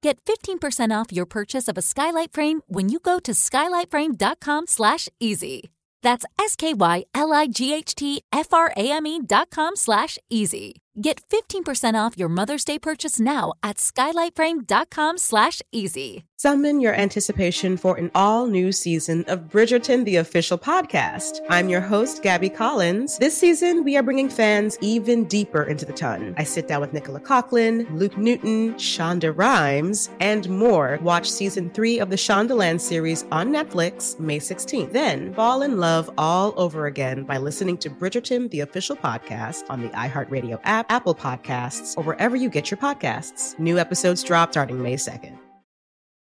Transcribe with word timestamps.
Get 0.00 0.24
15% 0.24 1.00
off 1.00 1.12
your 1.12 1.26
purchase 1.26 1.66
of 1.66 1.76
a 1.76 1.82
skylight 1.82 2.32
frame 2.32 2.60
when 2.68 2.88
you 2.88 3.00
go 3.00 3.18
to 3.20 3.32
skylightframe.com 3.32 4.68
slash 4.68 5.08
easy. 5.18 5.70
That's 6.02 6.24
S-K-Y-L-I-G-H-T-F-R-A-M-E 6.38 9.20
dot 9.26 9.50
com 9.50 9.74
slash 9.74 10.18
easy. 10.30 10.82
Get 11.00 11.22
15% 11.28 11.94
off 11.94 12.18
your 12.18 12.28
Mother's 12.28 12.64
Day 12.64 12.76
purchase 12.76 13.20
now 13.20 13.52
at 13.62 13.76
skylightframe.com 13.76 15.18
slash 15.18 15.62
easy. 15.70 16.24
Summon 16.40 16.80
your 16.80 16.94
anticipation 16.94 17.76
for 17.76 17.96
an 17.96 18.12
all 18.14 18.46
new 18.46 18.70
season 18.70 19.24
of 19.26 19.48
Bridgerton, 19.48 20.04
the 20.04 20.16
official 20.16 20.56
podcast. 20.56 21.40
I'm 21.50 21.68
your 21.68 21.80
host, 21.80 22.22
Gabby 22.22 22.48
Collins. 22.48 23.18
This 23.18 23.36
season, 23.36 23.82
we 23.82 23.96
are 23.96 24.04
bringing 24.04 24.28
fans 24.28 24.78
even 24.80 25.24
deeper 25.24 25.64
into 25.64 25.84
the 25.84 25.92
ton. 25.92 26.36
I 26.38 26.44
sit 26.44 26.68
down 26.68 26.80
with 26.80 26.92
Nicola 26.92 27.18
Coughlan, 27.18 27.90
Luke 27.92 28.16
Newton, 28.16 28.74
Shonda 28.74 29.36
Rhimes, 29.36 30.10
and 30.20 30.48
more. 30.48 31.00
Watch 31.02 31.28
season 31.28 31.70
three 31.70 31.98
of 31.98 32.08
the 32.08 32.14
Shondaland 32.14 32.80
series 32.80 33.24
on 33.32 33.48
Netflix 33.48 34.20
May 34.20 34.38
16th. 34.38 34.92
Then 34.92 35.34
fall 35.34 35.62
in 35.62 35.78
love 35.78 36.08
all 36.18 36.54
over 36.56 36.86
again 36.86 37.24
by 37.24 37.38
listening 37.38 37.78
to 37.78 37.90
Bridgerton, 37.90 38.48
the 38.50 38.60
official 38.60 38.94
podcast 38.94 39.64
on 39.68 39.82
the 39.82 39.88
iHeartRadio 39.88 40.60
app, 40.62 40.87
Apple 40.88 41.14
Podcasts, 41.14 41.96
or 41.96 42.02
wherever 42.02 42.36
you 42.36 42.50
get 42.50 42.70
your 42.70 42.78
podcasts. 42.78 43.58
New 43.58 43.78
episodes 43.78 44.22
drop 44.22 44.52
starting 44.52 44.82
May 44.82 44.96
2nd. 44.96 45.38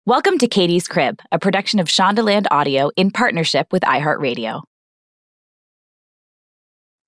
Welcome 0.06 0.38
to 0.38 0.48
Katie's 0.48 0.88
Crib, 0.88 1.20
a 1.30 1.38
production 1.38 1.78
of 1.78 1.86
Shondaland 1.86 2.46
Audio 2.50 2.90
in 2.96 3.10
partnership 3.10 3.68
with 3.70 3.82
iHeartRadio. 3.82 4.62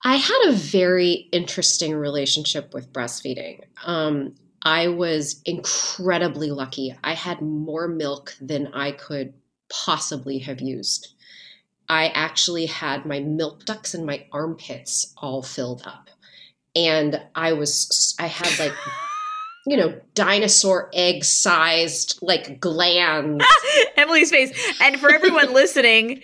I 0.05 0.17
had 0.17 0.49
a 0.49 0.53
very 0.53 1.29
interesting 1.33 1.95
relationship 1.95 2.75
with 2.75 2.93
breastfeeding. 2.93 3.63
Um, 3.85 4.35
I 4.63 4.89
was 4.89 5.41
incredibly 5.45 6.51
lucky. 6.51 6.95
I 7.03 7.15
had 7.15 7.41
more 7.41 7.89
milk 7.89 8.37
than 8.41 8.69
I 8.69 8.93
could 8.93 9.33
possibly 9.69 10.39
have 10.41 10.61
used. 10.61 11.15
I 11.89 12.09
actually 12.09 12.67
had 12.67 13.07
my 13.07 13.21
milk 13.21 13.65
ducts 13.65 13.95
and 13.95 14.07
my 14.07 14.27
armpits 14.33 15.15
all 15.17 15.43
filled 15.43 15.83
up. 15.87 16.11
And 16.75 17.21
I 17.35 17.53
was, 17.53 18.15
I 18.19 18.27
had 18.27 18.59
like 18.59 18.73
you 19.67 19.77
know, 19.77 19.95
dinosaur 20.15 20.91
egg 20.93 21.25
sized 21.25 22.19
like 22.21 22.61
glands. 22.61 23.45
Emily's 23.97 24.31
face. 24.31 24.53
And 24.81 24.99
for 24.99 25.11
everyone 25.11 25.53
listening, 25.55 26.23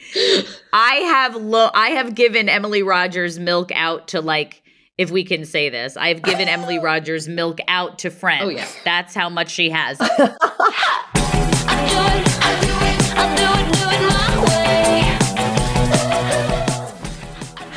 I 0.72 0.94
have 0.94 1.36
lo- 1.36 1.70
I 1.72 1.91
have 1.91 2.14
given 2.14 2.48
Emily 2.48 2.82
Rogers 2.82 3.38
milk 3.38 3.70
out 3.74 4.08
to 4.08 4.20
like 4.20 4.62
if 4.97 5.12
we 5.12 5.22
can 5.25 5.44
say 5.44 5.69
this. 5.69 5.97
I've 5.97 6.22
given 6.22 6.48
Emily 6.48 6.80
Rogers 6.80 7.28
milk 7.28 7.60
out 7.69 8.00
to 8.00 8.10
friends. 8.10 8.42
Oh, 8.44 8.48
yeah. 8.48 8.66
That's 8.84 9.15
how 9.15 9.28
much 9.28 9.50
she 9.50 9.70
has. 9.70 10.00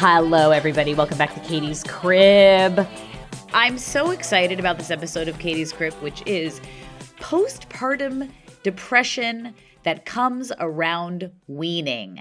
Hello, 0.03 0.49
everybody. 0.49 0.95
Welcome 0.95 1.19
back 1.19 1.35
to 1.35 1.39
Katie's 1.41 1.83
Crib. 1.83 2.87
I'm 3.53 3.77
so 3.77 4.09
excited 4.09 4.59
about 4.59 4.79
this 4.79 4.89
episode 4.89 5.27
of 5.27 5.37
Katie's 5.37 5.71
Crib, 5.71 5.93
which 6.01 6.23
is 6.25 6.59
postpartum 7.17 8.31
depression 8.63 9.53
that 9.83 10.07
comes 10.07 10.51
around 10.57 11.29
weaning. 11.45 12.19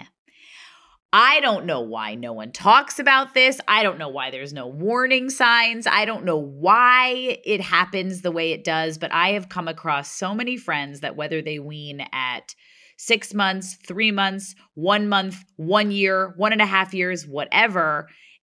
I 1.15 1.41
don't 1.41 1.65
know 1.65 1.81
why 1.81 2.17
no 2.17 2.35
one 2.35 2.53
talks 2.53 2.99
about 2.99 3.33
this. 3.33 3.63
I 3.67 3.83
don't 3.83 3.97
know 3.97 4.11
why 4.11 4.31
there's 4.31 4.53
no 4.53 4.67
warning 4.67 5.31
signs. 5.31 5.87
I 5.87 6.05
don't 6.05 6.27
know 6.27 6.37
why 6.37 7.39
it 7.47 7.63
happens 7.63 8.21
the 8.21 8.31
way 8.31 8.53
it 8.53 8.63
does, 8.63 8.99
but 8.99 9.11
I 9.11 9.31
have 9.31 9.49
come 9.49 9.69
across 9.69 10.13
so 10.13 10.35
many 10.35 10.59
friends 10.59 11.01
that 11.01 11.17
whether 11.17 11.41
they 11.41 11.59
wean 11.59 12.07
at 12.13 12.55
six 13.01 13.33
months, 13.33 13.79
three 13.87 14.11
months, 14.11 14.55
one 14.75 15.09
month, 15.09 15.43
one 15.57 15.91
year, 15.91 16.35
one 16.37 16.53
and 16.53 16.61
a 16.61 16.67
half 16.67 16.93
years, 16.93 17.27
whatever, 17.27 18.09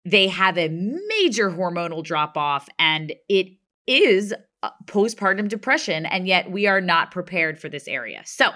they 0.06 0.26
have 0.26 0.56
a 0.56 0.68
major 0.68 1.50
hormonal 1.50 2.02
drop 2.02 2.34
off 2.34 2.66
and 2.78 3.12
it 3.28 3.48
is 3.86 4.32
uh, 4.62 4.70
postpartum 4.86 5.48
depression 5.48 6.06
and 6.06 6.26
yet 6.26 6.50
we 6.50 6.66
are 6.66 6.80
not 6.80 7.10
prepared 7.10 7.58
for 7.58 7.68
this 7.68 7.86
area. 7.86 8.22
So, 8.24 8.48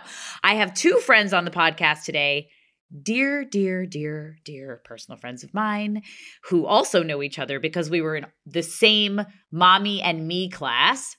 I 0.43 0.55
have 0.55 0.73
two 0.73 0.97
friends 0.97 1.35
on 1.35 1.45
the 1.45 1.51
podcast 1.51 2.05
today, 2.05 2.49
dear 3.03 3.45
dear 3.45 3.85
dear 3.85 4.39
dear 4.45 4.81
personal 4.85 5.19
friends 5.19 5.45
of 5.45 5.53
mine 5.55 6.03
who 6.45 6.67
also 6.67 7.03
know 7.03 7.23
each 7.23 7.39
other 7.39 7.61
because 7.61 7.89
we 7.89 8.01
were 8.01 8.17
in 8.17 8.27
the 8.47 8.63
same 8.63 9.21
mommy 9.51 10.01
and 10.01 10.27
me 10.27 10.49
class. 10.49 11.17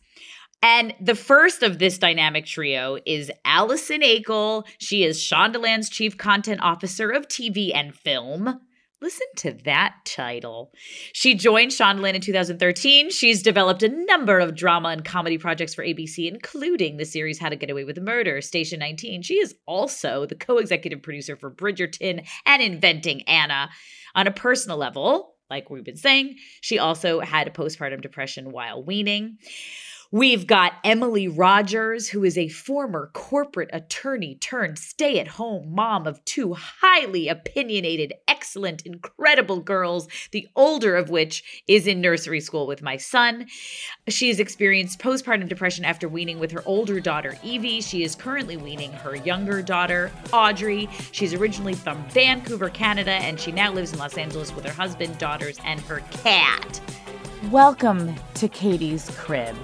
And 0.63 0.95
the 1.01 1.13
first 1.13 1.61
of 1.61 1.77
this 1.77 1.97
dynamic 1.97 2.45
trio 2.45 2.97
is 3.05 3.29
Allison 3.43 3.99
Eakle. 3.99 4.65
She 4.77 5.03
is 5.03 5.19
Shondaland's 5.19 5.89
chief 5.89 6.17
content 6.17 6.61
officer 6.61 7.09
of 7.09 7.27
TV 7.27 7.75
and 7.75 7.93
film. 7.93 8.61
Listen 9.01 9.27
to 9.35 9.51
that 9.65 9.95
title. 10.05 10.71
She 11.11 11.35
joined 11.35 11.71
Shondaland 11.71 12.13
in 12.13 12.21
2013. 12.21 13.11
She's 13.11 13.43
developed 13.43 13.83
a 13.83 13.89
number 13.89 14.39
of 14.39 14.55
drama 14.55 14.87
and 14.89 15.03
comedy 15.03 15.37
projects 15.37 15.75
for 15.75 15.83
ABC, 15.83 16.31
including 16.31 16.95
the 16.95 17.03
series 17.03 17.39
How 17.39 17.49
to 17.49 17.57
Get 17.57 17.69
Away 17.69 17.83
with 17.83 17.99
Murder, 17.99 18.39
Station 18.39 18.79
19. 18.79 19.21
She 19.21 19.33
is 19.33 19.55
also 19.67 20.25
the 20.25 20.35
co 20.35 20.59
executive 20.59 21.01
producer 21.01 21.35
for 21.35 21.51
Bridgerton 21.51 22.25
and 22.45 22.61
Inventing 22.61 23.23
Anna. 23.23 23.69
On 24.15 24.27
a 24.27 24.31
personal 24.31 24.77
level, 24.77 25.35
like 25.49 25.69
we've 25.69 25.83
been 25.83 25.97
saying, 25.97 26.37
she 26.61 26.79
also 26.79 27.19
had 27.19 27.49
a 27.49 27.51
postpartum 27.51 28.01
depression 28.01 28.51
while 28.51 28.81
weaning. 28.81 29.37
We've 30.13 30.45
got 30.45 30.73
Emily 30.83 31.27
Rogers, 31.27 32.07
who 32.07 32.23
is 32.23 32.37
a 32.37 32.47
former 32.47 33.09
corporate 33.15 33.71
attorney 33.73 34.35
turned 34.35 34.77
stay 34.77 35.19
at 35.19 35.27
home 35.27 35.73
mom 35.73 36.05
of 36.05 36.23
two 36.23 36.53
highly 36.53 37.27
opinionated, 37.27 38.13
excellent, 38.27 38.83
incredible 38.85 39.59
girls, 39.59 40.07
the 40.29 40.47
older 40.55 40.95
of 40.95 41.09
which 41.09 41.63
is 41.67 41.87
in 41.87 41.99
nursery 41.99 42.41
school 42.41 42.67
with 42.67 42.83
my 42.83 42.95
son. 42.95 43.47
She 44.07 44.27
has 44.27 44.39
experienced 44.39 44.99
postpartum 44.99 45.49
depression 45.49 45.83
after 45.83 46.07
weaning 46.07 46.37
with 46.37 46.51
her 46.51 46.61
older 46.67 46.99
daughter, 46.99 47.35
Evie. 47.41 47.81
She 47.81 48.03
is 48.03 48.13
currently 48.13 48.55
weaning 48.55 48.93
her 48.93 49.15
younger 49.15 49.63
daughter, 49.63 50.11
Audrey. 50.31 50.87
She's 51.11 51.33
originally 51.33 51.73
from 51.73 52.07
Vancouver, 52.09 52.69
Canada, 52.69 53.13
and 53.13 53.39
she 53.39 53.51
now 53.51 53.73
lives 53.73 53.93
in 53.93 53.97
Los 53.97 54.15
Angeles 54.15 54.55
with 54.55 54.65
her 54.65 54.73
husband, 54.73 55.17
daughters, 55.17 55.59
and 55.65 55.81
her 55.81 56.01
cat. 56.11 56.79
Welcome 57.49 58.13
to 58.35 58.47
Katie's 58.47 59.09
Crib. 59.17 59.55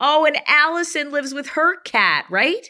Oh, 0.00 0.24
and 0.26 0.36
Allison 0.46 1.10
lives 1.12 1.32
with 1.32 1.50
her 1.50 1.80
cat, 1.80 2.26
right? 2.30 2.66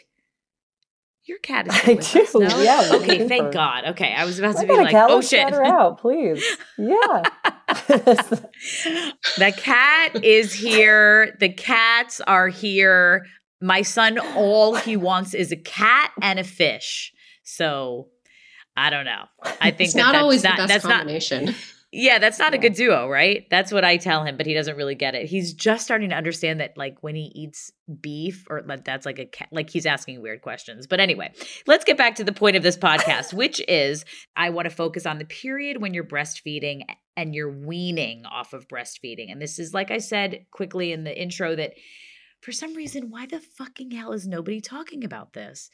Your 1.27 1.39
cat 1.39 1.67
is 1.67 1.73
I 1.73 1.93
with 1.95 2.11
do, 2.11 2.21
us, 2.21 2.33
no? 2.35 2.61
yeah, 2.61 2.89
Okay, 2.93 3.27
thank 3.27 3.45
for- 3.47 3.51
God. 3.51 3.85
Okay, 3.89 4.13
I 4.15 4.25
was 4.25 4.37
about 4.37 4.57
I 4.57 4.61
to 4.61 4.67
be 4.67 4.73
a 4.73 4.77
like, 4.77 4.91
cat. 4.91 5.09
oh 5.09 5.21
shit. 5.21 5.39
shout 5.41 5.53
her 5.53 5.65
out, 5.65 5.99
please. 5.99 6.43
Yeah. 6.77 7.23
the 9.37 9.53
cat 9.57 10.23
is 10.23 10.53
here. 10.53 11.35
The 11.39 11.49
cats 11.49 12.21
are 12.21 12.47
here. 12.47 13.25
My 13.59 13.81
son, 13.81 14.19
all 14.35 14.75
he 14.75 14.95
wants 14.97 15.33
is 15.33 15.51
a 15.51 15.55
cat 15.57 16.11
and 16.21 16.37
a 16.37 16.43
fish. 16.43 17.11
So 17.43 18.09
I 18.77 18.91
don't 18.91 19.05
know. 19.05 19.23
I 19.43 19.71
think 19.71 19.87
It's 19.87 19.93
that 19.93 19.99
not 20.01 20.11
that's 20.11 20.21
always 20.21 20.43
not, 20.43 20.57
the 20.57 20.63
best 20.63 20.69
that's 20.69 20.83
not 20.85 20.97
combination. 20.99 21.55
Yeah, 21.95 22.19
that's 22.19 22.39
not 22.39 22.53
a 22.53 22.57
good 22.57 22.73
duo, 22.73 23.07
right? 23.07 23.47
That's 23.49 23.71
what 23.71 23.85
I 23.85 23.95
tell 23.95 24.25
him, 24.25 24.35
but 24.35 24.45
he 24.45 24.53
doesn't 24.53 24.75
really 24.75 24.95
get 24.95 25.15
it. 25.15 25.27
He's 25.27 25.53
just 25.53 25.85
starting 25.85 26.09
to 26.09 26.15
understand 26.15 26.59
that, 26.59 26.77
like, 26.77 26.97
when 26.99 27.15
he 27.15 27.31
eats 27.33 27.71
beef, 28.01 28.45
or 28.49 28.63
that's 28.83 29.05
like 29.05 29.17
a 29.17 29.25
cat, 29.25 29.47
like 29.51 29.69
he's 29.69 29.85
asking 29.85 30.21
weird 30.21 30.41
questions. 30.41 30.87
But 30.87 30.99
anyway, 30.99 31.31
let's 31.67 31.85
get 31.85 31.97
back 31.97 32.15
to 32.15 32.25
the 32.25 32.33
point 32.33 32.57
of 32.57 32.63
this 32.63 32.75
podcast, 32.75 33.33
which 33.37 33.61
is 33.69 34.03
I 34.35 34.49
want 34.49 34.65
to 34.69 34.75
focus 34.75 35.05
on 35.05 35.19
the 35.19 35.25
period 35.25 35.81
when 35.81 35.93
you're 35.93 36.03
breastfeeding 36.03 36.81
and 37.15 37.33
you're 37.33 37.51
weaning 37.51 38.25
off 38.25 38.51
of 38.51 38.67
breastfeeding. 38.67 39.31
And 39.31 39.41
this 39.41 39.57
is, 39.57 39.73
like 39.73 39.89
I 39.89 39.99
said 39.99 40.47
quickly 40.51 40.91
in 40.91 41.05
the 41.05 41.17
intro, 41.17 41.55
that 41.55 41.75
for 42.41 42.51
some 42.51 42.73
reason, 42.73 43.09
why 43.09 43.25
the 43.25 43.39
fucking 43.39 43.91
hell 43.91 44.11
is 44.11 44.27
nobody 44.27 44.59
talking 44.59 45.05
about 45.05 45.31
this? 45.31 45.69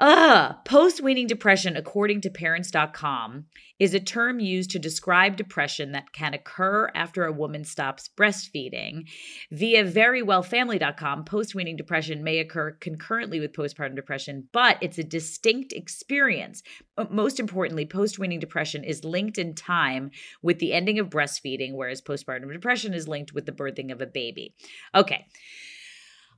Uh, 0.00 0.54
post 0.64 1.02
weaning 1.02 1.26
depression, 1.26 1.76
according 1.76 2.22
to 2.22 2.30
parents.com, 2.30 3.44
is 3.78 3.92
a 3.92 4.00
term 4.00 4.40
used 4.40 4.70
to 4.70 4.78
describe 4.78 5.36
depression 5.36 5.92
that 5.92 6.10
can 6.12 6.32
occur 6.32 6.90
after 6.94 7.26
a 7.26 7.32
woman 7.32 7.64
stops 7.64 8.08
breastfeeding. 8.16 9.06
Via 9.50 9.84
verywellfamily.com, 9.84 11.24
post 11.26 11.54
weaning 11.54 11.76
depression 11.76 12.24
may 12.24 12.38
occur 12.38 12.70
concurrently 12.80 13.40
with 13.40 13.52
postpartum 13.52 13.94
depression, 13.94 14.48
but 14.52 14.78
it's 14.80 14.96
a 14.96 15.04
distinct 15.04 15.74
experience. 15.74 16.62
Most 17.10 17.38
importantly, 17.38 17.84
post 17.84 18.18
weaning 18.18 18.40
depression 18.40 18.82
is 18.82 19.04
linked 19.04 19.36
in 19.36 19.54
time 19.54 20.12
with 20.40 20.60
the 20.60 20.72
ending 20.72 20.98
of 20.98 21.10
breastfeeding, 21.10 21.74
whereas 21.74 22.00
postpartum 22.00 22.50
depression 22.50 22.94
is 22.94 23.06
linked 23.06 23.34
with 23.34 23.44
the 23.44 23.52
birthing 23.52 23.92
of 23.92 24.00
a 24.00 24.06
baby. 24.06 24.54
Okay. 24.94 25.26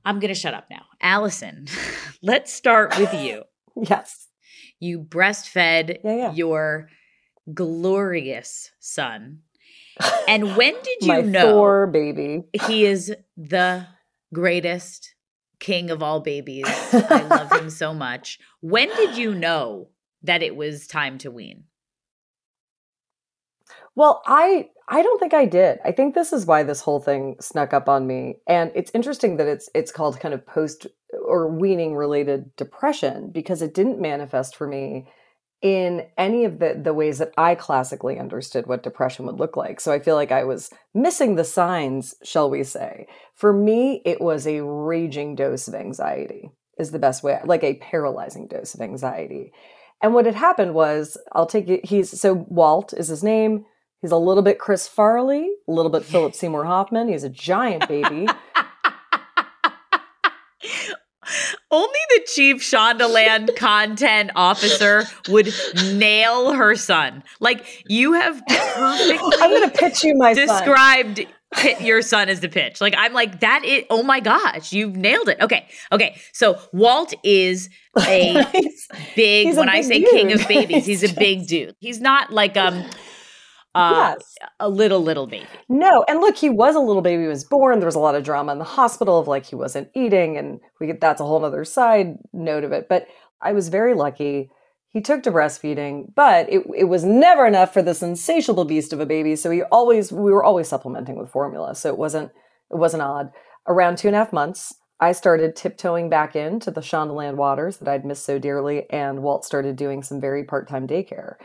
I'm 0.05 0.19
going 0.19 0.33
to 0.33 0.39
shut 0.39 0.53
up 0.53 0.65
now. 0.69 0.83
Allison, 0.99 1.67
let's 2.21 2.51
start 2.51 2.97
with 2.97 3.13
you. 3.13 3.43
Yes. 3.75 4.27
You 4.79 4.99
breastfed 4.99 5.97
Yeah, 6.03 6.15
yeah. 6.15 6.31
your 6.33 6.89
glorious 7.53 8.71
son. 8.79 9.39
And 10.27 10.55
when 10.55 10.73
did 10.83 11.01
you 11.01 11.07
My 11.07 11.21
know 11.21 11.53
Thor 11.53 11.87
baby. 11.87 12.43
he 12.67 12.85
is 12.85 13.13
the 13.37 13.87
greatest 14.33 15.15
king 15.59 15.89
of 15.91 16.01
all 16.03 16.19
babies? 16.19 16.65
I 16.93 17.23
love 17.29 17.51
him 17.51 17.69
so 17.83 17.93
much. 17.93 18.39
When 18.61 18.89
did 18.89 19.17
you 19.17 19.33
know 19.33 19.89
that 20.23 20.41
it 20.43 20.55
was 20.55 20.87
time 20.87 21.17
to 21.19 21.31
wean? 21.31 21.65
Well, 23.95 24.21
I 24.25 24.69
I 24.89 25.01
don't 25.03 25.19
think 25.19 25.33
I 25.33 25.45
did. 25.45 25.79
I 25.85 25.91
think 25.91 26.15
this 26.15 26.33
is 26.33 26.45
why 26.45 26.63
this 26.63 26.81
whole 26.81 26.99
thing 26.99 27.35
snuck 27.39 27.73
up 27.73 27.87
on 27.87 28.07
me. 28.07 28.37
And 28.47 28.71
it's 28.75 28.91
interesting 28.93 29.37
that 29.37 29.47
it's 29.47 29.69
it's 29.75 29.91
called 29.91 30.19
kind 30.19 30.33
of 30.33 30.45
post 30.45 30.87
or 31.25 31.47
weaning 31.47 31.95
related 31.95 32.55
depression 32.55 33.31
because 33.31 33.61
it 33.61 33.73
didn't 33.73 34.01
manifest 34.01 34.55
for 34.55 34.67
me 34.67 35.07
in 35.61 36.05
any 36.17 36.43
of 36.43 36.59
the 36.59 36.79
the 36.83 36.93
ways 36.93 37.19
that 37.19 37.31
I 37.37 37.55
classically 37.55 38.19
understood 38.19 38.67
what 38.67 38.83
depression 38.83 39.25
would 39.25 39.39
look 39.39 39.55
like. 39.55 39.79
So 39.79 39.91
I 39.91 39.99
feel 39.99 40.15
like 40.15 40.31
I 40.31 40.43
was 40.43 40.69
missing 40.93 41.35
the 41.35 41.45
signs, 41.45 42.13
shall 42.23 42.49
we 42.49 42.63
say. 42.63 43.07
For 43.33 43.53
me, 43.53 44.01
it 44.05 44.21
was 44.21 44.45
a 44.45 44.63
raging 44.63 45.35
dose 45.35 45.67
of 45.67 45.73
anxiety 45.73 46.51
is 46.77 46.91
the 46.91 46.99
best 46.99 47.23
way, 47.23 47.39
like 47.45 47.63
a 47.63 47.75
paralyzing 47.75 48.47
dose 48.47 48.73
of 48.73 48.81
anxiety. 48.81 49.53
And 50.01 50.13
what 50.13 50.25
had 50.25 50.35
happened 50.35 50.73
was, 50.73 51.17
I'll 51.31 51.45
take 51.45 51.69
it. 51.69 51.85
He's 51.85 52.19
so 52.19 52.45
Walt 52.49 52.93
is 52.93 53.07
his 53.07 53.23
name. 53.23 53.65
He's 54.01 54.11
a 54.11 54.17
little 54.17 54.43
bit 54.43 54.59
Chris 54.59 54.85
Farley, 54.85 55.49
a 55.67 55.71
little 55.71 55.91
bit 55.91 56.03
Philip 56.03 56.35
Seymour 56.35 56.65
Hoffman. 56.65 57.07
He's 57.07 57.23
a 57.23 57.29
giant 57.29 57.87
baby. 57.87 58.27
Only 61.73 61.99
the 62.09 62.27
chief 62.33 62.57
Shondaland 62.57 63.55
content 63.57 64.29
officer 64.35 65.05
would 65.27 65.51
nail 65.93 66.53
her 66.53 66.75
son. 66.75 67.23
Like 67.39 67.65
you 67.87 68.13
have 68.13 68.41
perfectly 68.47 69.17
I'm 69.41 69.49
going 69.49 69.69
to 69.69 69.75
pitch 69.75 70.03
you 70.03 70.15
my 70.15 70.33
son. 70.33 70.47
described 70.47 71.25
pit 71.55 71.81
your 71.81 72.03
son 72.03 72.29
as 72.29 72.41
the 72.41 72.49
pitch. 72.49 72.79
Like 72.79 72.93
I'm 72.95 73.13
like 73.13 73.39
that 73.39 73.65
is 73.65 73.85
oh 73.89 74.03
my 74.03 74.19
gosh, 74.19 74.71
you've 74.71 74.95
nailed 74.95 75.29
it. 75.29 75.39
Okay. 75.41 75.67
Okay. 75.91 76.21
So 76.31 76.59
Walt 76.73 77.15
is 77.23 77.69
a 77.97 78.33
big 79.15 79.47
He's 79.47 79.57
a 79.57 79.59
when 79.59 79.69
I 79.69 79.81
big 79.81 79.85
say 79.85 80.01
king 80.03 80.31
of 80.31 80.47
babies, 80.47 80.85
he's 80.85 81.03
a 81.03 81.13
big 81.19 81.47
dude. 81.47 81.75
He's 81.79 81.99
not 81.99 82.31
like 82.31 82.55
um 82.55 82.85
uh 83.75 84.15
yes. 84.17 84.35
a 84.59 84.69
little 84.69 85.01
little 85.01 85.27
baby. 85.27 85.47
No, 85.67 86.03
and 86.07 86.19
look, 86.19 86.37
he 86.37 86.49
was 86.49 86.75
a 86.75 86.79
little 86.79 87.01
baby. 87.01 87.23
He 87.23 87.27
was 87.27 87.43
born. 87.43 87.79
There 87.79 87.87
was 87.87 87.95
a 87.95 87.99
lot 87.99 88.15
of 88.15 88.23
drama 88.23 88.51
in 88.51 88.59
the 88.59 88.65
hospital 88.65 89.19
of 89.19 89.27
like 89.27 89.45
he 89.45 89.55
wasn't 89.55 89.89
eating, 89.95 90.37
and 90.37 90.59
we 90.79 90.87
get 90.87 91.01
that's 91.01 91.21
a 91.21 91.25
whole 91.25 91.43
other 91.43 91.65
side 91.65 92.17
note 92.31 92.63
of 92.63 92.71
it. 92.71 92.87
But 92.87 93.07
I 93.41 93.53
was 93.53 93.69
very 93.69 93.93
lucky. 93.93 94.49
He 94.89 95.01
took 95.01 95.23
to 95.23 95.31
breastfeeding, 95.31 96.13
but 96.15 96.51
it 96.51 96.63
it 96.77 96.85
was 96.85 97.03
never 97.03 97.47
enough 97.47 97.73
for 97.73 97.81
this 97.81 98.03
insatiable 98.03 98.65
beast 98.65 98.93
of 98.93 98.99
a 98.99 99.05
baby. 99.05 99.35
So 99.35 99.49
he 99.49 99.63
always 99.63 100.11
we 100.11 100.31
were 100.31 100.43
always 100.43 100.67
supplementing 100.67 101.17
with 101.17 101.31
formula. 101.31 101.75
So 101.75 101.89
it 101.89 101.97
wasn't 101.97 102.31
it 102.71 102.77
wasn't 102.77 103.03
odd. 103.03 103.31
Around 103.67 103.97
two 103.97 104.07
and 104.07 104.15
a 104.15 104.19
half 104.19 104.33
months, 104.33 104.73
I 104.99 105.11
started 105.13 105.55
tiptoeing 105.55 106.09
back 106.09 106.35
into 106.35 106.69
the 106.71 106.81
Shondaland 106.81 107.35
waters 107.35 107.77
that 107.77 107.87
I'd 107.87 108.05
missed 108.05 108.25
so 108.25 108.39
dearly, 108.39 108.89
and 108.89 109.23
Walt 109.23 109.45
started 109.45 109.75
doing 109.75 110.03
some 110.03 110.21
very 110.21 110.43
part 110.43 110.69
time 110.69 110.87
daycare. 110.87 111.35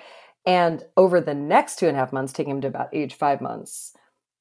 And 0.48 0.82
over 0.96 1.20
the 1.20 1.34
next 1.34 1.78
two 1.78 1.88
and 1.88 1.96
a 1.96 2.00
half 2.00 2.10
months, 2.10 2.32
taking 2.32 2.54
him 2.54 2.62
to 2.62 2.68
about 2.68 2.88
age 2.94 3.14
five 3.14 3.42
months, 3.42 3.92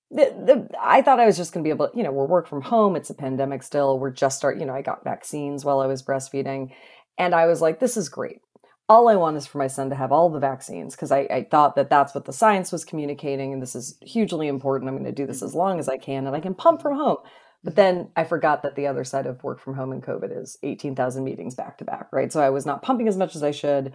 the, 0.09 0.23
the, 0.23 0.69
I 0.81 1.01
thought 1.01 1.19
I 1.19 1.25
was 1.25 1.35
just 1.35 1.51
going 1.51 1.65
to 1.65 1.67
be 1.67 1.71
able, 1.71 1.89
you 1.93 2.01
know, 2.01 2.13
we're 2.13 2.25
work 2.25 2.47
from 2.47 2.61
home. 2.61 2.95
It's 2.95 3.09
a 3.09 3.13
pandemic 3.13 3.61
still. 3.61 3.99
We're 3.99 4.11
just 4.11 4.37
start, 4.37 4.57
you 4.57 4.65
know, 4.65 4.73
I 4.73 4.81
got 4.81 5.03
vaccines 5.03 5.65
while 5.65 5.81
I 5.81 5.85
was 5.85 6.01
breastfeeding, 6.01 6.71
and 7.17 7.35
I 7.35 7.45
was 7.45 7.61
like, 7.61 7.81
this 7.81 7.97
is 7.97 8.07
great. 8.07 8.39
All 8.87 9.09
I 9.09 9.17
want 9.17 9.35
is 9.35 9.45
for 9.45 9.57
my 9.57 9.67
son 9.67 9.89
to 9.89 9.97
have 9.97 10.13
all 10.13 10.29
the 10.29 10.39
vaccines 10.39 10.95
because 10.95 11.11
I, 11.11 11.27
I 11.29 11.45
thought 11.51 11.75
that 11.75 11.89
that's 11.89 12.15
what 12.15 12.23
the 12.23 12.31
science 12.31 12.71
was 12.71 12.85
communicating, 12.85 13.51
and 13.51 13.61
this 13.61 13.75
is 13.75 13.97
hugely 14.01 14.47
important. 14.47 14.87
I'm 14.87 14.95
going 14.95 15.03
to 15.03 15.11
do 15.11 15.27
this 15.27 15.43
as 15.43 15.49
mm-hmm. 15.49 15.59
long 15.59 15.79
as 15.79 15.89
I 15.89 15.97
can, 15.97 16.25
and 16.25 16.33
I 16.33 16.39
can 16.39 16.53
pump 16.53 16.81
from 16.81 16.95
home. 16.95 17.17
But 17.65 17.71
mm-hmm. 17.71 17.81
then 17.81 18.11
I 18.15 18.23
forgot 18.23 18.63
that 18.63 18.77
the 18.77 18.87
other 18.87 19.03
side 19.03 19.25
of 19.25 19.43
work 19.43 19.59
from 19.59 19.75
home 19.75 19.91
and 19.91 20.01
COVID 20.01 20.41
is 20.41 20.57
18,000 20.63 21.21
meetings 21.25 21.53
back 21.53 21.79
to 21.79 21.83
back, 21.83 22.07
right? 22.13 22.31
So 22.31 22.39
I 22.39 22.49
was 22.49 22.65
not 22.65 22.81
pumping 22.81 23.09
as 23.09 23.17
much 23.17 23.35
as 23.35 23.43
I 23.43 23.51
should. 23.51 23.91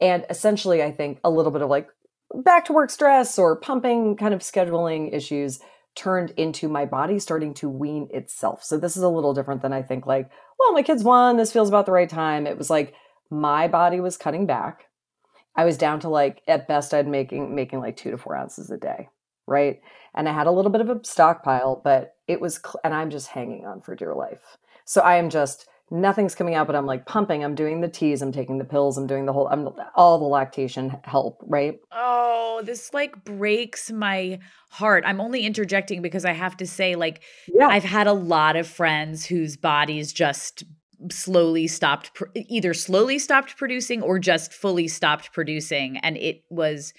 And 0.00 0.24
essentially, 0.30 0.82
I 0.82 0.90
think 0.90 1.20
a 1.24 1.30
little 1.30 1.52
bit 1.52 1.62
of 1.62 1.70
like 1.70 1.88
back 2.34 2.64
to 2.66 2.72
work 2.72 2.90
stress 2.90 3.38
or 3.38 3.56
pumping 3.56 4.16
kind 4.16 4.34
of 4.34 4.40
scheduling 4.40 5.14
issues 5.14 5.60
turned 5.96 6.30
into 6.36 6.68
my 6.68 6.86
body 6.86 7.18
starting 7.18 7.52
to 7.54 7.68
wean 7.68 8.08
itself. 8.12 8.62
So 8.62 8.78
this 8.78 8.96
is 8.96 9.02
a 9.02 9.08
little 9.08 9.34
different 9.34 9.62
than 9.62 9.72
I 9.72 9.82
think 9.82 10.06
like, 10.06 10.30
well, 10.58 10.72
my 10.72 10.82
kids 10.82 11.02
won, 11.02 11.36
this 11.36 11.52
feels 11.52 11.68
about 11.68 11.86
the 11.86 11.92
right 11.92 12.08
time. 12.08 12.46
It 12.46 12.56
was 12.56 12.70
like 12.70 12.94
my 13.30 13.68
body 13.68 14.00
was 14.00 14.16
cutting 14.16 14.46
back. 14.46 14.84
I 15.56 15.64
was 15.64 15.76
down 15.76 16.00
to 16.00 16.08
like 16.08 16.42
at 16.46 16.68
best 16.68 16.94
I'd 16.94 17.08
making 17.08 17.54
making 17.54 17.80
like 17.80 17.96
2 17.96 18.12
to 18.12 18.18
4 18.18 18.36
ounces 18.36 18.70
a 18.70 18.76
day, 18.76 19.08
right? 19.46 19.80
And 20.14 20.28
I 20.28 20.32
had 20.32 20.46
a 20.46 20.52
little 20.52 20.70
bit 20.70 20.80
of 20.80 20.90
a 20.90 21.00
stockpile, 21.02 21.80
but 21.82 22.14
it 22.28 22.40
was 22.40 22.56
cl- 22.56 22.80
and 22.84 22.94
I'm 22.94 23.10
just 23.10 23.28
hanging 23.28 23.66
on 23.66 23.80
for 23.80 23.96
dear 23.96 24.14
life. 24.14 24.56
So 24.84 25.00
I 25.00 25.16
am 25.16 25.28
just 25.28 25.68
nothing's 25.90 26.34
coming 26.34 26.54
out 26.54 26.66
but 26.66 26.76
i'm 26.76 26.86
like 26.86 27.04
pumping 27.06 27.44
i'm 27.44 27.54
doing 27.54 27.80
the 27.80 27.88
teas 27.88 28.22
i'm 28.22 28.32
taking 28.32 28.58
the 28.58 28.64
pills 28.64 28.96
i'm 28.96 29.06
doing 29.06 29.26
the 29.26 29.32
whole 29.32 29.48
i'm 29.48 29.68
all 29.94 30.18
the 30.18 30.24
lactation 30.24 30.96
help 31.04 31.42
right 31.46 31.80
Oh, 32.52 32.62
this 32.64 32.92
like 32.92 33.24
breaks 33.24 33.90
my 33.90 34.38
heart. 34.68 35.04
I'm 35.06 35.20
only 35.20 35.46
interjecting 35.46 36.02
because 36.02 36.26
I 36.26 36.32
have 36.32 36.56
to 36.58 36.66
say, 36.66 36.94
like, 36.94 37.22
yeah 37.48 37.68
I've 37.68 37.84
had 37.84 38.06
a 38.06 38.12
lot 38.12 38.56
of 38.56 38.66
friends 38.66 39.24
whose 39.24 39.56
bodies 39.56 40.12
just 40.12 40.64
slowly 41.10 41.66
stopped, 41.66 42.12
pr- 42.14 42.26
either 42.34 42.74
slowly 42.74 43.18
stopped 43.18 43.56
producing 43.56 44.02
or 44.02 44.18
just 44.18 44.52
fully 44.52 44.88
stopped 44.88 45.32
producing. 45.32 45.96
And 45.98 46.18
it 46.18 46.42
was 46.50 46.92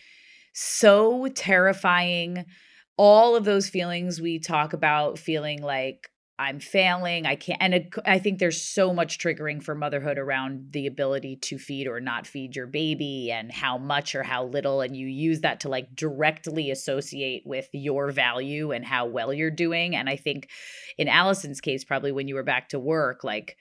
so 0.54 1.28
terrifying. 1.28 2.46
All 2.98 3.36
of 3.36 3.46
those 3.46 3.70
feelings 3.70 4.20
we 4.20 4.40
talk 4.40 4.74
about, 4.74 5.20
feeling 5.20 5.62
like 5.62 6.10
I'm 6.40 6.60
failing, 6.60 7.28
I 7.28 7.36
can't. 7.36 7.62
And 7.62 7.74
it, 7.76 7.94
I 8.06 8.18
think 8.18 8.40
there's 8.40 8.60
so 8.62 8.94
much 8.94 9.20
triggering 9.20 9.62
for 9.62 9.76
motherhood 9.76 10.18
around 10.18 10.72
the 10.72 10.88
ability 10.88 11.36
to 11.44 11.60
feed 11.60 11.88
or 11.88 12.00
not 12.00 12.26
feed 12.26 12.56
your 12.56 12.66
baby 12.66 13.32
and 13.32 13.52
how 13.52 13.78
much 13.78 14.16
or 14.16 14.24
how 14.24 14.46
little. 14.46 14.82
And 14.82 14.96
you 14.96 15.06
use 15.06 15.42
that 15.42 15.60
to 15.62 15.70
like 15.70 15.96
directly 15.96 16.72
associate 16.72 17.44
with 17.46 17.70
your 17.74 18.10
value 18.12 18.72
and 18.72 18.84
how 18.84 19.06
well 19.06 19.32
you're 19.32 19.52
doing. 19.52 19.96
And 19.96 20.10
I 20.10 20.16
think 20.16 20.50
in 20.98 21.08
Allison's 21.08 21.62
case, 21.62 21.84
probably 21.84 22.12
when 22.12 22.28
you 22.28 22.34
were 22.36 22.44
back 22.44 22.70
to 22.70 22.80
work, 22.80 23.24
like, 23.24 23.56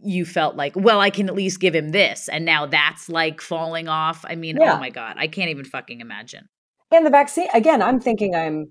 you 0.00 0.24
felt 0.24 0.56
like, 0.56 0.74
well, 0.76 1.00
I 1.00 1.10
can 1.10 1.28
at 1.28 1.34
least 1.34 1.58
give 1.60 1.74
him 1.74 1.90
this. 1.90 2.28
And 2.28 2.44
now 2.44 2.66
that's 2.66 3.08
like 3.08 3.40
falling 3.40 3.88
off. 3.88 4.24
I 4.28 4.34
mean, 4.34 4.58
oh 4.60 4.64
Yeah. 4.64 4.74
oh 4.76 4.78
my 4.78 4.90
God, 4.90 5.16
I 5.18 5.26
can't 5.28 5.50
even 5.50 5.64
fucking 5.64 6.00
imagine. 6.00 6.48
and 6.92 7.04
the 7.04 7.10
vaccine 7.10 7.48
again 7.54 7.82
i'm 7.82 8.00
thinking 8.00 8.34
i'm 8.34 8.66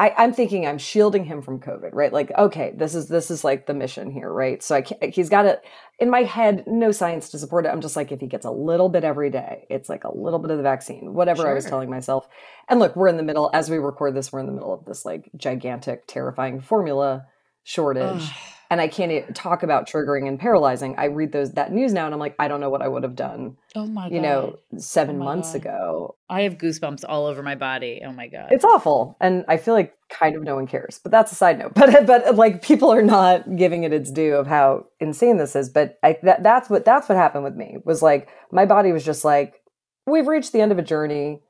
I, 0.00 0.14
I'm 0.16 0.32
thinking 0.32 0.64
I'm 0.64 0.78
shielding 0.78 1.24
him 1.24 1.42
from 1.42 1.58
COVID, 1.58 1.90
right? 1.92 2.12
Like, 2.12 2.30
okay, 2.38 2.72
this 2.76 2.94
is 2.94 3.08
this 3.08 3.30
is 3.32 3.42
like 3.42 3.66
the 3.66 3.74
mission 3.74 4.10
here, 4.12 4.32
right? 4.32 4.62
So 4.62 4.76
I 4.76 4.82
can't, 4.82 5.12
he's 5.12 5.28
got 5.28 5.44
it 5.44 5.60
in 5.98 6.08
my 6.08 6.22
head, 6.22 6.64
no 6.68 6.92
science 6.92 7.30
to 7.30 7.38
support 7.38 7.66
it. 7.66 7.70
I'm 7.70 7.80
just 7.80 7.96
like, 7.96 8.12
if 8.12 8.20
he 8.20 8.28
gets 8.28 8.46
a 8.46 8.50
little 8.50 8.88
bit 8.88 9.02
every 9.02 9.30
day, 9.30 9.66
it's 9.68 9.88
like 9.88 10.04
a 10.04 10.16
little 10.16 10.38
bit 10.38 10.52
of 10.52 10.56
the 10.56 10.62
vaccine, 10.62 11.14
whatever 11.14 11.48
I 11.48 11.52
was 11.52 11.64
telling 11.64 11.90
myself. 11.90 12.28
And 12.68 12.78
look, 12.78 12.94
we're 12.94 13.08
in 13.08 13.16
the 13.16 13.24
middle 13.24 13.50
as 13.52 13.68
we 13.68 13.78
record 13.78 14.14
this. 14.14 14.32
We're 14.32 14.40
in 14.40 14.46
the 14.46 14.52
middle 14.52 14.72
of 14.72 14.84
this 14.84 15.04
like 15.04 15.30
gigantic, 15.36 16.06
terrifying 16.06 16.60
formula 16.60 17.26
shortage. 17.64 18.30
And 18.70 18.80
I 18.80 18.88
can't 18.88 19.34
talk 19.34 19.62
about 19.62 19.88
triggering 19.88 20.28
and 20.28 20.38
paralyzing. 20.38 20.94
I 20.98 21.06
read 21.06 21.32
those 21.32 21.52
that 21.52 21.72
news 21.72 21.92
now, 21.92 22.04
and 22.06 22.14
I'm 22.14 22.20
like, 22.20 22.34
I 22.38 22.48
don't 22.48 22.60
know 22.60 22.70
what 22.70 22.82
I 22.82 22.88
would 22.88 23.02
have 23.02 23.16
done, 23.16 23.56
Oh 23.74 23.86
my 23.86 24.08
you 24.08 24.20
know, 24.20 24.56
oh 24.74 24.78
seven 24.78 25.20
Oh 25.20 25.24
months 25.24 25.52
God. 25.52 25.56
ago. 25.62 26.16
I 26.28 26.42
have 26.42 26.58
goosebumps 26.58 27.04
all 27.08 27.26
over 27.26 27.42
my 27.42 27.54
body. 27.54 28.02
Oh 28.04 28.12
my 28.12 28.28
God. 28.28 28.48
It's 28.50 28.64
awful, 28.64 29.16
and 29.20 29.44
I 29.48 29.56
feel 29.56 29.74
like 29.74 29.94
kind 30.10 30.36
of 30.36 30.42
no 30.42 30.54
one 30.54 30.66
cares. 30.66 31.00
But 31.02 31.12
that's 31.12 31.32
a 31.32 31.34
side 31.34 31.58
note. 31.58 31.72
But 31.76 32.06
but 32.06 32.36
like 32.36 32.62
people 32.62 32.92
are 32.92 33.02
not 33.02 33.56
giving 33.56 33.84
it 33.84 33.92
its 33.92 34.10
due 34.10 34.34
of 34.34 34.46
how 34.46 34.86
insane 35.00 35.36
this 35.38 35.56
is. 35.56 35.68
But 35.70 35.98
I, 36.02 36.18
that 36.22 36.42
that's 36.42 36.68
what 36.68 36.84
that's 36.84 37.08
what 37.08 37.16
happened 37.16 37.44
with 37.44 37.54
me 37.56 37.78
was 37.84 38.02
like 38.02 38.28
my 38.52 38.66
body 38.66 38.92
was 38.92 39.04
just 39.04 39.24
like 39.24 39.62
we've 40.06 40.26
reached 40.28 40.52
the 40.52 40.60
end 40.60 40.72
of 40.72 40.78
a 40.78 40.82
journey. 40.82 41.42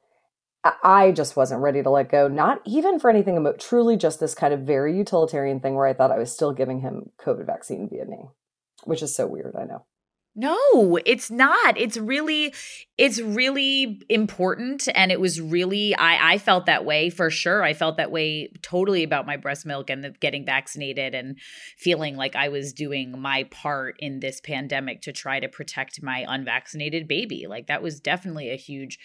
I 0.65 1.13
just 1.13 1.37
wasn't 1.37 1.63
ready 1.63 1.83
to 1.83 1.91
let 1.91 2.11
go, 2.11 2.27
not 2.27 2.61
even 2.67 2.99
for 2.99 3.09
anything 3.09 3.37
about 3.37 3.61
truly 3.61 3.97
just 3.97 4.19
this 4.19 4.35
kind 4.35 4.53
of 4.53 4.61
very 4.61 4.97
utilitarian 4.97 5.61
thing 5.61 5.75
where 5.75 5.87
I 5.87 5.95
thought 5.95 6.11
I 6.11 6.19
was 6.19 6.33
still 6.33 6.53
giving 6.53 6.81
him 6.81 7.11
COVID 7.25 7.47
vaccine 7.47 7.89
via 7.89 8.05
me, 8.05 8.19
which 8.85 9.03
is 9.03 9.15
so 9.15 9.27
weird, 9.27 9.55
I 9.57 9.65
know. 9.65 9.85
No, 10.41 11.01
it's 11.05 11.33
not. 11.33 11.77
It's 11.77 11.97
really 11.97 12.55
it's 12.97 13.21
really 13.21 14.01
important 14.09 14.87
and 14.95 15.11
it 15.11 15.19
was 15.19 15.41
really 15.41 15.97
I 15.97 16.35
I 16.35 16.39
felt 16.39 16.67
that 16.67 16.85
way 16.85 17.11
for 17.11 17.29
sure. 17.29 17.65
I 17.65 17.75
felt 17.75 17.97
that 17.97 18.13
way 18.13 18.53
totally 18.63 19.03
about 19.03 19.27
my 19.27 19.37
breast 19.37 19.67
milk 19.67 19.91
and 19.91 20.05
the, 20.05 20.11
getting 20.11 20.47
vaccinated 20.47 21.13
and 21.13 21.41
feeling 21.77 22.15
like 22.15 22.37
I 22.37 22.51
was 22.51 22.73
doing 22.73 23.19
my 23.21 23.45
part 23.51 23.97
in 23.99 24.21
this 24.21 24.41
pandemic 24.41 25.03
to 25.03 25.13
try 25.13 25.41
to 25.41 25.49
protect 25.49 26.05
my 26.05 26.25
unvaccinated 26.29 27.09
baby. 27.09 27.47
Like 27.49 27.67
that 27.67 27.83
was 27.83 27.99
definitely 27.99 28.51
a 28.51 28.57
huge 28.57 29.01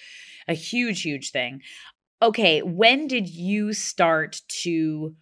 a 0.47 0.53
huge 0.53 1.01
huge 1.01 1.31
thing. 1.31 1.61
Okay, 2.21 2.61
when 2.61 3.07
did 3.07 3.27
you 3.29 3.73
start 3.73 4.41
to 4.61 5.15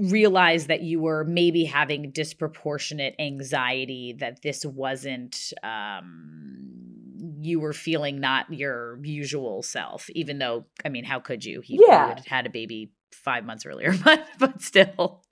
realize 0.00 0.66
that 0.66 0.82
you 0.82 1.00
were 1.00 1.24
maybe 1.24 1.64
having 1.64 2.10
disproportionate 2.10 3.14
anxiety 3.18 4.14
that 4.18 4.42
this 4.42 4.64
wasn't 4.64 5.52
um 5.62 6.76
you 7.40 7.60
were 7.60 7.72
feeling 7.72 8.20
not 8.20 8.52
your 8.52 8.98
usual 9.02 9.62
self 9.62 10.10
even 10.10 10.38
though 10.38 10.66
i 10.84 10.88
mean 10.88 11.04
how 11.04 11.20
could 11.20 11.44
you 11.44 11.60
he 11.60 11.80
yeah. 11.86 12.18
had 12.26 12.46
a 12.46 12.50
baby 12.50 12.90
five 13.12 13.44
months 13.44 13.64
earlier 13.64 13.94
but 14.04 14.26
but 14.38 14.60
still 14.60 15.22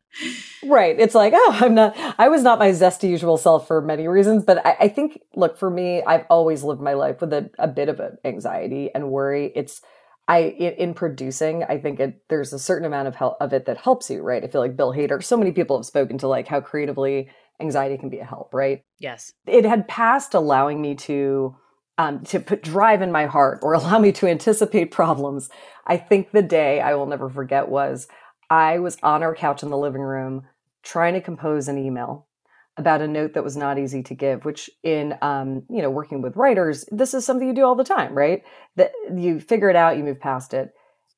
right 0.64 0.98
it's 0.98 1.14
like 1.14 1.32
oh 1.34 1.58
i'm 1.60 1.74
not 1.74 1.94
i 2.18 2.28
was 2.28 2.42
not 2.42 2.58
my 2.58 2.70
zesty 2.70 3.08
usual 3.08 3.36
self 3.36 3.66
for 3.66 3.80
many 3.80 4.06
reasons 4.06 4.44
but 4.44 4.64
i, 4.64 4.76
I 4.80 4.88
think 4.88 5.20
look 5.34 5.58
for 5.58 5.70
me 5.70 6.02
i've 6.02 6.24
always 6.30 6.62
lived 6.62 6.80
my 6.80 6.94
life 6.94 7.20
with 7.20 7.32
a, 7.32 7.50
a 7.58 7.68
bit 7.68 7.88
of 7.88 8.00
anxiety 8.24 8.90
and 8.94 9.10
worry 9.10 9.52
it's 9.54 9.82
I 10.26 10.38
in, 10.38 10.94
producing, 10.94 11.64
I 11.64 11.78
think 11.78 12.00
it, 12.00 12.22
there's 12.28 12.52
a 12.52 12.58
certain 12.58 12.86
amount 12.86 13.08
of 13.08 13.14
help 13.14 13.36
of 13.40 13.52
it 13.52 13.66
that 13.66 13.76
helps 13.76 14.08
you, 14.08 14.22
right? 14.22 14.42
I 14.42 14.46
feel 14.46 14.62
like 14.62 14.76
Bill 14.76 14.92
Hader, 14.92 15.22
so 15.22 15.36
many 15.36 15.52
people 15.52 15.76
have 15.76 15.84
spoken 15.84 16.16
to 16.18 16.28
like 16.28 16.48
how 16.48 16.62
creatively 16.62 17.28
anxiety 17.60 17.98
can 17.98 18.08
be 18.08 18.20
a 18.20 18.24
help, 18.24 18.54
right? 18.54 18.82
Yes. 18.98 19.32
It 19.46 19.64
had 19.64 19.86
passed 19.86 20.34
allowing 20.34 20.80
me 20.80 20.94
to 20.96 21.56
um, 21.96 22.24
to 22.24 22.40
put 22.40 22.62
drive 22.62 23.02
in 23.02 23.12
my 23.12 23.26
heart 23.26 23.60
or 23.62 23.72
allow 23.74 23.98
me 23.98 24.12
to 24.12 24.26
anticipate 24.26 24.90
problems. 24.90 25.50
I 25.86 25.96
think 25.96 26.30
the 26.30 26.42
day 26.42 26.80
I 26.80 26.94
will 26.94 27.06
never 27.06 27.28
forget 27.28 27.68
was 27.68 28.08
I 28.54 28.78
was 28.78 28.96
on 29.02 29.24
our 29.24 29.34
couch 29.34 29.64
in 29.64 29.70
the 29.70 29.76
living 29.76 30.00
room 30.00 30.46
trying 30.84 31.14
to 31.14 31.20
compose 31.20 31.66
an 31.66 31.76
email 31.76 32.28
about 32.76 33.00
a 33.00 33.08
note 33.08 33.34
that 33.34 33.42
was 33.42 33.56
not 33.56 33.78
easy 33.78 34.02
to 34.04 34.14
give 34.14 34.44
which 34.44 34.70
in 34.84 35.16
um, 35.22 35.64
you 35.68 35.82
know 35.82 35.90
working 35.90 36.22
with 36.22 36.36
writers 36.36 36.84
this 36.92 37.14
is 37.14 37.26
something 37.26 37.48
you 37.48 37.54
do 37.54 37.64
all 37.64 37.74
the 37.74 37.82
time 37.82 38.14
right? 38.14 38.44
That 38.76 38.92
you 39.12 39.40
figure 39.40 39.70
it 39.70 39.76
out 39.76 39.96
you 39.96 40.04
move 40.04 40.20
past 40.20 40.54
it. 40.54 40.72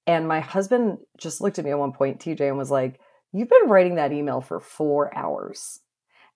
And 0.07 0.27
my 0.27 0.41
husband 0.41 0.99
just 1.19 1.43
looked 1.43 1.59
at 1.59 1.65
me 1.67 1.73
at 1.73 1.79
one 1.79 1.93
point 1.93 2.21
tj 2.21 2.41
and 2.41 2.57
was 2.57 2.71
like 2.71 3.01
you've 3.33 3.51
been 3.51 3.69
writing 3.69 3.97
that 3.97 4.13
email 4.13 4.41
for 4.41 4.59
four 4.59 5.15
hours. 5.15 5.81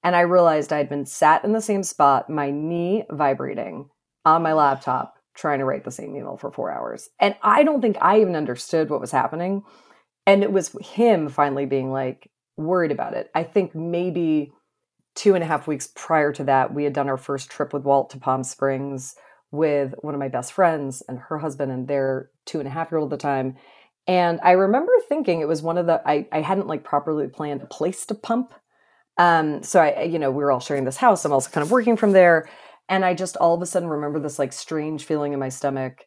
And 0.04 0.14
i 0.14 0.20
realized 0.20 0.70
i'd 0.70 0.90
been 0.90 1.06
sat 1.06 1.44
in 1.44 1.52
the 1.54 1.62
same 1.62 1.82
spot 1.82 2.28
my 2.28 2.50
knee 2.50 3.04
vibrating 3.10 3.88
on 4.26 4.42
my 4.42 4.52
laptop 4.52 5.14
trying 5.32 5.60
to 5.60 5.64
write 5.64 5.84
the 5.84 5.90
same 5.90 6.14
email 6.14 6.36
for 6.36 6.52
four 6.52 6.70
hours. 6.70 7.08
And 7.18 7.36
i 7.42 7.62
don't 7.62 7.80
think 7.80 7.96
i 8.02 8.20
even 8.20 8.36
understood 8.36 8.90
what 8.90 9.00
was 9.00 9.12
happening 9.12 9.62
and 10.26 10.42
it 10.42 10.52
was 10.52 10.76
him 10.80 11.28
finally 11.28 11.66
being 11.66 11.90
like 11.90 12.30
worried 12.56 12.92
about 12.92 13.14
it 13.14 13.30
i 13.34 13.42
think 13.42 13.74
maybe 13.74 14.52
two 15.14 15.34
and 15.34 15.42
a 15.42 15.46
half 15.46 15.66
weeks 15.66 15.88
prior 15.94 16.32
to 16.32 16.44
that, 16.44 16.72
we 16.72 16.84
had 16.84 16.92
done 16.92 17.08
our 17.08 17.16
first 17.16 17.50
trip 17.50 17.72
with 17.72 17.82
Walt 17.82 18.10
to 18.10 18.18
Palm 18.18 18.44
Springs 18.44 19.14
with 19.50 19.94
one 20.00 20.14
of 20.14 20.20
my 20.20 20.28
best 20.28 20.52
friends 20.52 21.02
and 21.08 21.18
her 21.18 21.38
husband 21.38 21.72
and 21.72 21.88
their 21.88 22.30
two 22.46 22.58
and 22.58 22.68
a 22.68 22.70
half 22.70 22.90
year 22.90 22.98
old 22.98 23.12
at 23.12 23.18
the 23.18 23.22
time. 23.22 23.56
And 24.06 24.40
I 24.42 24.52
remember 24.52 24.92
thinking 25.08 25.40
it 25.40 25.48
was 25.48 25.62
one 25.62 25.78
of 25.78 25.86
the, 25.86 26.00
I, 26.06 26.26
I 26.32 26.40
hadn't 26.40 26.68
like 26.68 26.84
properly 26.84 27.28
planned 27.28 27.62
a 27.62 27.66
place 27.66 28.06
to 28.06 28.14
pump. 28.14 28.54
Um, 29.18 29.62
so 29.62 29.80
I, 29.80 30.02
you 30.02 30.18
know, 30.18 30.30
we 30.30 30.42
were 30.42 30.52
all 30.52 30.60
sharing 30.60 30.84
this 30.84 30.96
house. 30.96 31.24
I'm 31.24 31.32
also 31.32 31.50
kind 31.50 31.64
of 31.64 31.70
working 31.70 31.96
from 31.96 32.12
there. 32.12 32.48
And 32.88 33.04
I 33.04 33.14
just 33.14 33.36
all 33.36 33.54
of 33.54 33.62
a 33.62 33.66
sudden 33.66 33.88
remember 33.88 34.20
this 34.20 34.38
like 34.38 34.52
strange 34.52 35.04
feeling 35.04 35.32
in 35.32 35.38
my 35.38 35.48
stomach 35.48 36.06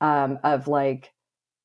um, 0.00 0.38
of 0.44 0.68
like, 0.68 1.10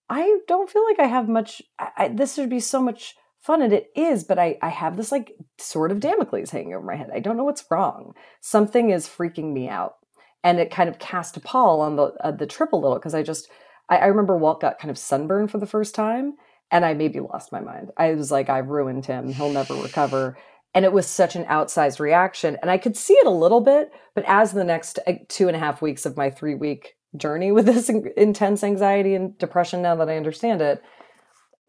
I 0.09 0.39
don't 0.47 0.69
feel 0.69 0.83
like 0.85 0.99
I 0.99 1.07
have 1.07 1.27
much, 1.27 1.61
I, 1.79 2.07
this 2.07 2.37
would 2.37 2.49
be 2.49 2.59
so 2.59 2.81
much 2.81 3.15
fun 3.47 3.61
and 3.61 3.71
it 3.71 3.89
is 3.95 4.25
but 4.25 4.37
I, 4.37 4.57
I 4.61 4.67
have 4.67 4.97
this 4.97 5.11
like 5.11 5.31
sort 5.57 5.91
of 5.91 6.01
damocles 6.01 6.51
hanging 6.51 6.73
over 6.73 6.85
my 6.85 6.97
head. 6.97 7.09
I 7.13 7.19
don't 7.19 7.37
know 7.37 7.45
what's 7.45 7.63
wrong. 7.71 8.13
Something 8.41 8.89
is 8.89 9.07
freaking 9.07 9.53
me 9.53 9.69
out. 9.69 9.95
And 10.43 10.59
it 10.59 10.69
kind 10.69 10.89
of 10.89 10.99
cast 10.99 11.37
a 11.37 11.39
pall 11.39 11.81
on 11.81 11.95
the 11.95 12.13
uh, 12.21 12.31
the 12.31 12.45
trip 12.45 12.73
a 12.73 12.75
little 12.75 12.97
because 12.97 13.15
i 13.15 13.23
just 13.23 13.49
I, 13.89 13.97
I 13.97 14.05
remember 14.07 14.37
walt 14.37 14.61
got 14.61 14.79
kind 14.79 14.91
of 14.91 14.97
sunburned 14.97 15.49
for 15.49 15.57
the 15.57 15.65
first 15.65 15.95
time 15.95 16.33
and 16.71 16.85
i 16.85 16.93
maybe 16.93 17.19
lost 17.19 17.51
my 17.51 17.61
mind. 17.61 17.91
I 17.97 18.13
was 18.13 18.31
like 18.31 18.49
i've 18.49 18.67
ruined 18.67 19.05
him. 19.05 19.29
He'll 19.29 19.51
never 19.51 19.73
recover. 19.75 20.37
And 20.73 20.85
it 20.85 20.93
was 20.93 21.07
such 21.07 21.35
an 21.35 21.45
outsized 21.45 21.99
reaction 21.99 22.57
and 22.61 22.69
i 22.69 22.77
could 22.77 22.97
see 22.97 23.13
it 23.13 23.27
a 23.27 23.31
little 23.31 23.61
bit 23.61 23.91
but 24.13 24.25
as 24.27 24.51
the 24.51 24.65
next 24.65 24.99
uh, 25.07 25.13
two 25.29 25.47
and 25.47 25.55
a 25.55 25.59
half 25.59 25.81
weeks 25.81 26.05
of 26.05 26.17
my 26.17 26.29
three 26.29 26.55
week 26.55 26.96
journey 27.15 27.51
with 27.51 27.65
this 27.65 27.89
intense 27.89 28.63
anxiety 28.63 29.15
and 29.15 29.37
depression 29.37 29.81
now 29.81 29.95
that 29.95 30.09
i 30.09 30.17
understand 30.17 30.61
it 30.61 30.81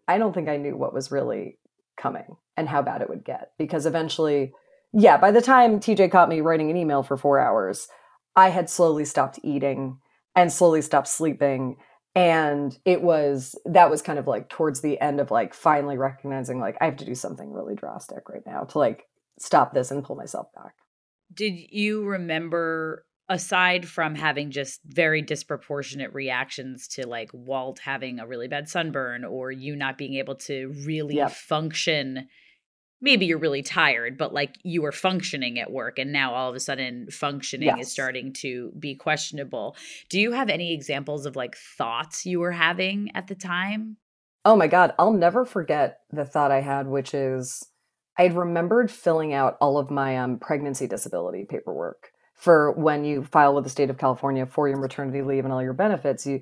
i 0.07 0.19
don't 0.19 0.35
think 0.35 0.49
i 0.49 0.57
knew 0.57 0.77
what 0.77 0.93
was 0.95 1.11
really 1.11 1.59
coming 1.99 2.37
and 2.57 2.69
how 2.69 2.83
bad 2.83 3.03
it 3.03 3.11
would 3.11 3.25
get. 3.25 3.53
Because 3.59 3.85
eventually, 3.85 4.53
yeah, 4.93 5.19
by 5.19 5.31
the 5.31 5.43
time 5.43 5.81
TJ 5.81 6.11
caught 6.11 6.29
me 6.29 6.41
writing 6.41 6.71
an 6.71 6.77
email 6.77 7.03
for 7.03 7.17
four 7.17 7.39
hours, 7.39 7.89
I 8.35 8.51
had 8.51 8.71
slowly 8.71 9.05
stopped 9.05 9.39
eating 9.43 9.99
and 10.35 10.53
slowly 10.53 10.81
stopped 10.81 11.09
sleeping. 11.09 11.77
And 12.15 12.77
it 12.85 13.03
was, 13.03 13.55
that 13.65 13.91
was 13.91 14.03
kind 14.03 14.19
of 14.19 14.27
like 14.27 14.49
towards 14.49 14.81
the 14.81 15.01
end 15.01 15.21
of 15.21 15.31
like 15.31 15.55
finally 15.55 15.99
recognizing, 15.99 16.59
like, 16.59 16.77
I 16.81 16.87
have 16.87 16.97
to 16.97 17.05
do 17.05 17.15
something 17.15 17.53
really 17.53 17.75
drastic 17.75 18.29
right 18.29 18.43
now 18.47 18.65
to 18.65 18.79
like 18.79 19.05
stop 19.39 19.75
this 19.75 19.91
and 19.91 20.05
pull 20.05 20.17
myself 20.17 20.49
back. 20.55 20.75
Did 21.33 21.55
you 21.71 22.05
remember 22.05 23.05
aside 23.29 23.87
from 23.87 24.15
having 24.15 24.51
just 24.51 24.81
very 24.85 25.21
disproportionate 25.21 26.13
reactions 26.15 26.89
to 26.89 27.07
like 27.07 27.31
Walt 27.33 27.79
having 27.79 28.19
a 28.19 28.27
really 28.27 28.49
bad 28.49 28.69
sunburn 28.69 29.25
or 29.25 29.51
you 29.51 29.77
not 29.77 29.99
being 29.99 30.15
able 30.15 30.37
to 30.37 30.75
really 30.85 31.17
yep. 31.17 31.31
function 31.31 32.29
maybe 33.01 33.27
you're 33.27 33.39
really 33.39 33.63
tired 33.63 34.19
but 34.19 34.33
like 34.33 34.57
you 34.63 34.83
were 34.83 34.93
functioning 34.93 35.59
at 35.59 35.71
work 35.71 35.99
and 35.99 36.13
now 36.13 36.35
all 36.35 36.49
of 36.49 36.57
a 36.57 36.61
sudden 36.61 37.09
functioning 37.11 37.69
yes. 37.69 37.87
is 37.87 37.93
starting 37.93 38.33
to 38.33 38.73
be 38.79 38.95
questionable 38.95 39.77
do 40.09 40.19
you 40.19 40.33
have 40.33 40.49
any 40.49 40.73
examples 40.73 41.27
of 41.27 41.37
like 41.37 41.57
thoughts 41.57 42.27
you 42.27 42.41
were 42.41 42.53
having 42.53 43.11
at 43.15 43.29
the 43.29 43.35
time 43.35 43.97
oh 44.45 44.57
my 44.57 44.67
god 44.67 44.93
i'll 44.99 45.13
never 45.13 45.45
forget 45.45 46.01
the 46.11 46.25
thought 46.25 46.51
i 46.51 46.61
had 46.61 46.87
which 46.87 47.15
is 47.15 47.65
i 48.19 48.23
had 48.23 48.37
remembered 48.37 48.91
filling 48.91 49.33
out 49.33 49.57
all 49.61 49.79
of 49.79 49.91
my 49.91 50.17
um, 50.19 50.39
pregnancy 50.39 50.87
disability 50.87 51.47
paperwork 51.49 52.11
for 52.39 52.73
when 52.73 53.05
you 53.05 53.25
file 53.25 53.55
with 53.55 53.65
the 53.65 53.71
state 53.71 53.91
of 53.91 53.99
California 53.99 54.47
for 54.47 54.69
your 54.69 54.79
maternity 54.79 55.23
leave 55.23 55.45
and 55.45 55.53
all 55.53 55.63
your 55.63 55.73
benefits. 55.73 56.25
You 56.25 56.41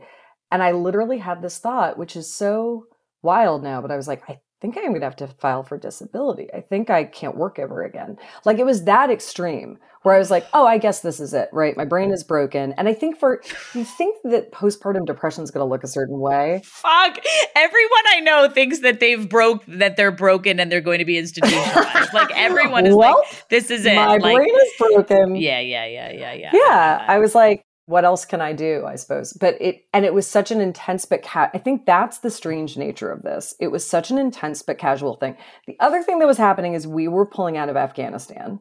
and 0.52 0.62
I 0.62 0.72
literally 0.72 1.18
had 1.18 1.42
this 1.42 1.58
thought, 1.58 1.98
which 1.98 2.14
is 2.14 2.32
so 2.32 2.84
wild 3.22 3.62
now, 3.62 3.80
but 3.80 3.90
I 3.90 3.96
was 3.96 4.06
like, 4.06 4.22
I 4.28 4.40
think 4.60 4.76
I'm 4.78 4.92
gonna 4.92 5.04
have 5.04 5.16
to 5.16 5.26
file 5.26 5.62
for 5.62 5.78
disability. 5.78 6.48
I 6.54 6.60
think 6.60 6.90
I 6.90 7.04
can't 7.04 7.36
work 7.36 7.58
ever 7.58 7.84
again. 7.84 8.16
Like 8.44 8.58
it 8.58 8.66
was 8.66 8.84
that 8.84 9.10
extreme 9.10 9.78
where 10.02 10.14
I 10.14 10.18
was 10.18 10.30
like, 10.30 10.46
oh, 10.52 10.66
I 10.66 10.78
guess 10.78 11.00
this 11.00 11.18
is 11.18 11.34
it, 11.34 11.48
right? 11.52 11.76
My 11.76 11.84
brain 11.84 12.12
is 12.12 12.22
broken. 12.22 12.72
And 12.74 12.88
I 12.88 12.94
think 12.94 13.18
for 13.18 13.42
you 13.74 13.84
think 13.84 14.16
that 14.24 14.52
postpartum 14.52 15.04
depression 15.04 15.42
is 15.44 15.50
gonna 15.50 15.66
look 15.66 15.84
a 15.84 15.88
certain 15.88 16.20
way. 16.20 16.62
Fuck. 16.64 17.18
Everyone 17.54 18.04
I 18.08 18.20
know 18.20 18.48
thinks 18.48 18.80
that 18.80 19.00
they've 19.00 19.28
broke 19.28 19.64
that 19.66 19.96
they're 19.96 20.12
broken 20.12 20.60
and 20.60 20.70
they're 20.72 20.80
going 20.80 21.00
to 21.00 21.04
be 21.04 21.18
institutionalized. 21.18 22.14
like 22.14 22.30
everyone 22.34 22.86
is 22.86 22.94
well, 22.94 23.24
like, 23.30 23.48
this 23.50 23.70
is 23.70 23.84
it. 23.84 23.94
My 23.96 24.16
like, 24.16 24.36
brain 24.36 24.48
is 24.48 24.72
broken. 24.78 25.36
Yeah, 25.36 25.60
yeah, 25.60 25.86
yeah, 25.86 26.12
yeah, 26.12 26.32
yeah. 26.32 26.50
Yeah. 26.52 27.04
I 27.06 27.18
was 27.18 27.34
like, 27.34 27.65
what 27.86 28.04
else 28.04 28.24
can 28.24 28.40
I 28.40 28.52
do? 28.52 28.84
I 28.86 28.96
suppose. 28.96 29.32
But 29.32 29.56
it, 29.60 29.86
and 29.92 30.04
it 30.04 30.12
was 30.12 30.26
such 30.26 30.50
an 30.50 30.60
intense 30.60 31.04
but 31.04 31.22
ca- 31.22 31.50
I 31.54 31.58
think 31.58 31.86
that's 31.86 32.18
the 32.18 32.30
strange 32.30 32.76
nature 32.76 33.10
of 33.10 33.22
this. 33.22 33.54
It 33.60 33.68
was 33.68 33.88
such 33.88 34.10
an 34.10 34.18
intense 34.18 34.62
but 34.62 34.78
casual 34.78 35.14
thing. 35.14 35.36
The 35.66 35.76
other 35.80 36.02
thing 36.02 36.18
that 36.18 36.26
was 36.26 36.38
happening 36.38 36.74
is 36.74 36.86
we 36.86 37.08
were 37.08 37.26
pulling 37.26 37.56
out 37.56 37.68
of 37.68 37.76
Afghanistan. 37.76 38.60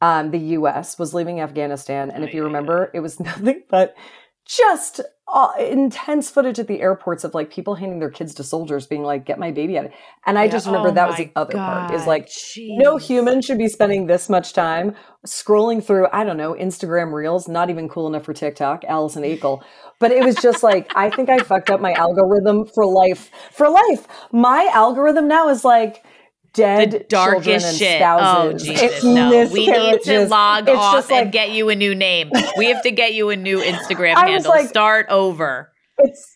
Um, 0.00 0.30
the 0.30 0.38
U.S. 0.38 0.98
was 0.98 1.14
leaving 1.14 1.40
Afghanistan, 1.40 2.10
and 2.10 2.24
if 2.24 2.34
you 2.34 2.44
remember, 2.44 2.90
it 2.94 3.00
was 3.00 3.20
nothing 3.20 3.62
but 3.68 3.94
just 4.44 5.00
uh, 5.26 5.52
intense 5.58 6.30
footage 6.30 6.58
at 6.58 6.68
the 6.68 6.80
airports 6.80 7.24
of 7.24 7.34
like 7.34 7.50
people 7.50 7.74
handing 7.74 7.98
their 7.98 8.10
kids 8.10 8.34
to 8.34 8.44
soldiers 8.44 8.86
being 8.86 9.02
like 9.02 9.24
get 9.24 9.38
my 9.38 9.50
baby 9.50 9.78
out 9.78 9.90
and 10.26 10.38
i 10.38 10.44
yeah, 10.44 10.50
just 10.50 10.66
remember 10.66 10.88
oh 10.88 10.92
that 10.92 11.08
was 11.08 11.16
the 11.16 11.30
other 11.34 11.54
God, 11.54 11.88
part 11.88 11.98
is 11.98 12.06
like 12.06 12.28
geez. 12.28 12.78
no 12.78 12.98
human 12.98 13.40
should 13.40 13.56
be 13.56 13.66
spending 13.66 14.06
this 14.06 14.28
much 14.28 14.52
time 14.52 14.94
scrolling 15.26 15.82
through 15.82 16.06
i 16.12 16.24
don't 16.24 16.36
know 16.36 16.52
instagram 16.54 17.12
reels 17.12 17.48
not 17.48 17.70
even 17.70 17.88
cool 17.88 18.06
enough 18.06 18.24
for 18.24 18.34
tiktok 18.34 18.84
allison 18.84 19.22
Eakle. 19.22 19.62
but 19.98 20.12
it 20.12 20.22
was 20.22 20.36
just 20.36 20.62
like 20.62 20.92
i 20.94 21.08
think 21.08 21.30
i 21.30 21.38
fucked 21.38 21.70
up 21.70 21.80
my 21.80 21.92
algorithm 21.92 22.66
for 22.66 22.84
life 22.84 23.30
for 23.50 23.68
life 23.70 24.06
my 24.30 24.68
algorithm 24.72 25.26
now 25.26 25.48
is 25.48 25.64
like 25.64 26.04
dead 26.54 26.90
the 26.90 26.98
darkest 27.00 27.78
shit. 27.78 28.00
Oh 28.02 28.52
Jesus, 28.52 29.04
no! 29.04 29.46
We 29.48 29.66
need 29.66 30.02
to 30.02 30.26
log 30.26 30.68
it's 30.68 30.78
off 30.78 31.10
like, 31.10 31.24
and 31.24 31.32
get 31.32 31.50
you 31.50 31.68
a 31.68 31.74
new 31.74 31.94
name. 31.94 32.30
we 32.56 32.66
have 32.66 32.82
to 32.82 32.90
get 32.90 33.14
you 33.14 33.30
a 33.30 33.36
new 33.36 33.58
Instagram 33.58 34.14
handle. 34.26 34.50
Like, 34.50 34.68
Start 34.68 35.06
over. 35.10 35.72
It's 35.98 36.34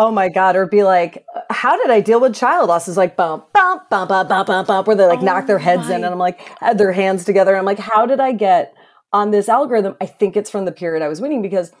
Oh 0.00 0.12
my 0.12 0.28
god! 0.28 0.54
Or 0.54 0.64
be 0.64 0.84
like, 0.84 1.24
how 1.50 1.76
did 1.76 1.90
I 1.90 2.00
deal 2.00 2.20
with 2.20 2.32
child 2.32 2.68
loss? 2.68 2.86
Is 2.86 2.96
like 2.96 3.16
bump, 3.16 3.52
bump, 3.52 3.90
bump, 3.90 4.10
bump, 4.10 4.28
bump, 4.28 4.46
bump, 4.46 4.68
bump, 4.68 4.86
where 4.86 4.94
they 4.94 5.06
like 5.06 5.18
oh 5.18 5.24
knock 5.24 5.48
their 5.48 5.56
oh 5.56 5.62
heads 5.62 5.88
my. 5.88 5.96
in, 5.96 6.04
and 6.04 6.12
I'm 6.12 6.20
like, 6.20 6.40
had 6.60 6.78
their 6.78 6.92
hands 6.92 7.24
together. 7.24 7.50
And 7.50 7.58
I'm 7.58 7.64
like, 7.64 7.80
how 7.80 8.06
did 8.06 8.20
I 8.20 8.30
get 8.30 8.72
on 9.12 9.32
this 9.32 9.48
algorithm? 9.48 9.96
I 10.00 10.06
think 10.06 10.36
it's 10.36 10.50
from 10.50 10.66
the 10.66 10.72
period 10.72 11.02
I 11.02 11.08
was 11.08 11.20
winning 11.20 11.42
because 11.42 11.72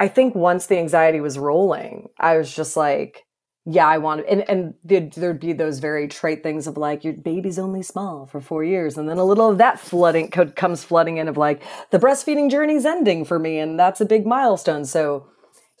I 0.00 0.08
think 0.08 0.34
once 0.34 0.66
the 0.66 0.78
anxiety 0.78 1.20
was 1.20 1.38
rolling, 1.38 2.08
I 2.18 2.38
was 2.38 2.52
just 2.52 2.76
like, 2.76 3.24
yeah, 3.72 3.86
I 3.86 3.98
want 3.98 4.22
to, 4.22 4.30
and 4.30 4.48
and 4.48 4.74
there'd, 4.82 5.12
there'd 5.12 5.40
be 5.40 5.52
those 5.52 5.78
very 5.78 6.08
trite 6.08 6.42
things 6.42 6.66
of 6.66 6.76
like 6.76 7.04
your 7.04 7.12
baby's 7.12 7.58
only 7.58 7.82
small 7.82 8.26
for 8.26 8.40
four 8.40 8.64
years, 8.64 8.98
and 8.98 9.08
then 9.08 9.18
a 9.18 9.24
little 9.24 9.50
of 9.50 9.58
that 9.58 9.78
flooding 9.78 10.30
comes 10.30 10.82
flooding 10.82 11.18
in 11.18 11.28
of 11.28 11.36
like 11.36 11.62
the 11.90 11.98
breastfeeding 11.98 12.50
journey's 12.50 12.84
ending 12.84 13.24
for 13.24 13.38
me, 13.38 13.58
and 13.58 13.78
that's 13.78 14.00
a 14.00 14.06
big 14.06 14.26
milestone. 14.26 14.84
So 14.84 15.28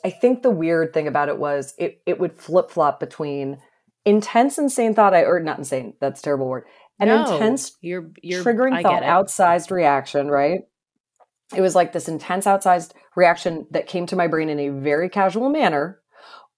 I 0.04 0.10
think 0.10 0.42
the 0.42 0.50
weird 0.50 0.92
thing 0.92 1.08
about 1.08 1.28
it 1.28 1.38
was 1.38 1.74
it 1.78 2.00
it 2.06 2.20
would 2.20 2.36
flip 2.36 2.70
flop 2.70 3.00
between 3.00 3.58
intense 4.04 4.58
insane 4.58 4.94
thought 4.94 5.14
I 5.14 5.24
or 5.24 5.40
not 5.40 5.58
insane 5.58 5.94
that's 6.00 6.22
terrible 6.22 6.48
word 6.48 6.64
an 6.98 7.08
no, 7.08 7.22
intense 7.22 7.76
you're, 7.82 8.10
you're 8.22 8.42
triggering 8.42 8.72
I 8.72 8.82
thought 8.82 9.02
outsized 9.02 9.70
reaction 9.70 10.28
right 10.28 10.60
it 11.54 11.60
was 11.60 11.74
like 11.74 11.92
this 11.92 12.08
intense 12.08 12.46
outsized 12.46 12.92
reaction 13.14 13.66
that 13.72 13.86
came 13.86 14.06
to 14.06 14.16
my 14.16 14.26
brain 14.26 14.48
in 14.48 14.58
a 14.58 14.70
very 14.70 15.08
casual 15.10 15.50
manner 15.50 15.99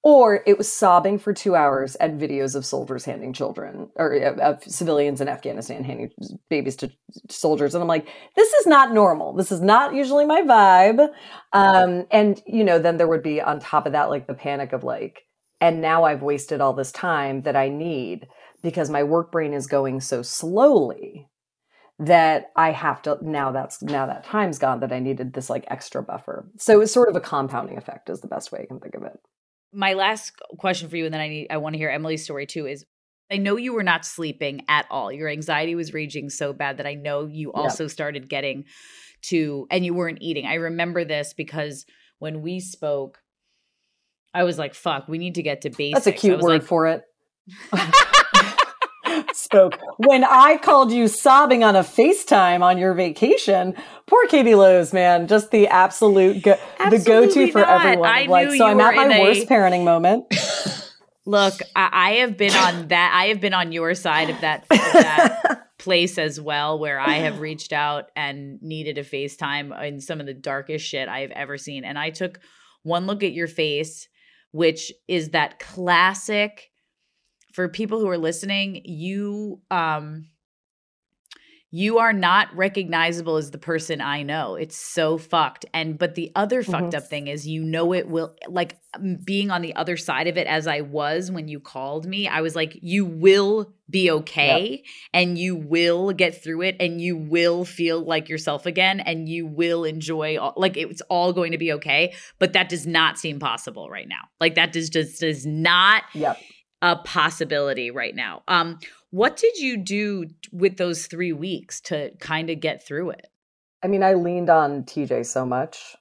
or 0.02 0.42
it 0.46 0.58
was 0.58 0.72
sobbing 0.72 1.18
for 1.18 1.32
two 1.32 1.54
hours 1.54 1.96
at 1.96 2.18
videos 2.18 2.56
of 2.56 2.66
soldiers 2.66 3.04
handing 3.04 3.32
children 3.32 3.88
or 3.94 4.14
uh, 4.14 4.34
of 4.50 4.62
civilians 4.64 5.20
in 5.20 5.28
Afghanistan 5.28 5.84
handing 5.84 6.10
babies 6.50 6.74
to 6.76 6.90
soldiers. 7.30 7.74
And 7.74 7.82
I'm 7.82 7.88
like, 7.88 8.08
this 8.34 8.52
is 8.52 8.66
not 8.66 8.92
normal. 8.92 9.32
This 9.32 9.52
is 9.52 9.60
not 9.60 9.94
usually 9.94 10.24
my 10.24 10.42
vibe. 10.42 11.08
Um, 11.52 12.06
and, 12.10 12.42
you 12.46 12.64
know, 12.64 12.80
then 12.80 12.96
there 12.96 13.06
would 13.06 13.22
be 13.22 13.40
on 13.40 13.60
top 13.60 13.86
of 13.86 13.92
that, 13.92 14.10
like 14.10 14.26
the 14.26 14.34
panic 14.34 14.72
of 14.72 14.82
like, 14.82 15.22
and 15.60 15.80
now 15.80 16.02
I've 16.02 16.22
wasted 16.22 16.60
all 16.60 16.72
this 16.72 16.90
time 16.90 17.42
that 17.42 17.54
I 17.54 17.68
need 17.68 18.26
because 18.60 18.90
my 18.90 19.04
work 19.04 19.30
brain 19.30 19.54
is 19.54 19.68
going 19.68 20.00
so 20.00 20.22
slowly 20.22 21.28
that 22.00 22.50
I 22.56 22.72
have 22.72 23.02
to 23.02 23.18
now 23.22 23.52
that's 23.52 23.80
now 23.80 24.06
that 24.06 24.24
time's 24.24 24.58
gone 24.58 24.80
that 24.80 24.92
I 24.92 24.98
needed 24.98 25.34
this 25.34 25.48
like 25.48 25.64
extra 25.68 26.02
buffer. 26.02 26.48
So 26.58 26.80
it's 26.80 26.92
sort 26.92 27.08
of 27.08 27.14
a 27.14 27.20
compounding 27.20 27.78
effect 27.78 28.10
is 28.10 28.20
the 28.20 28.26
best 28.26 28.50
way 28.50 28.60
I 28.62 28.66
can 28.66 28.80
think 28.80 28.96
of 28.96 29.04
it 29.04 29.20
my 29.72 29.94
last 29.94 30.32
question 30.58 30.88
for 30.88 30.96
you, 30.96 31.04
and 31.04 31.14
then 31.14 31.20
I 31.20 31.28
need 31.28 31.46
I 31.50 31.56
want 31.58 31.74
to 31.74 31.78
hear 31.78 31.90
Emily's 31.90 32.24
story 32.24 32.46
too. 32.46 32.66
Is 32.66 32.84
I 33.30 33.38
know 33.38 33.56
you 33.56 33.72
were 33.72 33.82
not 33.82 34.04
sleeping 34.04 34.64
at 34.68 34.86
all. 34.90 35.10
Your 35.10 35.28
anxiety 35.28 35.74
was 35.74 35.94
raging 35.94 36.30
so 36.30 36.52
bad 36.52 36.76
that 36.78 36.86
I 36.86 36.94
know 36.94 37.26
you 37.26 37.52
also 37.52 37.86
started 37.86 38.28
getting 38.28 38.64
to, 39.22 39.66
and 39.70 39.84
you 39.84 39.94
weren't 39.94 40.18
eating. 40.20 40.46
I 40.46 40.54
remember 40.54 41.04
this 41.04 41.32
because 41.32 41.86
when 42.18 42.42
we 42.42 42.60
spoke, 42.60 43.20
I 44.34 44.44
was 44.44 44.58
like, 44.58 44.74
"Fuck, 44.74 45.08
we 45.08 45.18
need 45.18 45.36
to 45.36 45.42
get 45.42 45.62
to 45.62 45.70
basics." 45.70 46.04
That's 46.04 46.18
a 46.18 46.20
cute 46.20 46.40
word 46.40 46.48
like, 46.48 46.62
for 46.62 46.86
it. 46.86 47.02
spoke. 49.34 49.78
When 49.98 50.24
I 50.24 50.56
called 50.56 50.92
you 50.92 51.08
sobbing 51.08 51.64
on 51.64 51.76
a 51.76 51.82
FaceTime 51.82 52.62
on 52.62 52.78
your 52.78 52.94
vacation, 52.94 53.74
poor 54.06 54.26
Katie 54.26 54.54
Lowes, 54.54 54.92
man, 54.92 55.26
just 55.26 55.50
the 55.50 55.68
absolute 55.68 56.42
go- 56.42 56.58
the 56.90 56.98
go-to 56.98 57.50
for 57.50 57.64
everyone. 57.64 58.08
I 58.08 58.26
like, 58.26 58.50
so 58.52 58.66
I'm 58.66 58.80
at 58.80 58.94
my 58.94 59.20
worst 59.20 59.44
a... 59.44 59.46
parenting 59.46 59.84
moment. 59.84 60.26
Look, 61.24 61.54
I-, 61.76 61.90
I, 61.92 62.10
have 62.16 62.36
been 62.36 62.54
on 62.54 62.88
that. 62.88 63.12
I 63.14 63.26
have 63.26 63.40
been 63.40 63.54
on 63.54 63.72
your 63.72 63.94
side 63.94 64.30
of 64.30 64.40
that, 64.40 64.62
of 64.62 64.78
that 64.78 65.68
place 65.78 66.18
as 66.18 66.40
well, 66.40 66.78
where 66.78 66.98
I 66.98 67.14
have 67.14 67.40
reached 67.40 67.72
out 67.72 68.10
and 68.16 68.60
needed 68.62 68.98
a 68.98 69.04
FaceTime 69.04 69.80
in 69.86 70.00
some 70.00 70.20
of 70.20 70.26
the 70.26 70.34
darkest 70.34 70.84
shit 70.84 71.08
I 71.08 71.20
have 71.20 71.30
ever 71.30 71.58
seen. 71.58 71.84
And 71.84 71.98
I 71.98 72.10
took 72.10 72.40
one 72.82 73.06
look 73.06 73.22
at 73.22 73.32
your 73.32 73.46
face, 73.46 74.08
which 74.50 74.92
is 75.06 75.30
that 75.30 75.60
classic 75.60 76.71
for 77.52 77.68
people 77.68 78.00
who 78.00 78.08
are 78.08 78.18
listening, 78.18 78.82
you 78.84 79.60
um 79.70 80.26
you 81.74 81.98
are 81.98 82.12
not 82.12 82.54
recognizable 82.54 83.38
as 83.38 83.50
the 83.50 83.56
person 83.56 84.02
I 84.02 84.22
know. 84.24 84.56
It's 84.56 84.76
so 84.76 85.16
fucked. 85.16 85.64
And 85.72 85.98
but 85.98 86.14
the 86.14 86.30
other 86.36 86.62
mm-hmm. 86.62 86.70
fucked 86.70 86.94
up 86.94 87.04
thing 87.04 87.28
is 87.28 87.48
you 87.48 87.64
know 87.64 87.94
it 87.94 88.06
will 88.06 88.36
like 88.46 88.76
being 89.24 89.50
on 89.50 89.62
the 89.62 89.74
other 89.74 89.96
side 89.96 90.28
of 90.28 90.36
it 90.36 90.46
as 90.46 90.66
I 90.66 90.82
was 90.82 91.30
when 91.30 91.48
you 91.48 91.60
called 91.60 92.04
me, 92.04 92.28
I 92.28 92.42
was 92.42 92.54
like 92.54 92.78
you 92.82 93.06
will 93.06 93.72
be 93.88 94.10
okay 94.10 94.70
yep. 94.70 94.80
and 95.14 95.38
you 95.38 95.56
will 95.56 96.12
get 96.12 96.42
through 96.42 96.60
it 96.62 96.76
and 96.78 97.00
you 97.00 97.16
will 97.16 97.64
feel 97.64 98.04
like 98.04 98.28
yourself 98.28 98.66
again 98.66 99.00
and 99.00 99.26
you 99.26 99.46
will 99.46 99.84
enjoy 99.84 100.38
all, 100.38 100.52
like 100.56 100.76
it's 100.76 101.02
all 101.08 101.32
going 101.32 101.52
to 101.52 101.58
be 101.58 101.72
okay, 101.72 102.14
but 102.38 102.52
that 102.52 102.68
does 102.68 102.86
not 102.86 103.18
seem 103.18 103.38
possible 103.38 103.88
right 103.88 104.08
now. 104.08 104.28
Like 104.40 104.56
that 104.56 104.72
does 104.72 104.90
just 104.90 105.20
does 105.20 105.46
not 105.46 106.04
yep 106.12 106.38
a 106.82 106.96
possibility 106.96 107.90
right 107.90 108.14
now. 108.14 108.42
Um, 108.48 108.78
what 109.10 109.36
did 109.36 109.56
you 109.56 109.76
do 109.76 110.26
with 110.50 110.76
those 110.76 111.06
three 111.06 111.32
weeks 111.32 111.80
to 111.82 112.10
kind 112.18 112.50
of 112.50 112.60
get 112.60 112.84
through 112.84 113.10
it? 113.10 113.28
I 113.82 113.86
mean, 113.86 114.02
I 114.02 114.14
leaned 114.14 114.50
on 114.50 114.82
TJ 114.82 115.26
so 115.26 115.46
much. 115.46 115.96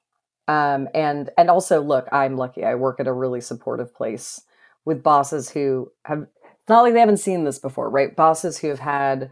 Um, 0.48 0.90
and 0.94 1.30
and 1.38 1.50
also 1.50 1.82
look, 1.82 2.08
I'm 2.12 2.36
lucky. 2.36 2.66
I 2.66 2.76
work 2.76 3.00
at 3.00 3.08
a 3.08 3.14
really 3.14 3.42
supportive 3.42 3.94
place 3.94 4.42
with 4.84 5.04
bosses 5.04 5.50
who 5.50 5.92
have 6.06 6.24
it's 6.24 6.70
not 6.70 6.82
like 6.82 6.94
they 6.94 7.00
haven't 7.00 7.18
seen 7.18 7.44
this 7.44 7.60
before, 7.60 7.90
right? 7.90 8.16
Bosses 8.16 8.58
who 8.58 8.68
have 8.68 8.80
had 8.80 9.32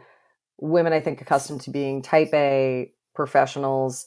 women, 0.60 0.94
I 0.94 1.00
think, 1.00 1.22
accustomed 1.22 1.62
to 1.62 1.72
being 1.72 2.02
type 2.02 2.34
A 2.34 2.92
professionals 3.16 4.06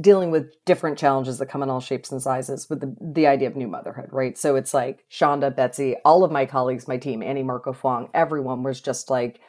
dealing 0.00 0.30
with 0.30 0.52
different 0.64 0.98
challenges 0.98 1.38
that 1.38 1.46
come 1.46 1.62
in 1.62 1.70
all 1.70 1.80
shapes 1.80 2.10
and 2.10 2.22
sizes 2.22 2.68
with 2.70 2.80
the, 2.80 2.96
the 3.00 3.26
idea 3.26 3.48
of 3.48 3.56
new 3.56 3.68
motherhood, 3.68 4.08
right? 4.10 4.38
So 4.38 4.56
it's 4.56 4.72
like 4.72 5.04
Shonda, 5.10 5.54
Betsy, 5.54 5.96
all 6.04 6.24
of 6.24 6.32
my 6.32 6.46
colleagues, 6.46 6.88
my 6.88 6.96
team, 6.96 7.22
Annie 7.22 7.42
Marco 7.42 7.72
Fong, 7.72 8.08
everyone 8.14 8.62
was 8.62 8.80
just 8.80 9.10
like 9.10 9.40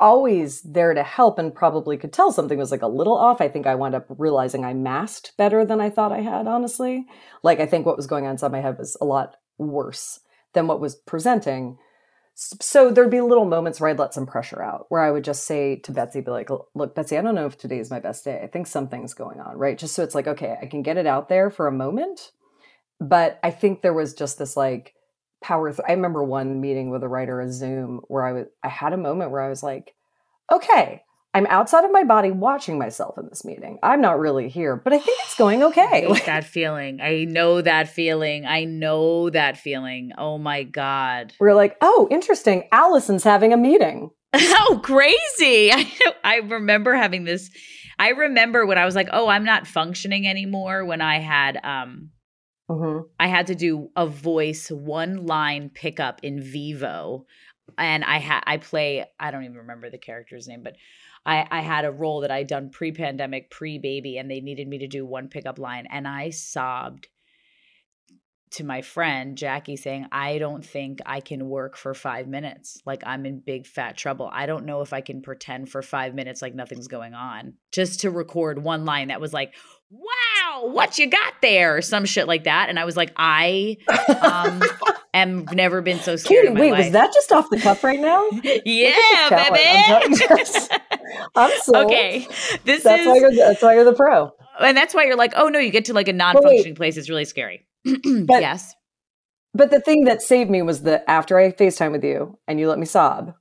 always 0.00 0.60
there 0.62 0.92
to 0.92 1.02
help 1.02 1.38
and 1.38 1.54
probably 1.54 1.96
could 1.96 2.12
tell 2.12 2.32
something 2.32 2.58
was 2.58 2.72
like 2.72 2.82
a 2.82 2.88
little 2.88 3.16
off. 3.16 3.40
I 3.40 3.48
think 3.48 3.66
I 3.66 3.76
wound 3.76 3.94
up 3.94 4.06
realizing 4.08 4.64
I 4.64 4.74
masked 4.74 5.32
better 5.36 5.64
than 5.64 5.80
I 5.80 5.90
thought 5.90 6.12
I 6.12 6.20
had, 6.20 6.48
honestly. 6.48 7.06
Like 7.42 7.60
I 7.60 7.66
think 7.66 7.86
what 7.86 7.96
was 7.96 8.06
going 8.06 8.24
on 8.26 8.32
inside 8.32 8.52
my 8.52 8.60
head 8.60 8.78
was 8.78 8.96
a 9.00 9.04
lot 9.04 9.36
worse 9.58 10.20
than 10.52 10.66
what 10.66 10.80
was 10.80 10.96
presenting 10.96 11.78
so 12.34 12.90
there'd 12.90 13.10
be 13.10 13.20
little 13.20 13.44
moments 13.44 13.80
where 13.80 13.90
I'd 13.90 13.98
let 13.98 14.12
some 14.12 14.26
pressure 14.26 14.62
out, 14.62 14.86
where 14.88 15.00
I 15.00 15.10
would 15.10 15.24
just 15.24 15.44
say 15.44 15.76
to 15.76 15.92
Betsy, 15.92 16.20
be 16.20 16.32
like, 16.32 16.50
look, 16.74 16.94
Betsy, 16.94 17.16
I 17.16 17.22
don't 17.22 17.36
know 17.36 17.46
if 17.46 17.56
today 17.56 17.78
is 17.78 17.90
my 17.90 18.00
best 18.00 18.24
day. 18.24 18.40
I 18.42 18.48
think 18.48 18.66
something's 18.66 19.14
going 19.14 19.40
on, 19.40 19.56
right? 19.56 19.78
Just 19.78 19.94
so 19.94 20.02
it's 20.02 20.16
like, 20.16 20.26
okay, 20.26 20.56
I 20.60 20.66
can 20.66 20.82
get 20.82 20.96
it 20.96 21.06
out 21.06 21.28
there 21.28 21.48
for 21.48 21.68
a 21.68 21.72
moment. 21.72 22.32
But 23.00 23.38
I 23.42 23.50
think 23.50 23.82
there 23.82 23.94
was 23.94 24.14
just 24.14 24.38
this 24.38 24.56
like 24.56 24.94
power. 25.42 25.70
Th- 25.70 25.86
I 25.86 25.92
remember 25.92 26.24
one 26.24 26.60
meeting 26.60 26.90
with 26.90 27.04
a 27.04 27.08
writer, 27.08 27.40
a 27.40 27.52
Zoom, 27.52 28.00
where 28.08 28.24
I 28.24 28.32
was, 28.32 28.46
I 28.62 28.68
had 28.68 28.92
a 28.92 28.98
moment 28.98 29.30
where 29.30 29.40
I 29.40 29.48
was 29.48 29.62
like, 29.62 29.94
okay, 30.52 31.02
I'm 31.34 31.46
outside 31.46 31.84
of 31.84 31.90
my 31.90 32.04
body 32.04 32.30
watching 32.30 32.78
myself 32.78 33.18
in 33.18 33.26
this 33.28 33.44
meeting. 33.44 33.80
I'm 33.82 34.00
not 34.00 34.20
really 34.20 34.48
here, 34.48 34.76
but 34.76 34.92
I 34.92 34.98
think 34.98 35.18
it's 35.24 35.34
going 35.34 35.62
okay. 35.64 36.06
that 36.26 36.44
feeling. 36.44 37.00
I 37.00 37.24
know 37.24 37.60
that 37.60 37.88
feeling. 37.88 38.46
I 38.46 38.64
know 38.64 39.30
that 39.30 39.56
feeling. 39.56 40.12
Oh 40.16 40.38
my 40.38 40.62
God. 40.62 41.32
We're 41.40 41.54
like, 41.54 41.76
oh, 41.80 42.06
interesting. 42.10 42.68
Allison's 42.70 43.24
having 43.24 43.52
a 43.52 43.56
meeting. 43.56 44.10
oh, 44.32 44.80
crazy. 44.82 45.72
I, 45.72 45.92
I 46.24 46.36
remember 46.36 46.94
having 46.94 47.24
this. 47.24 47.50
I 47.98 48.10
remember 48.10 48.64
when 48.64 48.78
I 48.78 48.84
was 48.84 48.94
like, 48.94 49.08
oh, 49.12 49.28
I'm 49.28 49.44
not 49.44 49.66
functioning 49.66 50.28
anymore 50.28 50.84
when 50.84 51.00
I 51.00 51.18
had 51.18 51.58
um 51.64 52.10
mm-hmm. 52.70 53.06
I 53.18 53.26
had 53.26 53.48
to 53.48 53.56
do 53.56 53.90
a 53.96 54.06
voice 54.06 54.68
one 54.70 55.26
line 55.26 55.68
pickup 55.68 56.20
in 56.22 56.40
Vivo. 56.40 57.26
And 57.76 58.04
I 58.04 58.18
had 58.18 58.42
I 58.46 58.58
play 58.58 59.04
I 59.18 59.32
don't 59.32 59.44
even 59.44 59.58
remember 59.58 59.90
the 59.90 59.98
character's 59.98 60.46
name, 60.46 60.62
but 60.62 60.74
I, 61.26 61.46
I 61.50 61.60
had 61.60 61.84
a 61.84 61.90
role 61.90 62.20
that 62.20 62.30
I'd 62.30 62.46
done 62.46 62.70
pre 62.70 62.92
pandemic, 62.92 63.50
pre 63.50 63.78
baby, 63.78 64.18
and 64.18 64.30
they 64.30 64.40
needed 64.40 64.68
me 64.68 64.78
to 64.78 64.86
do 64.86 65.06
one 65.06 65.28
pickup 65.28 65.58
line. 65.58 65.86
And 65.90 66.06
I 66.06 66.30
sobbed 66.30 67.08
to 68.54 68.64
my 68.64 68.82
friend 68.82 69.36
Jackie 69.36 69.76
saying, 69.76 70.06
I 70.12 70.38
don't 70.38 70.64
think 70.64 71.00
I 71.04 71.20
can 71.20 71.48
work 71.48 71.76
for 71.76 71.92
five 71.92 72.28
minutes. 72.28 72.80
Like 72.86 73.02
I'm 73.04 73.26
in 73.26 73.40
big 73.40 73.66
fat 73.66 73.96
trouble. 73.96 74.30
I 74.32 74.46
don't 74.46 74.64
know 74.64 74.80
if 74.80 74.92
I 74.92 75.00
can 75.00 75.22
pretend 75.22 75.70
for 75.70 75.82
five 75.82 76.14
minutes 76.14 76.40
like 76.40 76.54
nothing's 76.54 76.86
going 76.86 77.14
on 77.14 77.54
just 77.72 78.00
to 78.00 78.10
record 78.10 78.62
one 78.62 78.84
line 78.84 79.08
that 79.08 79.20
was 79.20 79.32
like, 79.32 79.54
wow, 79.94 80.66
what 80.66 80.98
you 80.98 81.06
got 81.06 81.34
there? 81.42 81.76
Or 81.76 81.82
some 81.82 82.04
shit 82.04 82.26
like 82.26 82.44
that. 82.44 82.68
And 82.68 82.78
I 82.78 82.84
was 82.84 82.96
like, 82.96 83.12
I 83.16 83.76
um, 84.20 84.62
am 85.14 85.44
never 85.52 85.80
been 85.80 85.98
so 86.00 86.16
scared. 86.16 86.46
Katie, 86.48 86.60
wait, 86.60 86.72
life. 86.72 86.84
was 86.84 86.92
that 86.92 87.12
just 87.12 87.32
off 87.32 87.48
the 87.50 87.58
cuff 87.58 87.84
right 87.84 88.00
now? 88.00 88.28
yeah, 88.64 89.28
baby. 89.30 90.20
I'm, 90.26 90.80
I'm 91.36 91.60
sold. 91.60 91.86
Okay. 91.86 92.26
This 92.64 92.82
that's 92.82 93.02
is 93.02 93.06
why 93.06 93.16
you're 93.16 93.34
that's 93.34 93.62
why 93.62 93.74
you're 93.74 93.84
the 93.84 93.94
pro. 93.94 94.32
And 94.60 94.76
that's 94.76 94.94
why 94.94 95.04
you're 95.04 95.16
like, 95.16 95.32
oh 95.36 95.48
no, 95.48 95.58
you 95.58 95.70
get 95.70 95.86
to 95.86 95.94
like 95.94 96.08
a 96.08 96.12
non-functioning 96.12 96.76
place. 96.76 96.96
It's 96.96 97.08
really 97.08 97.24
scary. 97.24 97.66
but, 97.84 98.40
yes. 98.40 98.74
But 99.52 99.70
the 99.70 99.80
thing 99.80 100.04
that 100.04 100.22
saved 100.22 100.50
me 100.50 100.62
was 100.62 100.82
that 100.82 101.04
after 101.08 101.38
I 101.38 101.50
FaceTime 101.52 101.92
with 101.92 102.04
you 102.04 102.38
and 102.46 102.58
you 102.58 102.68
let 102.68 102.78
me 102.78 102.86
sob, 102.86 103.34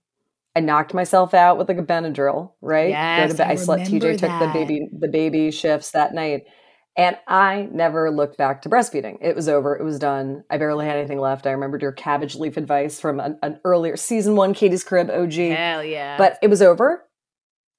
I 0.56 0.60
knocked 0.60 0.94
myself 0.94 1.34
out 1.34 1.58
with 1.58 1.68
like 1.68 1.80
a 1.80 1.84
Benadryl, 1.84 2.52
right? 2.62 2.90
Yes, 2.90 3.40
I, 3.40 3.52
I 3.52 3.56
slept. 3.56 3.90
TJ 3.90 4.00
that. 4.02 4.20
took 4.20 4.40
the 4.40 4.52
baby 4.54 4.88
the 4.98 5.08
baby 5.08 5.52
shifts 5.52 5.92
that 5.92 6.14
night, 6.14 6.44
And 6.96 7.18
I 7.28 7.70
never 7.72 8.12
looked 8.12 8.38
back 8.38 8.62
to 8.62 8.70
breastfeeding. 8.70 9.18
It 9.22 9.36
was 9.36 9.50
over. 9.50 9.76
It 9.76 9.84
was 9.84 9.98
done. 9.98 10.44
I 10.52 10.58
barely 10.58 10.86
had 10.86 10.98
anything 10.98 11.20
left. 11.20 11.48
I 11.48 11.52
remembered 11.52 11.82
your 11.82 11.92
cabbage 11.92 12.36
leaf 12.36 12.58
advice 12.58 13.00
from 13.00 13.20
an, 13.20 13.40
an 13.42 13.60
earlier 13.66 13.98
season 13.98 14.36
one 14.36 14.54
Katie's 14.54 14.84
Crib 14.84 15.10
OG. 15.10 15.34
Hell 15.34 15.84
yeah. 15.84 16.18
But 16.18 16.38
it 16.44 16.50
was 16.50 16.62
over. 16.62 17.04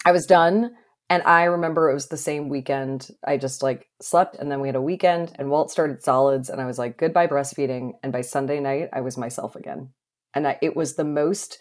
I 0.05 0.13
was 0.13 0.27
done. 0.27 0.73
And 1.11 1.23
I 1.25 1.45
remember 1.45 1.91
it 1.91 1.95
was 1.95 2.09
the 2.09 2.17
same 2.17 2.49
weekend. 2.49 3.11
I 3.25 3.37
just 3.37 3.63
like 3.63 3.87
slept 4.01 4.37
and 4.37 4.51
then 4.51 4.61
we 4.61 4.69
had 4.69 4.75
a 4.75 4.81
weekend 4.81 5.33
and 5.39 5.51
Walt 5.51 5.71
started 5.71 6.03
solids 6.03 6.49
and 6.49 6.61
I 6.61 6.67
was 6.67 6.79
like, 6.79 6.97
goodbye 6.97 7.27
breastfeeding. 7.27 7.93
And 8.03 8.13
by 8.13 8.23
Sunday 8.23 8.59
night, 8.59 8.89
I 8.93 9.03
was 9.03 9.19
myself 9.19 9.55
again. 9.55 9.91
And 10.33 10.49
I, 10.49 10.59
it 10.63 10.75
was 10.75 10.95
the 10.95 11.05
most 11.05 11.59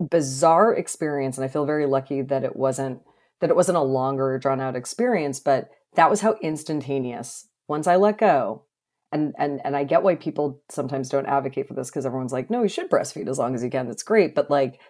bizarre 0.00 0.74
experience. 0.74 1.36
And 1.36 1.44
I 1.44 1.48
feel 1.48 1.66
very 1.66 1.86
lucky 1.86 2.22
that 2.22 2.44
it 2.44 2.56
wasn't, 2.56 3.00
that 3.40 3.50
it 3.50 3.56
wasn't 3.56 3.78
a 3.78 3.82
longer 3.82 4.38
drawn 4.38 4.60
out 4.60 4.76
experience, 4.76 5.40
but 5.40 5.70
that 5.94 6.10
was 6.10 6.20
how 6.20 6.36
instantaneous 6.42 7.48
once 7.68 7.86
I 7.86 7.96
let 7.96 8.18
go. 8.18 8.64
And, 9.12 9.32
and, 9.38 9.60
and 9.64 9.76
I 9.76 9.84
get 9.84 10.02
why 10.02 10.16
people 10.16 10.60
sometimes 10.70 11.08
don't 11.08 11.26
advocate 11.26 11.68
for 11.68 11.74
this 11.74 11.88
because 11.88 12.04
everyone's 12.04 12.32
like, 12.32 12.50
no, 12.50 12.62
you 12.62 12.68
should 12.68 12.90
breastfeed 12.90 13.28
as 13.28 13.38
long 13.38 13.54
as 13.54 13.62
you 13.62 13.70
can. 13.70 13.86
That's 13.86 14.02
great. 14.02 14.34
But 14.34 14.50
like, 14.50 14.80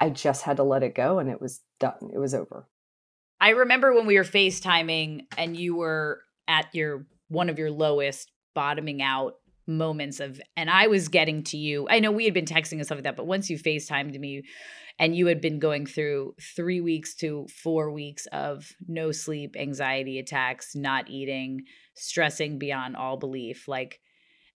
I 0.00 0.10
just 0.10 0.42
had 0.42 0.58
to 0.58 0.62
let 0.62 0.84
it 0.84 0.94
go 0.94 1.18
and 1.18 1.28
it 1.28 1.40
was 1.40 1.62
done. 1.80 2.10
It 2.14 2.18
was 2.18 2.34
over. 2.34 2.68
I 3.40 3.50
remember 3.50 3.92
when 3.92 4.06
we 4.06 4.16
were 4.16 4.24
FaceTiming 4.24 5.26
and 5.36 5.56
you 5.56 5.76
were 5.76 6.22
at 6.48 6.74
your 6.74 7.06
one 7.28 7.48
of 7.48 7.58
your 7.58 7.70
lowest 7.70 8.30
bottoming 8.54 9.02
out 9.02 9.34
moments 9.66 10.20
of 10.20 10.40
and 10.56 10.70
I 10.70 10.86
was 10.86 11.08
getting 11.08 11.42
to 11.44 11.56
you. 11.56 11.86
I 11.90 11.98
know 11.98 12.12
we 12.12 12.24
had 12.24 12.34
been 12.34 12.44
texting 12.44 12.72
and 12.72 12.84
stuff 12.84 12.96
like 12.96 13.04
that, 13.04 13.16
but 13.16 13.26
once 13.26 13.50
you 13.50 13.58
FaceTimed 13.58 14.18
me 14.18 14.42
and 14.98 15.14
you 15.14 15.26
had 15.26 15.40
been 15.40 15.58
going 15.58 15.86
through 15.86 16.34
3 16.40 16.80
weeks 16.80 17.14
to 17.16 17.46
4 17.48 17.90
weeks 17.90 18.26
of 18.32 18.72
no 18.86 19.12
sleep, 19.12 19.56
anxiety 19.58 20.18
attacks, 20.18 20.74
not 20.74 21.10
eating, 21.10 21.62
stressing 21.94 22.58
beyond 22.58 22.96
all 22.96 23.16
belief, 23.16 23.68
like 23.68 24.00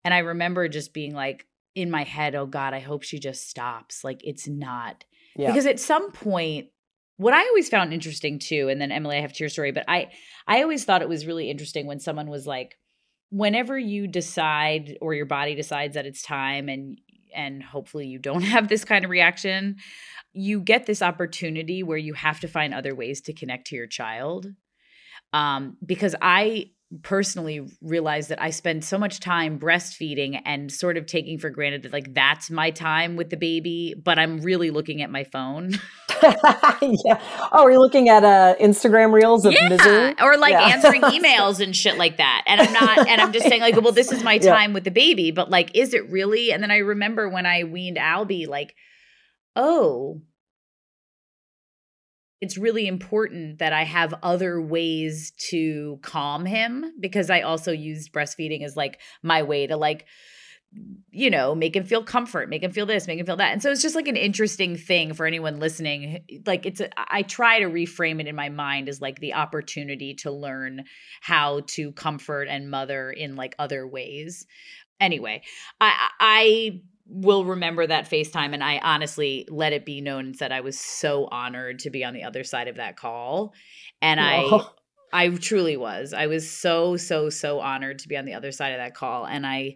and 0.03 0.13
I 0.13 0.19
remember 0.19 0.67
just 0.67 0.93
being 0.93 1.13
like 1.13 1.45
in 1.75 1.91
my 1.91 2.03
head, 2.03 2.35
"Oh 2.35 2.45
god, 2.47 2.73
I 2.73 2.79
hope 2.79 3.03
she 3.03 3.19
just 3.19 3.49
stops." 3.49 4.03
Like 4.03 4.21
it's 4.23 4.47
not 4.47 5.05
yeah. 5.37 5.47
Because 5.47 5.65
at 5.65 5.79
some 5.79 6.11
point 6.11 6.67
what 7.17 7.33
I 7.33 7.45
always 7.47 7.69
found 7.69 7.93
interesting 7.93 8.39
too, 8.39 8.67
and 8.69 8.81
then 8.81 8.91
Emily, 8.91 9.17
I 9.17 9.21
have 9.21 9.31
to 9.33 9.43
your 9.43 9.49
story, 9.49 9.71
but 9.71 9.85
I 9.87 10.11
I 10.47 10.63
always 10.63 10.85
thought 10.85 11.03
it 11.03 11.09
was 11.09 11.27
really 11.27 11.49
interesting 11.49 11.85
when 11.85 11.99
someone 11.99 12.29
was 12.29 12.47
like, 12.47 12.77
whenever 13.31 13.79
you 13.79 14.07
decide 14.07 14.97
or 15.01 15.13
your 15.13 15.25
body 15.25 15.55
decides 15.55 15.95
that 15.95 16.05
it's 16.05 16.21
time 16.21 16.69
and 16.69 16.99
and 17.33 17.63
hopefully 17.63 18.07
you 18.07 18.19
don't 18.19 18.41
have 18.55 18.67
this 18.67 18.85
kind 18.85 19.05
of 19.05 19.11
reaction, 19.11 19.77
you 20.33 20.59
get 20.59 20.85
this 20.85 21.01
opportunity 21.01 21.81
where 21.81 21.97
you 21.97 22.13
have 22.13 22.39
to 22.41 22.47
find 22.47 22.73
other 22.73 22.93
ways 22.93 23.21
to 23.21 23.33
connect 23.33 23.67
to 23.67 23.75
your 23.75 23.87
child. 23.87 24.47
Um, 25.33 25.77
because 25.85 26.13
I 26.21 26.71
personally 27.03 27.67
realized 27.81 28.29
that 28.29 28.41
I 28.41 28.49
spend 28.49 28.83
so 28.83 28.97
much 28.97 29.19
time 29.19 29.59
breastfeeding 29.59 30.41
and 30.45 30.71
sort 30.71 30.97
of 30.97 31.05
taking 31.05 31.39
for 31.39 31.49
granted 31.49 31.83
that 31.83 31.93
like 31.93 32.13
that's 32.13 32.49
my 32.49 32.71
time 32.71 33.15
with 33.15 33.29
the 33.29 33.37
baby, 33.37 33.95
but 34.01 34.19
I'm 34.19 34.41
really 34.41 34.71
looking 34.71 35.01
at 35.01 35.09
my 35.09 35.23
phone. 35.23 35.79
yeah. 36.21 37.19
Oh, 37.51 37.63
are 37.63 37.71
you 37.71 37.79
looking 37.79 38.09
at 38.09 38.23
uh, 38.23 38.55
Instagram 38.59 39.13
reels 39.13 39.45
of 39.45 39.53
yeah. 39.53 39.69
misery? 39.69 40.15
Or 40.21 40.37
like 40.37 40.51
yeah. 40.51 40.67
answering 40.67 41.01
emails 41.01 41.59
and 41.59 41.75
shit 41.75 41.97
like 41.97 42.17
that. 42.17 42.43
And 42.45 42.61
I'm 42.61 42.73
not, 42.73 43.07
and 43.07 43.21
I'm 43.21 43.31
just 43.31 43.47
saying 43.47 43.61
like, 43.61 43.75
well, 43.81 43.91
this 43.91 44.11
is 44.11 44.23
my 44.23 44.37
time 44.37 44.71
yeah. 44.71 44.75
with 44.75 44.83
the 44.83 44.91
baby, 44.91 45.31
but 45.31 45.49
like, 45.49 45.75
is 45.75 45.93
it 45.93 46.09
really? 46.09 46.51
And 46.51 46.61
then 46.61 46.71
I 46.71 46.77
remember 46.77 47.29
when 47.29 47.45
I 47.45 47.63
weaned 47.63 47.97
Albie, 47.97 48.47
like, 48.47 48.75
oh, 49.55 50.21
it's 52.41 52.57
really 52.57 52.87
important 52.87 53.59
that 53.59 53.71
I 53.71 53.83
have 53.83 54.13
other 54.23 54.59
ways 54.59 55.31
to 55.49 55.99
calm 56.01 56.45
him 56.45 56.91
because 56.99 57.29
I 57.29 57.41
also 57.41 57.71
used 57.71 58.11
breastfeeding 58.11 58.63
as 58.63 58.75
like 58.75 58.99
my 59.21 59.43
way 59.43 59.67
to 59.67 59.77
like 59.77 60.07
you 61.11 61.29
know, 61.29 61.53
make 61.53 61.75
him 61.75 61.83
feel 61.83 62.03
comfort, 62.03 62.49
make 62.49 62.63
him 62.63 62.71
feel 62.71 62.85
this, 62.85 63.05
make 63.05 63.19
him 63.19 63.25
feel 63.25 63.35
that. 63.35 63.51
And 63.51 63.61
so 63.61 63.69
it's 63.71 63.81
just 63.81 63.95
like 63.95 64.07
an 64.07 64.15
interesting 64.15 64.77
thing 64.77 65.13
for 65.13 65.25
anyone 65.25 65.59
listening. 65.59 66.23
Like 66.45 66.65
it's, 66.65 66.79
a, 66.79 66.89
I 66.95 67.23
try 67.23 67.59
to 67.59 67.65
reframe 67.65 68.21
it 68.21 68.27
in 68.27 68.35
my 68.35 68.47
mind 68.47 68.87
as 68.87 69.01
like 69.01 69.19
the 69.19 69.33
opportunity 69.33 70.13
to 70.15 70.31
learn 70.31 70.85
how 71.19 71.61
to 71.71 71.91
comfort 71.91 72.47
and 72.49 72.71
mother 72.71 73.11
in 73.11 73.35
like 73.35 73.53
other 73.59 73.85
ways. 73.85 74.47
Anyway, 75.01 75.41
I, 75.81 76.09
I 76.21 76.81
will 77.11 77.43
remember 77.43 77.85
that 77.85 78.09
FaceTime. 78.09 78.53
And 78.53 78.63
I 78.63 78.79
honestly 78.79 79.45
let 79.49 79.73
it 79.73 79.85
be 79.85 80.01
known 80.01 80.27
and 80.27 80.37
said 80.37 80.51
I 80.51 80.61
was 80.61 80.79
so 80.79 81.27
honored 81.29 81.79
to 81.79 81.89
be 81.89 82.05
on 82.05 82.13
the 82.13 82.23
other 82.23 82.43
side 82.43 82.67
of 82.67 82.77
that 82.77 82.95
call. 82.95 83.53
And 84.01 84.19
I, 84.19 84.61
I 85.13 85.29
truly 85.29 85.75
was. 85.75 86.13
I 86.13 86.27
was 86.27 86.49
so, 86.49 86.95
so, 86.95 87.29
so 87.29 87.59
honored 87.59 87.99
to 87.99 88.07
be 88.07 88.15
on 88.15 88.25
the 88.25 88.33
other 88.33 88.51
side 88.51 88.71
of 88.71 88.79
that 88.79 88.95
call. 88.95 89.25
And 89.25 89.45
I 89.45 89.75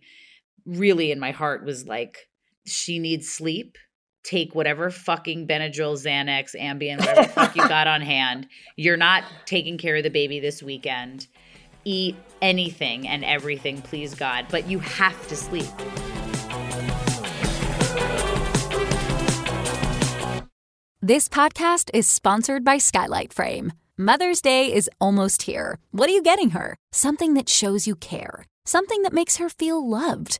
really 0.66 1.12
in 1.12 1.20
my 1.20 1.32
heart 1.32 1.66
was 1.66 1.86
like, 1.86 2.30
she 2.66 3.00
needs 3.00 3.30
sleep. 3.30 3.78
Take 4.24 4.56
whatever 4.56 4.90
fucking 4.90 5.48
Benadryl, 5.48 5.94
Xanax, 5.94 6.56
Ambien, 6.60 7.00
whatever 7.00 7.24
the 7.24 7.28
fuck 7.28 7.56
you 7.56 7.68
got 7.68 7.88
on 7.88 8.02
hand. 8.02 8.48
You're 8.76 8.98
not 8.98 9.24
taking 9.46 9.78
care 9.78 9.98
of 9.98 10.04
the 10.04 10.10
baby 10.10 10.40
this 10.40 10.64
weekend. 10.64 11.28
Eat 11.84 12.16
anything 12.42 13.08
and 13.08 13.24
everything, 13.24 13.84
please 13.84 14.16
God, 14.16 14.48
but 14.50 14.68
you 14.68 14.80
have 14.80 15.28
to 15.28 15.36
sleep. 15.36 15.68
This 21.08 21.30
podcast 21.30 21.92
is 21.94 22.08
sponsored 22.08 22.64
by 22.64 22.80
Skylight 22.80 23.32
Frame. 23.32 23.74
Mother's 23.96 24.42
Day 24.42 24.74
is 24.74 24.90
almost 25.00 25.44
here. 25.44 25.78
What 25.92 26.10
are 26.10 26.12
you 26.12 26.24
getting 26.24 26.50
her? 26.50 26.76
Something 26.92 27.36
that 27.36 27.48
shows 27.48 27.86
you 27.86 27.96
care, 27.96 28.48
something 28.66 29.04
that 29.04 29.14
makes 29.14 29.38
her 29.38 29.48
feel 29.48 29.88
loved, 29.88 30.40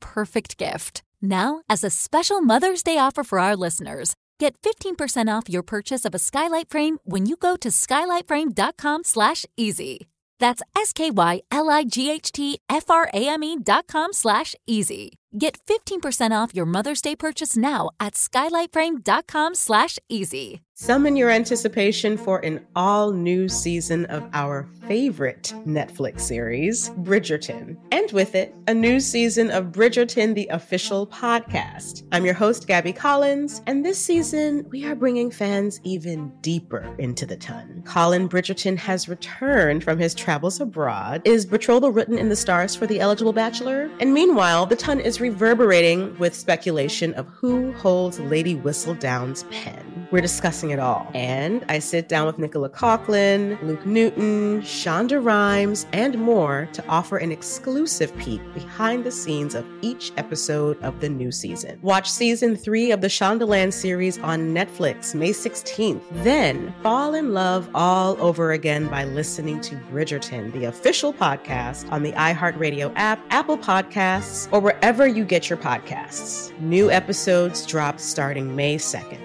perfect 0.00 0.58
gift. 0.58 1.02
Now, 1.20 1.62
as 1.68 1.84
a 1.84 1.90
special 1.90 2.40
Mother's 2.40 2.82
Day 2.82 2.98
offer 2.98 3.24
for 3.24 3.38
our 3.38 3.56
listeners, 3.56 4.14
Get 4.38 4.54
15% 4.62 5.36
off 5.36 5.48
your 5.48 5.64
purchase 5.64 6.04
of 6.04 6.14
a 6.14 6.18
skylight 6.18 6.68
frame 6.68 6.98
when 7.04 7.26
you 7.26 7.34
go 7.36 7.56
to 7.56 7.70
skylightframe.com 7.70 9.02
slash 9.02 9.44
easy. 9.56 10.06
That's 10.38 10.62
S-K-Y-L-I-G-H-T-F-R-A-M-E 10.76 13.58
dot 13.64 13.88
com 13.88 14.12
slash 14.12 14.54
easy. 14.66 15.18
Get 15.36 15.58
15% 15.66 16.30
off 16.32 16.54
your 16.54 16.64
Mother's 16.64 17.02
Day 17.02 17.14
purchase 17.14 17.54
now 17.54 17.90
at 18.00 18.14
skylightframe.com 18.14 19.54
slash 19.54 19.98
easy. 20.08 20.62
Summon 20.80 21.16
your 21.16 21.28
anticipation 21.28 22.16
for 22.16 22.38
an 22.44 22.64
all 22.76 23.10
new 23.10 23.48
season 23.48 24.04
of 24.06 24.22
our 24.32 24.68
favorite 24.86 25.52
Netflix 25.66 26.20
series, 26.20 26.90
Bridgerton. 26.90 27.76
And 27.90 28.12
with 28.12 28.36
it, 28.36 28.54
a 28.68 28.74
new 28.74 29.00
season 29.00 29.50
of 29.50 29.72
Bridgerton, 29.72 30.36
the 30.36 30.46
official 30.52 31.04
podcast. 31.08 32.04
I'm 32.12 32.24
your 32.24 32.34
host, 32.34 32.68
Gabby 32.68 32.92
Collins, 32.92 33.60
and 33.66 33.84
this 33.84 33.98
season 33.98 34.64
we 34.70 34.86
are 34.86 34.94
bringing 34.94 35.32
fans 35.32 35.80
even 35.82 36.32
deeper 36.42 36.94
into 37.00 37.26
the 37.26 37.36
ton. 37.36 37.82
Colin 37.84 38.28
Bridgerton 38.28 38.78
has 38.78 39.08
returned 39.08 39.82
from 39.82 39.98
his 39.98 40.14
travels 40.14 40.60
abroad. 40.60 41.22
Is 41.24 41.44
betrothal 41.44 41.90
written 41.90 42.16
in 42.16 42.28
the 42.28 42.36
stars 42.36 42.76
for 42.76 42.86
the 42.86 43.00
eligible 43.00 43.32
bachelor? 43.32 43.90
And 43.98 44.14
meanwhile, 44.14 44.64
the 44.64 44.76
ton 44.76 45.00
is 45.00 45.17
reverberating 45.20 46.16
with 46.18 46.34
speculation 46.34 47.14
of 47.14 47.26
who 47.28 47.72
holds 47.72 48.20
Lady 48.20 48.54
Whistledown's 48.54 49.44
pen. 49.50 50.08
We're 50.10 50.22
discussing 50.22 50.70
it 50.70 50.78
all. 50.78 51.10
And 51.14 51.64
I 51.68 51.80
sit 51.80 52.08
down 52.08 52.26
with 52.26 52.38
Nicola 52.38 52.70
Coughlan, 52.70 53.60
Luke 53.62 53.84
Newton, 53.84 54.62
Shonda 54.62 55.22
Rhimes, 55.22 55.86
and 55.92 56.16
more 56.18 56.68
to 56.72 56.86
offer 56.86 57.18
an 57.18 57.32
exclusive 57.32 58.16
peek 58.16 58.40
behind 58.54 59.04
the 59.04 59.10
scenes 59.10 59.54
of 59.54 59.66
each 59.82 60.12
episode 60.16 60.82
of 60.82 61.00
the 61.00 61.08
new 61.08 61.30
season. 61.30 61.78
Watch 61.82 62.10
season 62.10 62.56
three 62.56 62.90
of 62.90 63.00
the 63.00 63.08
Shondaland 63.08 63.72
series 63.72 64.18
on 64.20 64.54
Netflix 64.54 65.14
May 65.14 65.30
16th. 65.30 66.02
Then 66.22 66.74
fall 66.82 67.14
in 67.14 67.34
love 67.34 67.68
all 67.74 68.16
over 68.20 68.52
again 68.52 68.88
by 68.88 69.04
listening 69.04 69.60
to 69.62 69.76
Bridgerton, 69.92 70.52
the 70.52 70.64
official 70.64 71.12
podcast 71.12 71.90
on 71.92 72.02
the 72.02 72.12
iHeartRadio 72.12 72.92
app, 72.96 73.20
Apple 73.30 73.58
Podcasts, 73.58 74.48
or 74.52 74.60
wherever 74.60 75.07
you 75.08 75.24
get 75.24 75.50
your 75.50 75.56
podcasts. 75.56 76.58
New 76.60 76.90
episodes 76.90 77.66
drop 77.66 77.98
starting 77.98 78.54
May 78.54 78.76
2nd. 78.76 79.24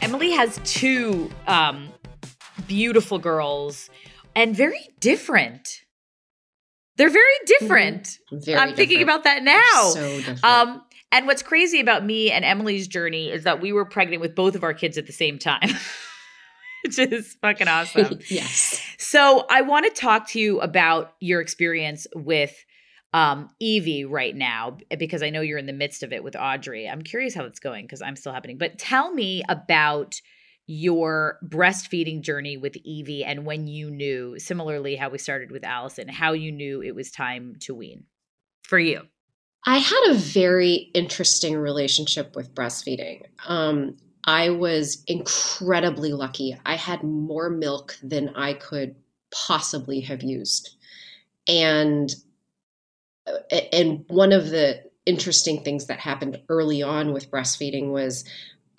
Emily 0.00 0.30
has 0.32 0.60
two 0.64 1.30
um, 1.46 1.88
beautiful 2.66 3.18
girls 3.18 3.90
and 4.34 4.54
very 4.54 4.88
different. 5.00 5.82
They're 6.96 7.10
very 7.10 7.32
different. 7.46 8.04
Mm-hmm. 8.04 8.38
Very 8.38 8.58
I'm 8.58 8.74
thinking 8.74 9.02
about 9.02 9.24
that 9.24 9.42
now. 9.42 9.90
So 9.94 10.16
different. 10.18 10.44
Um, 10.44 10.82
and 11.12 11.26
what's 11.26 11.42
crazy 11.42 11.80
about 11.80 12.04
me 12.04 12.30
and 12.30 12.44
Emily's 12.44 12.86
journey 12.86 13.30
is 13.30 13.44
that 13.44 13.60
we 13.60 13.72
were 13.72 13.84
pregnant 13.84 14.20
with 14.20 14.34
both 14.34 14.54
of 14.54 14.62
our 14.62 14.74
kids 14.74 14.96
at 14.98 15.06
the 15.06 15.12
same 15.12 15.38
time, 15.38 15.70
which 16.84 16.98
is 16.98 17.36
fucking 17.40 17.68
awesome. 17.68 18.20
yes. 18.28 18.80
So 18.98 19.46
I 19.50 19.62
want 19.62 19.86
to 19.86 20.00
talk 20.00 20.28
to 20.30 20.40
you 20.40 20.60
about 20.60 21.14
your 21.20 21.40
experience 21.40 22.06
with 22.14 22.54
um, 23.12 23.50
Evie 23.58 24.04
right 24.04 24.34
now 24.34 24.78
because 24.98 25.22
I 25.22 25.30
know 25.30 25.40
you're 25.40 25.58
in 25.58 25.66
the 25.66 25.72
midst 25.72 26.02
of 26.02 26.12
it 26.12 26.22
with 26.22 26.36
Audrey. 26.36 26.88
I'm 26.88 27.02
curious 27.02 27.34
how 27.34 27.44
it's 27.44 27.58
going 27.58 27.84
because 27.84 28.02
I'm 28.02 28.16
still 28.16 28.32
happening. 28.32 28.58
But 28.58 28.78
tell 28.78 29.12
me 29.12 29.42
about 29.48 30.20
your 30.66 31.38
breastfeeding 31.44 32.20
journey 32.20 32.56
with 32.56 32.76
Evie 32.84 33.24
and 33.24 33.44
when 33.44 33.66
you 33.66 33.90
knew, 33.90 34.38
similarly 34.38 34.94
how 34.94 35.08
we 35.08 35.18
started 35.18 35.50
with 35.50 35.64
Allison, 35.64 36.06
how 36.06 36.32
you 36.32 36.52
knew 36.52 36.80
it 36.80 36.94
was 36.94 37.10
time 37.10 37.56
to 37.60 37.74
wean 37.74 38.04
for 38.62 38.78
you. 38.78 39.02
I 39.66 39.78
had 39.78 40.10
a 40.10 40.14
very 40.14 40.90
interesting 40.94 41.56
relationship 41.56 42.36
with 42.36 42.54
breastfeeding. 42.54 43.22
Um, 43.46 43.96
I 44.24 44.50
was 44.50 45.02
incredibly 45.06 46.12
lucky. 46.12 46.56
I 46.66 46.76
had 46.76 47.02
more 47.02 47.48
milk 47.48 47.96
than 48.02 48.30
I 48.30 48.54
could 48.54 48.94
possibly 49.30 50.00
have 50.00 50.22
used. 50.22 50.76
And 51.48 52.14
uh, 53.26 53.56
and 53.72 54.04
one 54.08 54.32
of 54.32 54.50
the 54.50 54.82
interesting 55.06 55.62
things 55.62 55.86
that 55.86 55.98
happened 55.98 56.40
early 56.48 56.82
on 56.82 57.12
with 57.12 57.30
breastfeeding 57.30 57.90
was 57.90 58.24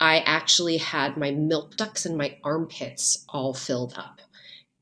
I 0.00 0.20
actually 0.20 0.78
had 0.78 1.16
my 1.16 1.30
milk 1.30 1.76
ducts 1.76 2.06
and 2.06 2.16
my 2.16 2.36
armpits 2.42 3.24
all 3.28 3.54
filled 3.54 3.94
up. 3.96 4.20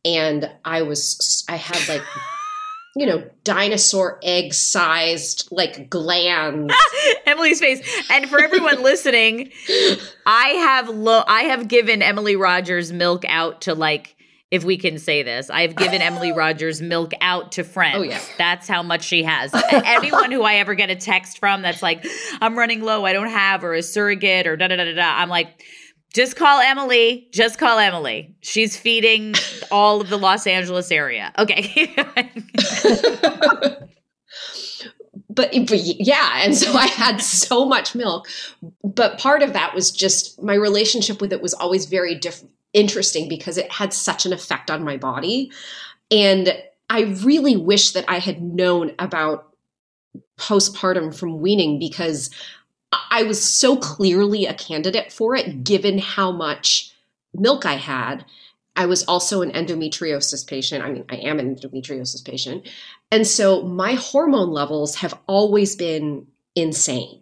And 0.04 0.50
I 0.64 0.82
was 0.82 1.44
I 1.48 1.56
had 1.56 1.88
like 1.88 2.06
you 2.96 3.06
know, 3.06 3.22
dinosaur 3.44 4.18
egg 4.22 4.52
sized 4.52 5.48
like 5.50 5.88
glands. 5.88 6.74
Emily's 7.26 7.60
face. 7.60 7.80
And 8.10 8.28
for 8.28 8.40
everyone 8.40 8.82
listening, 8.82 9.50
I 10.26 10.48
have 10.48 10.88
lo- 10.88 11.24
I 11.26 11.42
have 11.42 11.68
given 11.68 12.02
Emily 12.02 12.36
Rogers 12.36 12.92
milk 12.92 13.24
out 13.28 13.62
to 13.62 13.74
like 13.74 14.16
if 14.50 14.64
we 14.64 14.76
can 14.76 14.98
say 14.98 15.22
this. 15.22 15.48
I've 15.48 15.76
given 15.76 16.02
Emily 16.02 16.32
Rogers 16.36 16.82
milk 16.82 17.12
out 17.20 17.52
to 17.52 17.64
friends. 17.64 17.96
Oh, 17.98 18.02
yeah. 18.02 18.20
That's 18.36 18.66
how 18.66 18.82
much 18.82 19.04
she 19.04 19.22
has. 19.22 19.52
Anyone 19.72 20.32
who 20.32 20.42
I 20.42 20.54
ever 20.56 20.74
get 20.74 20.90
a 20.90 20.96
text 20.96 21.38
from 21.38 21.62
that's 21.62 21.82
like, 21.82 22.04
I'm 22.40 22.58
running 22.58 22.82
low, 22.82 23.04
I 23.04 23.12
don't 23.12 23.30
have, 23.30 23.62
or 23.62 23.74
a 23.74 23.82
surrogate, 23.82 24.48
or 24.48 24.56
da 24.56 24.66
da 24.66 24.74
da 24.76 24.84
da 24.86 24.94
da. 24.94 25.18
I'm 25.18 25.28
like, 25.28 25.62
just 26.12 26.36
call 26.36 26.60
Emily. 26.60 27.28
Just 27.32 27.58
call 27.58 27.78
Emily. 27.78 28.34
She's 28.40 28.76
feeding 28.76 29.34
all 29.70 30.00
of 30.00 30.08
the 30.08 30.18
Los 30.18 30.46
Angeles 30.46 30.90
area. 30.90 31.32
Okay. 31.38 31.92
but, 35.30 35.50
but 35.52 35.80
yeah, 35.80 36.42
and 36.42 36.56
so 36.56 36.72
I 36.72 36.86
had 36.86 37.20
so 37.20 37.64
much 37.64 37.94
milk. 37.94 38.28
But 38.82 39.18
part 39.18 39.42
of 39.42 39.52
that 39.52 39.74
was 39.74 39.90
just 39.90 40.42
my 40.42 40.54
relationship 40.54 41.20
with 41.20 41.32
it 41.32 41.42
was 41.42 41.54
always 41.54 41.86
very 41.86 42.16
diff- 42.16 42.44
interesting 42.72 43.28
because 43.28 43.56
it 43.56 43.70
had 43.70 43.92
such 43.92 44.26
an 44.26 44.32
effect 44.32 44.70
on 44.70 44.84
my 44.84 44.96
body. 44.96 45.50
And 46.10 46.60
I 46.88 47.02
really 47.02 47.56
wish 47.56 47.92
that 47.92 48.04
I 48.08 48.18
had 48.18 48.42
known 48.42 48.92
about 48.98 49.54
postpartum 50.38 51.14
from 51.14 51.40
weaning 51.40 51.78
because 51.78 52.30
I 52.92 53.22
was 53.22 53.42
so 53.42 53.76
clearly 53.76 54.46
a 54.46 54.54
candidate 54.54 55.12
for 55.12 55.34
it 55.36 55.64
given 55.64 55.98
how 55.98 56.32
much 56.32 56.94
milk 57.34 57.66
I 57.66 57.74
had. 57.74 58.24
I 58.76 58.86
was 58.86 59.04
also 59.04 59.42
an 59.42 59.52
endometriosis 59.52 60.46
patient. 60.46 60.84
I 60.84 60.90
mean, 60.90 61.04
I 61.08 61.16
am 61.16 61.38
an 61.38 61.54
endometriosis 61.54 62.24
patient. 62.24 62.68
And 63.10 63.26
so 63.26 63.62
my 63.62 63.94
hormone 63.94 64.50
levels 64.50 64.96
have 64.96 65.18
always 65.26 65.76
been 65.76 66.26
insane. 66.54 67.20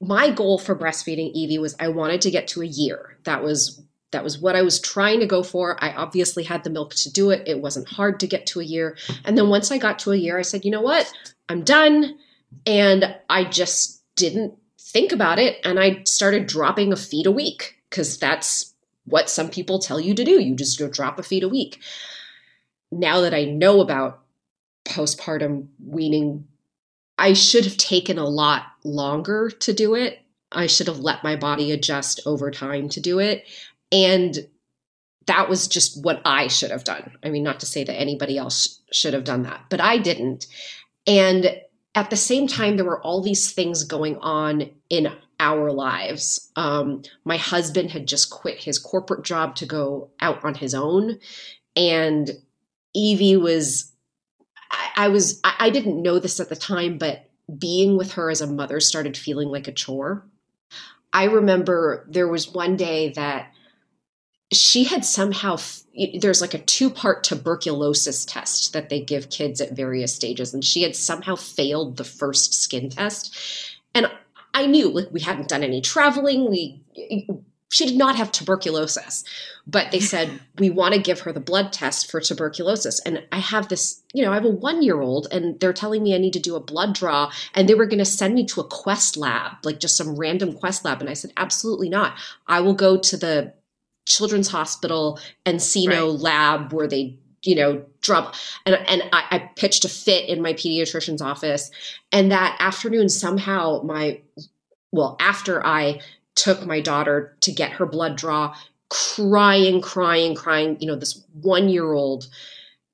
My 0.00 0.30
goal 0.30 0.58
for 0.58 0.76
breastfeeding 0.76 1.32
Evie 1.32 1.58
was 1.58 1.74
I 1.80 1.88
wanted 1.88 2.20
to 2.22 2.30
get 2.30 2.48
to 2.48 2.62
a 2.62 2.66
year. 2.66 3.18
That 3.24 3.42
was 3.42 3.82
that 4.10 4.22
was 4.22 4.38
what 4.38 4.54
I 4.54 4.62
was 4.62 4.78
trying 4.78 5.18
to 5.20 5.26
go 5.26 5.42
for. 5.42 5.76
I 5.82 5.92
obviously 5.92 6.44
had 6.44 6.62
the 6.62 6.70
milk 6.70 6.94
to 6.94 7.12
do 7.12 7.30
it. 7.30 7.48
It 7.48 7.60
wasn't 7.60 7.88
hard 7.88 8.20
to 8.20 8.28
get 8.28 8.46
to 8.48 8.60
a 8.60 8.64
year. 8.64 8.96
And 9.24 9.36
then 9.36 9.48
once 9.48 9.72
I 9.72 9.78
got 9.78 9.98
to 10.00 10.12
a 10.12 10.16
year, 10.16 10.38
I 10.38 10.42
said, 10.42 10.64
"You 10.64 10.70
know 10.70 10.82
what? 10.82 11.12
I'm 11.48 11.64
done." 11.64 12.16
And 12.64 13.16
I 13.28 13.42
just 13.42 14.02
didn't 14.14 14.54
think 14.94 15.12
about 15.12 15.38
it 15.38 15.58
and 15.64 15.78
I 15.78 16.02
started 16.04 16.46
dropping 16.46 16.92
a 16.92 16.96
feed 16.96 17.26
a 17.26 17.32
week 17.32 17.82
because 17.90 18.16
that's 18.16 18.72
what 19.04 19.28
some 19.28 19.50
people 19.50 19.78
tell 19.78 20.00
you 20.00 20.14
to 20.14 20.24
do. 20.24 20.40
You 20.40 20.54
just 20.54 20.78
go 20.78 20.88
drop 20.88 21.18
a 21.18 21.22
feed 21.22 21.42
a 21.42 21.48
week. 21.48 21.82
Now 22.90 23.20
that 23.20 23.34
I 23.34 23.44
know 23.44 23.80
about 23.80 24.22
postpartum 24.86 25.66
weaning, 25.84 26.46
I 27.18 27.32
should 27.32 27.64
have 27.64 27.76
taken 27.76 28.18
a 28.18 28.26
lot 28.26 28.66
longer 28.84 29.50
to 29.50 29.72
do 29.72 29.94
it. 29.94 30.20
I 30.52 30.68
should 30.68 30.86
have 30.86 31.00
let 31.00 31.24
my 31.24 31.34
body 31.34 31.72
adjust 31.72 32.20
over 32.24 32.50
time 32.52 32.88
to 32.90 33.00
do 33.00 33.18
it. 33.18 33.44
And 33.90 34.46
that 35.26 35.48
was 35.48 35.66
just 35.66 36.04
what 36.04 36.22
I 36.24 36.46
should 36.46 36.70
have 36.70 36.84
done. 36.84 37.16
I 37.22 37.30
mean, 37.30 37.42
not 37.42 37.60
to 37.60 37.66
say 37.66 37.82
that 37.82 37.98
anybody 37.98 38.38
else 38.38 38.80
should 38.92 39.14
have 39.14 39.24
done 39.24 39.42
that, 39.42 39.64
but 39.70 39.80
I 39.80 39.98
didn't. 39.98 40.46
And 41.06 41.60
at 41.94 42.10
the 42.10 42.16
same 42.16 42.46
time, 42.46 42.76
there 42.76 42.84
were 42.84 43.02
all 43.02 43.22
these 43.22 43.52
things 43.52 43.84
going 43.84 44.16
on 44.18 44.70
in 44.90 45.12
our 45.38 45.72
lives. 45.72 46.50
Um, 46.56 47.02
my 47.24 47.36
husband 47.36 47.90
had 47.90 48.06
just 48.06 48.30
quit 48.30 48.58
his 48.58 48.78
corporate 48.78 49.24
job 49.24 49.56
to 49.56 49.66
go 49.66 50.10
out 50.20 50.44
on 50.44 50.54
his 50.54 50.74
own. 50.74 51.18
And 51.76 52.30
Evie 52.94 53.36
was, 53.36 53.92
I, 54.70 54.90
I 54.96 55.08
was, 55.08 55.40
I, 55.44 55.54
I 55.58 55.70
didn't 55.70 56.02
know 56.02 56.18
this 56.18 56.40
at 56.40 56.48
the 56.48 56.56
time, 56.56 56.98
but 56.98 57.30
being 57.58 57.96
with 57.96 58.12
her 58.12 58.30
as 58.30 58.40
a 58.40 58.46
mother 58.46 58.80
started 58.80 59.16
feeling 59.16 59.48
like 59.48 59.68
a 59.68 59.72
chore. 59.72 60.26
I 61.12 61.24
remember 61.24 62.06
there 62.08 62.28
was 62.28 62.52
one 62.52 62.76
day 62.76 63.10
that 63.10 63.52
she 64.54 64.84
had 64.84 65.04
somehow 65.04 65.56
there's 66.18 66.40
like 66.40 66.54
a 66.54 66.58
two 66.58 66.90
part 66.90 67.22
tuberculosis 67.22 68.24
test 68.24 68.72
that 68.72 68.88
they 68.88 69.00
give 69.00 69.30
kids 69.30 69.60
at 69.60 69.72
various 69.72 70.14
stages 70.14 70.52
and 70.52 70.64
she 70.64 70.82
had 70.82 70.96
somehow 70.96 71.36
failed 71.36 71.96
the 71.96 72.04
first 72.04 72.54
skin 72.54 72.90
test. 72.90 73.36
And 73.94 74.10
i 74.52 74.66
knew 74.66 74.88
like 74.88 75.08
we 75.10 75.20
hadn't 75.20 75.48
done 75.48 75.64
any 75.64 75.80
traveling 75.80 76.48
we 76.48 76.80
she 77.72 77.86
did 77.86 77.96
not 77.96 78.14
have 78.14 78.30
tuberculosis 78.30 79.24
but 79.66 79.90
they 79.90 79.98
said 79.98 80.40
we 80.58 80.70
want 80.70 80.94
to 80.94 81.00
give 81.00 81.20
her 81.20 81.32
the 81.32 81.40
blood 81.40 81.72
test 81.72 82.08
for 82.08 82.20
tuberculosis. 82.20 83.00
And 83.00 83.24
i 83.32 83.38
have 83.38 83.68
this 83.68 84.02
you 84.12 84.24
know 84.24 84.30
i 84.30 84.34
have 84.34 84.44
a 84.44 84.50
one 84.50 84.82
year 84.82 85.00
old 85.00 85.26
and 85.32 85.58
they're 85.58 85.72
telling 85.72 86.02
me 86.02 86.14
i 86.14 86.18
need 86.18 86.32
to 86.34 86.40
do 86.40 86.54
a 86.54 86.60
blood 86.60 86.94
draw 86.94 87.32
and 87.54 87.68
they 87.68 87.74
were 87.74 87.86
going 87.86 87.98
to 87.98 88.04
send 88.04 88.34
me 88.34 88.46
to 88.46 88.60
a 88.60 88.68
quest 88.68 89.16
lab 89.16 89.52
like 89.64 89.80
just 89.80 89.96
some 89.96 90.16
random 90.16 90.52
quest 90.52 90.84
lab 90.84 91.00
and 91.00 91.10
i 91.10 91.14
said 91.14 91.32
absolutely 91.36 91.88
not. 91.88 92.16
I 92.46 92.60
will 92.60 92.74
go 92.74 92.96
to 92.96 93.16
the 93.16 93.54
children's 94.06 94.48
hospital 94.48 95.18
encino 95.46 96.12
right. 96.12 96.20
lab 96.20 96.72
where 96.72 96.86
they 96.86 97.18
you 97.44 97.54
know 97.54 97.84
drop 98.00 98.34
and 98.66 98.74
and 98.74 99.02
I, 99.12 99.24
I, 99.30 99.38
pitched 99.56 99.84
a 99.84 99.88
fit 99.88 100.28
in 100.28 100.42
my 100.42 100.52
pediatrician's 100.54 101.22
office. 101.22 101.70
And 102.12 102.32
that 102.32 102.56
afternoon 102.58 103.08
somehow 103.08 103.82
my 103.82 104.20
well 104.92 105.16
after 105.20 105.64
i 105.64 106.00
took 106.34 106.66
my 106.66 106.80
daughter 106.80 107.36
to 107.40 107.52
get 107.52 107.72
her 107.72 107.86
blood 107.86 108.16
draw 108.16 108.56
crying 108.90 109.80
crying 109.80 110.34
crying 110.34 110.76
you 110.80 110.86
know 110.86 110.96
this 110.96 111.22
one 111.40 111.68
year 111.68 111.92
old 111.92 112.28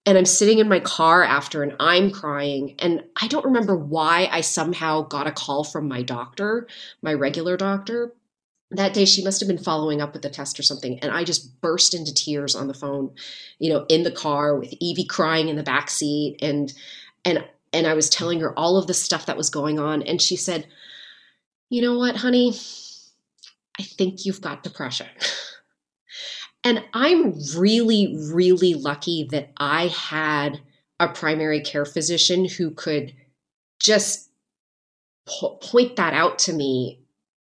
and 0.07 0.17
i'm 0.17 0.25
sitting 0.25 0.59
in 0.59 0.69
my 0.69 0.81
car 0.81 1.23
after 1.23 1.63
and 1.63 1.75
i'm 1.81 2.11
crying. 2.11 2.75
And 2.79 3.05
i 3.21 3.29
don't 3.29 3.45
remember 3.45 3.77
why 3.77 4.29
i 4.31 4.41
somehow 4.41 5.03
got 5.03 5.27
a 5.27 5.33
call 5.33 5.65
from 5.65 5.89
my 5.89 6.03
doctor 6.03 6.67
my 7.03 7.15
regular 7.15 7.57
doctor 7.57 8.13
that 8.73 8.95
day 8.95 9.05
she 9.05 9.25
must 9.25 9.41
have 9.41 9.49
been 9.49 9.59
following 9.59 10.01
up 10.01 10.13
with 10.13 10.23
the 10.23 10.31
test 10.31 10.59
or 10.59 10.63
something 10.63 10.99
and 11.01 11.11
i 11.13 11.25
just 11.25 11.61
burst 11.61 11.95
into 11.95 12.15
tears 12.15 12.55
on 12.55 12.69
the 12.69 12.75
phone 12.75 13.11
you 13.59 13.73
know 13.73 13.85
in 13.89 14.03
the 14.03 14.11
car 14.11 14.57
with 14.57 14.73
evie 14.81 15.05
crying 15.05 15.49
in 15.49 15.57
the 15.57 15.63
back 15.63 15.91
seat 15.91 16.37
and 16.41 16.73
and 17.25 17.45
and 17.73 17.87
i 17.87 17.95
was 17.95 18.09
telling 18.09 18.41
her 18.41 18.57
all 18.59 18.77
of 18.77 18.87
the 18.87 18.95
stuff 18.95 19.27
that 19.27 19.37
was 19.37 19.51
going 19.51 19.79
on 19.79 20.03
and 20.03 20.21
she 20.23 20.37
said 20.37 20.67
you 21.71 21.81
know 21.81 21.97
what 21.97 22.17
honey? 22.17 22.53
I 23.79 23.85
think 23.85 24.27
you've 24.27 24.43
got 24.43 24.63
depression. 24.63 25.07
And 26.63 26.85
i'm 26.93 27.33
really 27.57 28.15
really 28.35 28.75
lucky 28.75 29.27
that 29.31 29.51
i 29.57 29.87
had 29.87 30.61
a 30.99 31.09
primary 31.09 31.63
care 31.63 31.87
physician 31.87 32.45
who 32.45 32.71
could 32.71 33.15
just 33.81 34.29
po- 35.27 35.57
point 35.57 35.97
that 35.97 36.13
out 36.13 36.39
to 36.41 36.53
me 36.53 37.01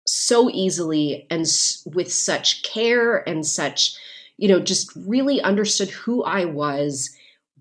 so 0.06 0.50
easily 0.50 1.26
and 1.30 1.46
with 1.86 2.12
such 2.12 2.62
care 2.62 3.26
and 3.28 3.46
such 3.46 3.96
you 4.36 4.48
know 4.48 4.60
just 4.60 4.94
really 4.96 5.40
understood 5.40 5.88
who 5.90 6.22
i 6.24 6.44
was 6.44 7.10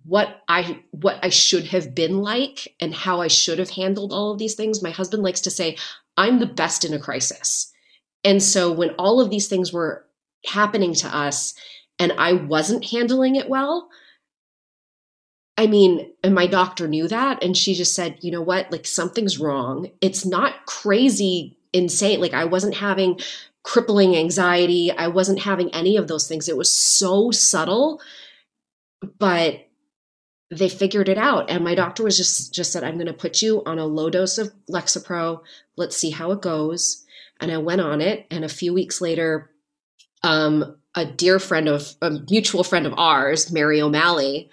what 0.05 0.41
i 0.47 0.79
what 0.91 1.17
i 1.23 1.29
should 1.29 1.65
have 1.65 1.95
been 1.95 2.19
like 2.19 2.75
and 2.81 2.93
how 2.93 3.21
i 3.21 3.27
should 3.27 3.59
have 3.59 3.69
handled 3.69 4.11
all 4.11 4.31
of 4.31 4.39
these 4.39 4.55
things 4.55 4.83
my 4.83 4.91
husband 4.91 5.23
likes 5.23 5.41
to 5.41 5.51
say 5.51 5.77
i'm 6.17 6.39
the 6.39 6.45
best 6.45 6.83
in 6.83 6.93
a 6.93 6.99
crisis 6.99 7.71
and 8.23 8.41
so 8.41 8.71
when 8.71 8.89
all 8.91 9.21
of 9.21 9.29
these 9.29 9.47
things 9.47 9.71
were 9.71 10.05
happening 10.45 10.93
to 10.93 11.15
us 11.15 11.53
and 11.99 12.11
I 12.13 12.33
wasn't 12.33 12.85
handling 12.85 13.35
it 13.35 13.49
well. 13.49 13.89
I 15.57 15.67
mean, 15.67 16.11
and 16.23 16.33
my 16.33 16.47
doctor 16.47 16.87
knew 16.87 17.07
that. 17.07 17.43
And 17.43 17.55
she 17.55 17.75
just 17.75 17.93
said, 17.93 18.17
you 18.21 18.31
know 18.31 18.41
what? 18.41 18.71
Like 18.71 18.85
something's 18.85 19.39
wrong. 19.39 19.91
It's 20.01 20.25
not 20.25 20.65
crazy 20.65 21.57
insane. 21.73 22.21
Like 22.21 22.33
I 22.33 22.45
wasn't 22.45 22.75
having 22.75 23.19
crippling 23.63 24.15
anxiety. 24.15 24.91
I 24.91 25.07
wasn't 25.07 25.39
having 25.39 25.73
any 25.73 25.97
of 25.97 26.07
those 26.07 26.27
things. 26.27 26.47
It 26.47 26.57
was 26.57 26.69
so 26.69 27.31
subtle, 27.31 28.01
but 29.19 29.67
they 30.51 30.69
figured 30.69 31.09
it 31.09 31.17
out. 31.17 31.49
And 31.49 31.63
my 31.63 31.75
doctor 31.75 32.03
was 32.03 32.17
just 32.17 32.53
just 32.53 32.71
said, 32.71 32.83
I'm 32.83 32.95
going 32.95 33.07
to 33.07 33.13
put 33.13 33.41
you 33.41 33.63
on 33.65 33.79
a 33.79 33.85
low 33.85 34.09
dose 34.09 34.37
of 34.37 34.53
Lexapro. 34.69 35.41
Let's 35.77 35.97
see 35.97 36.11
how 36.11 36.31
it 36.31 36.41
goes. 36.41 37.05
And 37.39 37.51
I 37.51 37.57
went 37.57 37.81
on 37.81 38.01
it. 38.01 38.27
And 38.29 38.45
a 38.45 38.49
few 38.49 38.73
weeks 38.73 39.01
later, 39.01 39.49
um, 40.21 40.77
a 40.95 41.05
dear 41.05 41.39
friend 41.39 41.67
of 41.67 41.95
a 42.01 42.11
mutual 42.29 42.63
friend 42.63 42.85
of 42.85 42.93
ours, 42.97 43.51
Mary 43.51 43.81
O'Malley, 43.81 44.49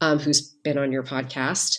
um, 0.00 0.18
who's 0.18 0.42
been 0.62 0.78
on 0.78 0.92
your 0.92 1.02
podcast, 1.02 1.78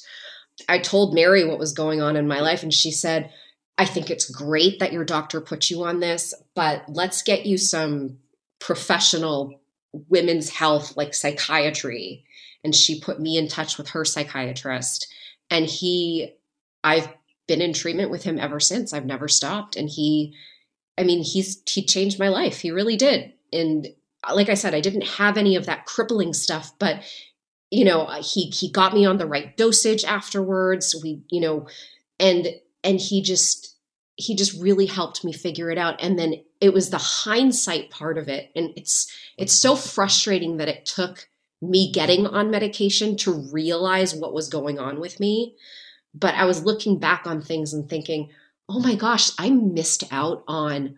I 0.67 0.79
told 0.79 1.13
Mary 1.13 1.45
what 1.45 1.59
was 1.59 1.73
going 1.73 2.01
on 2.01 2.15
in 2.15 2.27
my 2.27 2.41
life, 2.41 2.63
and 2.63 2.73
she 2.73 2.91
said, 2.91 3.31
I 3.79 3.85
think 3.85 4.09
it's 4.09 4.29
great 4.29 4.79
that 4.79 4.91
your 4.91 5.05
doctor 5.05 5.39
put 5.39 5.69
you 5.69 5.85
on 5.85 6.01
this, 6.01 6.33
but 6.53 6.83
let's 6.89 7.21
get 7.21 7.45
you 7.45 7.57
some 7.57 8.17
professional 8.59 9.61
women's 10.09 10.49
health, 10.49 10.97
like 10.97 11.13
psychiatry. 11.13 12.25
And 12.61 12.75
she 12.75 12.99
put 12.99 13.21
me 13.21 13.37
in 13.37 13.47
touch 13.47 13.77
with 13.77 13.91
her 13.91 14.03
psychiatrist. 14.03 15.07
And 15.49 15.65
he, 15.65 16.33
I've 16.83 17.07
been 17.47 17.61
in 17.61 17.71
treatment 17.71 18.11
with 18.11 18.23
him 18.23 18.37
ever 18.37 18.59
since. 18.59 18.91
I've 18.91 19.05
never 19.05 19.29
stopped. 19.29 19.77
And 19.77 19.87
he, 19.89 20.35
I 20.97 21.03
mean, 21.03 21.23
he's, 21.23 21.63
he 21.65 21.85
changed 21.85 22.19
my 22.19 22.27
life. 22.27 22.59
He 22.59 22.71
really 22.71 22.97
did. 22.97 23.31
And 23.53 23.87
uh, 24.27 24.35
like 24.35 24.49
I 24.49 24.55
said, 24.55 24.75
I 24.75 24.81
didn't 24.81 25.07
have 25.07 25.37
any 25.37 25.55
of 25.55 25.67
that 25.67 25.85
crippling 25.85 26.33
stuff, 26.33 26.73
but 26.79 27.01
you 27.71 27.85
know, 27.85 28.07
he 28.21 28.49
he 28.49 28.71
got 28.71 28.93
me 28.95 29.05
on 29.05 29.17
the 29.17 29.27
right 29.27 29.55
dosage 29.55 30.03
afterwards. 30.03 30.99
We, 31.01 31.21
you 31.29 31.39
know, 31.39 31.67
and 32.19 32.47
and 32.83 32.99
he 32.99 33.21
just 33.21 33.75
he 34.19 34.35
just 34.35 34.61
really 34.61 34.85
helped 34.85 35.23
me 35.23 35.31
figure 35.31 35.71
it 35.71 35.77
out. 35.77 36.01
And 36.03 36.19
then 36.19 36.43
it 36.59 36.73
was 36.73 36.89
the 36.89 36.97
hindsight 36.97 37.89
part 37.89 38.17
of 38.17 38.27
it. 38.27 38.51
And 38.55 38.71
it's 38.75 39.09
it's 39.37 39.53
so 39.53 39.75
frustrating 39.75 40.57
that 40.57 40.67
it 40.67 40.85
took 40.85 41.29
me 41.61 41.91
getting 41.91 42.27
on 42.27 42.51
medication 42.51 43.15
to 43.17 43.47
realize 43.53 44.13
what 44.13 44.33
was 44.33 44.49
going 44.49 44.77
on 44.77 44.99
with 44.99 45.19
me. 45.19 45.55
But 46.13 46.35
i 46.35 46.45
was 46.45 46.65
looking 46.65 46.99
back 46.99 47.27
on 47.27 47.41
things 47.41 47.73
and 47.73 47.87
thinking 47.87 48.29
oh 48.67 48.79
my 48.79 48.95
gosh 48.95 49.31
i 49.37 49.49
missed 49.49 50.03
out 50.11 50.43
on 50.47 50.97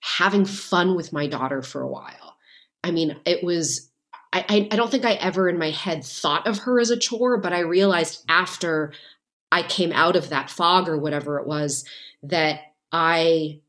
having 0.00 0.44
fun 0.44 0.94
with 0.94 1.12
my 1.12 1.26
daughter 1.26 1.62
for 1.62 1.82
a 1.82 1.88
while. 1.88 2.36
I 2.82 2.90
mean 2.90 3.16
it 3.26 3.44
was 3.44 3.90
I, 4.32 4.68
I 4.72 4.76
don't 4.76 4.90
think 4.90 5.04
I 5.04 5.12
ever 5.12 5.48
in 5.48 5.58
my 5.58 5.70
head 5.70 6.04
thought 6.04 6.46
of 6.46 6.60
her 6.60 6.80
as 6.80 6.88
a 6.88 6.96
chore, 6.96 7.36
but 7.36 7.52
I 7.52 7.60
realized 7.60 8.24
after 8.28 8.92
I 9.52 9.62
came 9.62 9.92
out 9.92 10.16
of 10.16 10.30
that 10.30 10.50
fog 10.50 10.88
or 10.88 10.96
whatever 10.96 11.38
it 11.38 11.46
was 11.46 11.84
that 12.22 12.60
I 12.90 13.60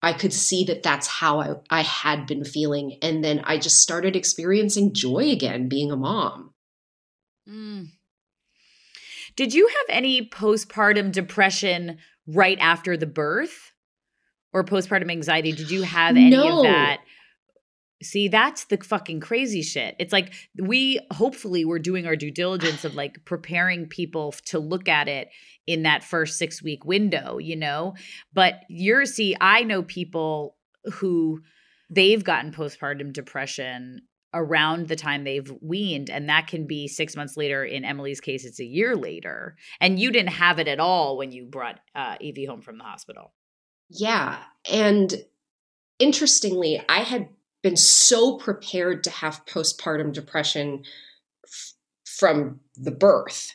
I 0.00 0.12
could 0.12 0.32
see 0.32 0.64
that 0.64 0.82
that's 0.84 1.06
how 1.06 1.40
I, 1.40 1.54
I 1.68 1.82
had 1.82 2.26
been 2.26 2.44
feeling. 2.44 2.98
And 3.02 3.24
then 3.24 3.40
I 3.44 3.58
just 3.58 3.78
started 3.78 4.16
experiencing 4.16 4.94
joy 4.94 5.30
again 5.30 5.68
being 5.68 5.90
a 5.90 5.96
mom. 5.96 6.54
Mm. 7.48 7.88
Did 9.34 9.52
you 9.52 9.66
have 9.66 9.96
any 9.96 10.28
postpartum 10.28 11.10
depression 11.10 11.98
right 12.26 12.58
after 12.60 12.96
the 12.96 13.06
birth 13.06 13.72
or 14.52 14.64
postpartum 14.64 15.10
anxiety? 15.10 15.52
Did 15.52 15.70
you 15.70 15.82
have 15.82 16.16
any 16.16 16.30
no. 16.30 16.58
of 16.58 16.62
that? 16.64 17.00
See, 18.02 18.28
that's 18.28 18.64
the 18.64 18.78
fucking 18.78 19.20
crazy 19.20 19.62
shit. 19.62 19.96
It's 19.98 20.12
like 20.12 20.32
we 20.58 21.00
hopefully 21.12 21.64
we're 21.64 21.78
doing 21.78 22.06
our 22.06 22.16
due 22.16 22.30
diligence 22.30 22.84
of 22.84 22.94
like 22.94 23.24
preparing 23.24 23.86
people 23.86 24.32
to 24.46 24.58
look 24.58 24.88
at 24.88 25.08
it 25.08 25.28
in 25.66 25.82
that 25.84 26.04
first 26.04 26.38
6 26.38 26.62
week 26.62 26.84
window, 26.84 27.38
you 27.38 27.56
know? 27.56 27.94
But 28.32 28.60
you're 28.68 29.06
see, 29.06 29.36
I 29.40 29.64
know 29.64 29.82
people 29.82 30.56
who 30.94 31.40
they've 31.88 32.22
gotten 32.22 32.52
postpartum 32.52 33.12
depression 33.12 34.02
around 34.34 34.88
the 34.88 34.96
time 34.96 35.24
they've 35.24 35.52
weaned 35.60 36.08
and 36.08 36.28
that 36.28 36.46
can 36.46 36.66
be 36.66 36.88
6 36.88 37.16
months 37.16 37.36
later 37.36 37.64
in 37.64 37.84
Emily's 37.84 38.20
case 38.20 38.46
it's 38.46 38.60
a 38.60 38.64
year 38.64 38.96
later 38.96 39.56
and 39.78 39.98
you 39.98 40.10
didn't 40.10 40.30
have 40.30 40.58
it 40.58 40.68
at 40.68 40.80
all 40.80 41.18
when 41.18 41.32
you 41.32 41.44
brought 41.44 41.80
uh, 41.94 42.16
Evie 42.18 42.46
home 42.46 42.62
from 42.62 42.78
the 42.78 42.84
hospital. 42.84 43.34
Yeah, 43.90 44.38
and 44.70 45.14
interestingly, 45.98 46.82
I 46.88 47.00
had 47.00 47.28
been 47.62 47.76
so 47.76 48.36
prepared 48.36 49.04
to 49.04 49.10
have 49.10 49.46
postpartum 49.46 50.12
depression 50.12 50.82
f- 51.44 51.74
from 52.04 52.60
the 52.76 52.90
birth. 52.90 53.54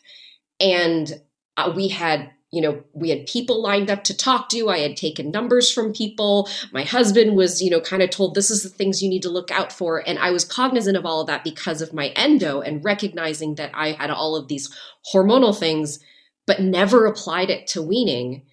And 0.60 1.22
uh, 1.58 1.74
we 1.76 1.90
had, 1.90 2.32
you 2.52 2.62
know, 2.62 2.84
we 2.94 3.10
had 3.10 3.28
people 3.28 3.62
lined 3.62 3.90
up 3.90 4.06
to 4.06 4.16
talk 4.16 4.48
to. 4.50 4.70
I 4.70 4.80
had 4.80 4.96
taken 4.96 5.32
numbers 5.32 5.72
from 5.72 5.92
people. 5.92 6.50
My 6.72 6.84
husband 6.84 7.36
was, 7.36 7.62
you 7.62 7.70
know, 7.70 7.82
kind 7.82 8.02
of 8.02 8.10
told 8.10 8.34
this 8.34 8.50
is 8.50 8.64
the 8.64 8.70
things 8.70 9.04
you 9.04 9.10
need 9.10 9.24
to 9.24 9.30
look 9.30 9.52
out 9.52 9.74
for. 9.74 10.08
And 10.08 10.18
I 10.18 10.32
was 10.32 10.46
cognizant 10.46 10.96
of 10.96 11.06
all 11.06 11.22
of 11.22 11.28
that 11.28 11.44
because 11.44 11.82
of 11.82 11.94
my 11.94 12.08
endo 12.10 12.62
and 12.62 12.84
recognizing 12.84 13.56
that 13.56 13.72
I 13.74 13.92
had 13.92 14.10
all 14.10 14.36
of 14.36 14.48
these 14.48 14.74
hormonal 15.14 15.58
things, 15.58 16.00
but 16.46 16.62
never 16.62 17.06
applied 17.06 17.50
it 17.50 17.68
to 17.68 17.82
weaning. 17.82 18.46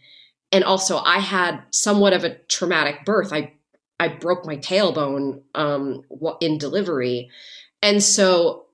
And 0.50 0.64
also, 0.64 0.98
I 0.98 1.18
had 1.18 1.62
somewhat 1.70 2.12
of 2.12 2.24
a 2.24 2.36
traumatic 2.48 3.04
birth. 3.04 3.32
I 3.32 3.54
I 3.98 4.08
broke 4.08 4.44
my 4.44 4.56
tailbone 4.56 5.42
um, 5.54 6.02
in 6.40 6.58
delivery. 6.58 7.30
And 7.82 8.02
so 8.02 8.64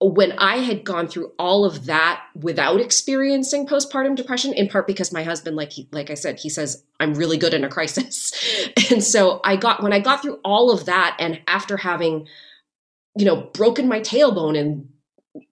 when 0.00 0.32
I 0.32 0.58
had 0.58 0.82
gone 0.82 1.08
through 1.08 1.32
all 1.38 1.66
of 1.66 1.84
that 1.86 2.24
without 2.34 2.80
experiencing 2.80 3.66
postpartum 3.66 4.16
depression, 4.16 4.54
in 4.54 4.68
part 4.68 4.86
because 4.86 5.12
my 5.12 5.22
husband, 5.22 5.56
like 5.56 5.72
he, 5.72 5.88
like 5.92 6.08
I 6.08 6.14
said, 6.14 6.38
he 6.40 6.48
says 6.48 6.82
I'm 6.98 7.14
really 7.14 7.36
good 7.36 7.52
in 7.52 7.64
a 7.64 7.68
crisis, 7.68 8.32
and 8.90 9.04
so 9.04 9.40
I 9.44 9.56
got 9.56 9.82
when 9.82 9.92
I 9.92 10.00
got 10.00 10.22
through 10.22 10.40
all 10.42 10.70
of 10.72 10.86
that, 10.86 11.16
and 11.18 11.40
after 11.46 11.76
having, 11.76 12.28
you 13.16 13.26
know, 13.26 13.50
broken 13.52 13.88
my 13.88 14.00
tailbone 14.00 14.58
and 14.58 14.88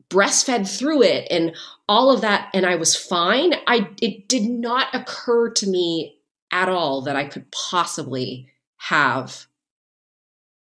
breastfed 0.08 0.78
through 0.78 1.02
it 1.02 1.28
and 1.30 1.54
all 1.86 2.10
of 2.10 2.22
that, 2.22 2.48
and 2.54 2.64
I 2.64 2.76
was 2.76 2.96
fine. 2.96 3.52
I 3.66 3.90
it 4.00 4.28
did 4.28 4.44
not 4.44 4.94
occur 4.94 5.50
to 5.50 5.66
me 5.66 6.20
at 6.50 6.70
all 6.70 7.02
that 7.02 7.16
I 7.16 7.26
could 7.26 7.50
possibly 7.50 8.48
have 8.78 9.46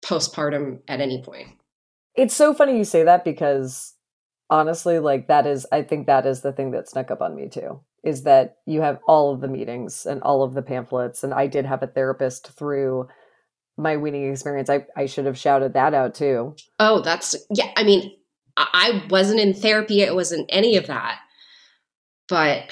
postpartum 0.04 0.80
at 0.88 1.00
any 1.00 1.22
point. 1.22 1.48
It's 2.14 2.34
so 2.34 2.52
funny 2.52 2.76
you 2.76 2.84
say 2.84 3.04
that 3.04 3.24
because 3.24 3.94
honestly, 4.48 4.98
like 4.98 5.28
that 5.28 5.46
is, 5.46 5.66
I 5.70 5.82
think 5.82 6.06
that 6.06 6.26
is 6.26 6.42
the 6.42 6.52
thing 6.52 6.72
that 6.72 6.88
snuck 6.88 7.10
up 7.10 7.22
on 7.22 7.34
me 7.36 7.48
too, 7.48 7.80
is 8.02 8.24
that 8.24 8.56
you 8.66 8.80
have 8.80 8.98
all 9.06 9.32
of 9.32 9.40
the 9.40 9.48
meetings 9.48 10.06
and 10.06 10.20
all 10.22 10.42
of 10.42 10.54
the 10.54 10.62
pamphlets. 10.62 11.22
And 11.22 11.32
I 11.32 11.46
did 11.46 11.66
have 11.66 11.82
a 11.82 11.86
therapist 11.86 12.52
through 12.52 13.08
my 13.76 13.96
weaning 13.96 14.30
experience. 14.30 14.68
I, 14.68 14.86
I 14.96 15.06
should 15.06 15.26
have 15.26 15.38
shouted 15.38 15.74
that 15.74 15.94
out 15.94 16.14
too. 16.14 16.56
Oh, 16.78 17.00
that's, 17.00 17.36
yeah. 17.54 17.70
I 17.76 17.84
mean, 17.84 18.12
I 18.56 19.04
wasn't 19.08 19.40
in 19.40 19.54
therapy, 19.54 20.02
it 20.02 20.14
wasn't 20.14 20.46
any 20.48 20.76
of 20.76 20.88
that. 20.88 21.18
But 22.28 22.64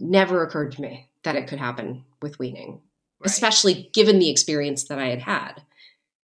never 0.00 0.42
occurred 0.42 0.72
to 0.72 0.82
me 0.82 1.08
that 1.24 1.36
it 1.36 1.46
could 1.46 1.58
happen 1.58 2.04
with 2.20 2.38
weaning 2.38 2.80
right. 3.20 3.30
especially 3.30 3.90
given 3.92 4.18
the 4.18 4.30
experience 4.30 4.84
that 4.84 4.98
I 4.98 5.08
had 5.08 5.20
had. 5.20 5.62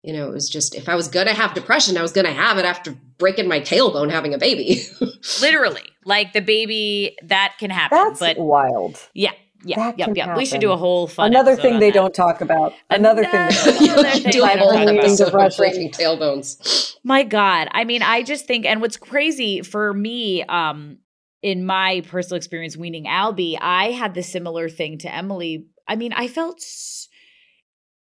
You 0.04 0.14
know, 0.14 0.28
it 0.28 0.34
was 0.34 0.50
just 0.50 0.76
if 0.76 0.88
I 0.88 0.96
was 0.96 1.08
going 1.08 1.26
to 1.26 1.34
have 1.34 1.56
depression, 1.56 1.98
I 1.98 2.04
was 2.04 2.12
going 2.12 2.28
to 2.28 2.34
have 2.34 2.60
it 2.60 2.66
after 2.66 2.96
breaking 3.18 3.48
my 3.48 3.60
tailbone 3.60 4.12
having 4.12 4.36
a 4.36 4.38
baby. 4.38 4.82
Literally, 5.42 5.82
like 6.06 6.34
the 6.34 6.42
baby 6.42 7.18
that 7.24 7.56
can 7.60 7.72
happen. 7.72 7.98
That's 7.98 8.20
but 8.20 8.38
wild. 8.38 9.00
Yeah, 9.16 9.32
yeah, 9.66 9.94
yeah, 9.98 10.08
yeah. 10.14 10.38
We 10.38 10.46
should 10.46 10.62
do 10.62 10.72
a 10.72 10.78
whole 10.78 11.08
fun. 11.08 11.32
Another 11.32 11.56
thing 11.56 11.80
they 11.80 11.90
that. 11.90 11.96
don't 11.96 12.14
talk 12.14 12.42
about. 12.42 12.74
Another, 12.92 13.24
Another 13.24 13.52
thing. 13.52 13.90
Another 13.90 14.10
thing 14.12 14.32
do 14.32 14.44
a 14.44 14.48
whole 14.48 14.74
episode 14.74 15.26
depression. 15.26 15.58
breaking 15.58 15.92
tailbones. 15.92 16.96
My 17.04 17.24
God, 17.24 17.68
I 17.72 17.84
mean, 17.84 18.04
I 18.04 18.22
just 18.22 18.46
think, 18.46 18.66
and 18.66 18.82
what's 18.82 18.98
crazy 18.98 19.64
for 19.64 19.94
me, 19.94 20.44
um, 20.44 21.00
in 21.42 21.66
my 21.66 22.02
personal 22.08 22.38
experience 22.38 22.76
weaning 22.78 23.06
Albie, 23.06 23.58
I 23.60 23.92
had 23.92 24.14
the 24.14 24.24
similar 24.24 24.70
thing 24.70 24.98
to 25.00 25.14
Emily 25.14 25.68
I 25.88 25.96
mean, 25.96 26.14
I 26.14 26.28
felt 26.28 26.64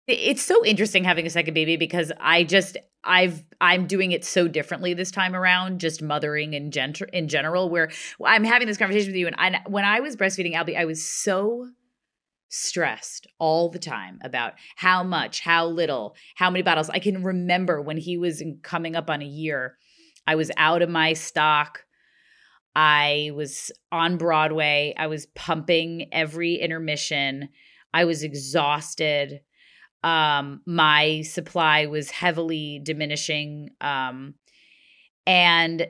it's 0.09 0.43
so 0.43 0.65
interesting 0.65 1.05
having 1.05 1.27
a 1.27 1.31
second 1.31 1.55
baby 1.55 1.77
because 1.77 2.13
I 2.21 2.45
just 2.45 2.77
I've 3.05 3.45
I'm 3.61 3.87
doing 3.87 4.13
it 4.13 4.25
so 4.25 4.49
differently 4.49 4.95
this 4.95 5.11
time 5.11 5.35
around, 5.35 5.81
just 5.81 6.03
mothering 6.03 6.55
in 6.55 6.71
gen- 6.71 6.95
in 7.13 7.29
general. 7.29 7.69
Where 7.69 7.91
I'm 8.25 8.45
having 8.45 8.69
this 8.69 8.77
conversation 8.77 9.09
with 9.09 9.17
you, 9.17 9.27
and 9.27 9.37
I, 9.39 9.61
when 9.67 9.85
I 9.85 10.01
was 10.01 10.17
breastfeeding 10.17 10.55
Albie, 10.55 10.77
I 10.77 10.85
was 10.85 11.05
so 11.05 11.69
stressed 12.49 13.27
all 13.39 13.71
the 13.71 13.79
time 13.79 14.19
about 14.23 14.53
how 14.77 15.03
much, 15.03 15.41
how 15.41 15.67
little, 15.67 16.15
how 16.37 16.51
many 16.51 16.63
bottles. 16.63 16.91
I 16.91 16.99
can 16.99 17.23
remember 17.23 17.81
when 17.81 17.97
he 17.97 18.19
was 18.19 18.43
coming 18.63 18.95
up 18.95 19.09
on 19.09 19.23
a 19.23 19.27
year, 19.27 19.79
I 20.27 20.35
was 20.35 20.51
out 20.57 20.83
of 20.83 20.91
my 20.91 21.15
stock. 21.15 21.85
I 22.75 23.31
was 23.35 23.71
on 23.91 24.17
Broadway. 24.17 24.95
I 24.97 25.07
was 25.07 25.27
pumping 25.27 26.09
every 26.13 26.55
intermission. 26.55 27.49
I 27.95 28.05
was 28.05 28.23
exhausted. 28.23 29.41
Um, 30.03 30.63
my 30.67 31.23
supply 31.23 31.87
was 31.87 32.11
heavily 32.11 32.81
diminishing. 32.83 33.71
Um, 33.81 34.35
and 35.27 35.87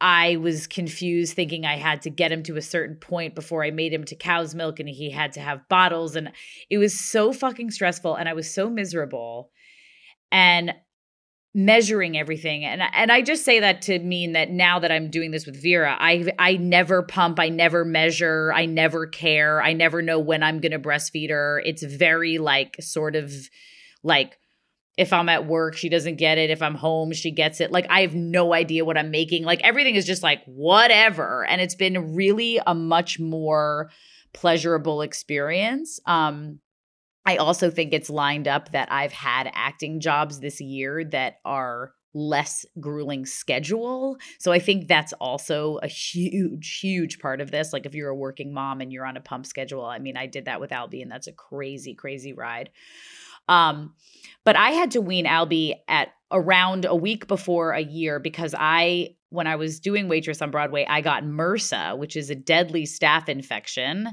I 0.00 0.36
was 0.36 0.66
confused, 0.66 1.34
thinking 1.34 1.64
I 1.64 1.76
had 1.76 2.02
to 2.02 2.10
get 2.10 2.32
him 2.32 2.42
to 2.44 2.56
a 2.56 2.62
certain 2.62 2.96
point 2.96 3.34
before 3.34 3.64
I 3.64 3.70
made 3.70 3.94
him 3.94 4.04
to 4.04 4.16
cow's 4.16 4.54
milk 4.54 4.78
and 4.78 4.88
he 4.88 5.10
had 5.10 5.32
to 5.34 5.40
have 5.40 5.68
bottles. 5.68 6.16
And 6.16 6.32
it 6.68 6.78
was 6.78 6.98
so 6.98 7.32
fucking 7.32 7.70
stressful. 7.70 8.14
And 8.14 8.28
I 8.28 8.34
was 8.34 8.52
so 8.52 8.68
miserable. 8.68 9.50
And 10.30 10.74
measuring 11.56 12.18
everything. 12.18 12.66
And 12.66 12.82
and 12.92 13.10
I 13.10 13.22
just 13.22 13.42
say 13.42 13.60
that 13.60 13.80
to 13.82 13.98
mean 13.98 14.32
that 14.32 14.50
now 14.50 14.78
that 14.78 14.92
I'm 14.92 15.08
doing 15.08 15.30
this 15.30 15.46
with 15.46 15.60
Vera 15.60 15.96
I 15.98 16.30
I 16.38 16.58
never 16.58 17.02
pump 17.02 17.40
I 17.40 17.48
never 17.48 17.82
measure 17.82 18.52
I 18.54 18.66
never 18.66 19.06
care 19.06 19.62
I 19.62 19.72
never 19.72 20.02
know 20.02 20.20
when 20.20 20.42
I'm 20.42 20.60
going 20.60 20.72
to 20.72 20.78
breastfeed 20.78 21.30
her. 21.30 21.62
It's 21.64 21.82
very 21.82 22.36
like 22.36 22.76
sort 22.80 23.16
of 23.16 23.32
like 24.02 24.38
if 24.98 25.14
I'm 25.14 25.30
at 25.30 25.46
work 25.46 25.76
she 25.76 25.88
doesn't 25.88 26.16
get 26.16 26.36
it. 26.36 26.50
If 26.50 26.60
I'm 26.60 26.74
home 26.74 27.14
she 27.14 27.30
gets 27.30 27.62
it. 27.62 27.72
Like 27.72 27.86
I 27.88 28.02
have 28.02 28.14
no 28.14 28.52
idea 28.52 28.84
what 28.84 28.98
I'm 28.98 29.10
making. 29.10 29.44
Like 29.44 29.62
everything 29.62 29.94
is 29.94 30.04
just 30.04 30.22
like 30.22 30.44
whatever. 30.44 31.46
And 31.46 31.62
it's 31.62 31.74
been 31.74 32.14
really 32.14 32.60
a 32.66 32.74
much 32.74 33.18
more 33.18 33.90
pleasurable 34.34 35.00
experience. 35.00 36.00
Um 36.04 36.60
I 37.26 37.36
also 37.36 37.70
think 37.70 37.92
it's 37.92 38.08
lined 38.08 38.46
up 38.46 38.70
that 38.72 38.90
I've 38.90 39.12
had 39.12 39.50
acting 39.52 40.00
jobs 40.00 40.40
this 40.40 40.60
year 40.60 41.04
that 41.06 41.40
are 41.44 41.92
less 42.14 42.64
grueling 42.80 43.26
schedule. 43.26 44.16
So 44.38 44.50
I 44.52 44.58
think 44.58 44.88
that's 44.88 45.12
also 45.14 45.78
a 45.82 45.88
huge, 45.88 46.78
huge 46.78 47.18
part 47.18 47.42
of 47.42 47.50
this. 47.50 47.72
Like 47.74 47.84
if 47.84 47.94
you're 47.94 48.08
a 48.08 48.16
working 48.16 48.54
mom 48.54 48.80
and 48.80 48.90
you're 48.90 49.04
on 49.04 49.18
a 49.18 49.20
pump 49.20 49.44
schedule, 49.44 49.84
I 49.84 49.98
mean, 49.98 50.16
I 50.16 50.26
did 50.26 50.46
that 50.46 50.60
with 50.60 50.70
Albie 50.70 51.02
and 51.02 51.10
that's 51.10 51.26
a 51.26 51.32
crazy, 51.32 51.94
crazy 51.94 52.32
ride. 52.32 52.70
Um, 53.48 53.94
but 54.44 54.56
I 54.56 54.70
had 54.70 54.92
to 54.92 55.00
wean 55.00 55.26
Albie 55.26 55.74
at 55.88 56.08
around 56.30 56.84
a 56.86 56.94
week 56.94 57.26
before 57.26 57.72
a 57.72 57.82
year 57.82 58.18
because 58.18 58.54
I 58.56 59.15
when 59.30 59.46
I 59.46 59.56
was 59.56 59.80
doing 59.80 60.08
waitress 60.08 60.40
on 60.40 60.50
Broadway, 60.50 60.86
I 60.88 61.00
got 61.00 61.24
MRSA, 61.24 61.98
which 61.98 62.16
is 62.16 62.30
a 62.30 62.34
deadly 62.34 62.84
staph 62.84 63.28
infection. 63.28 64.08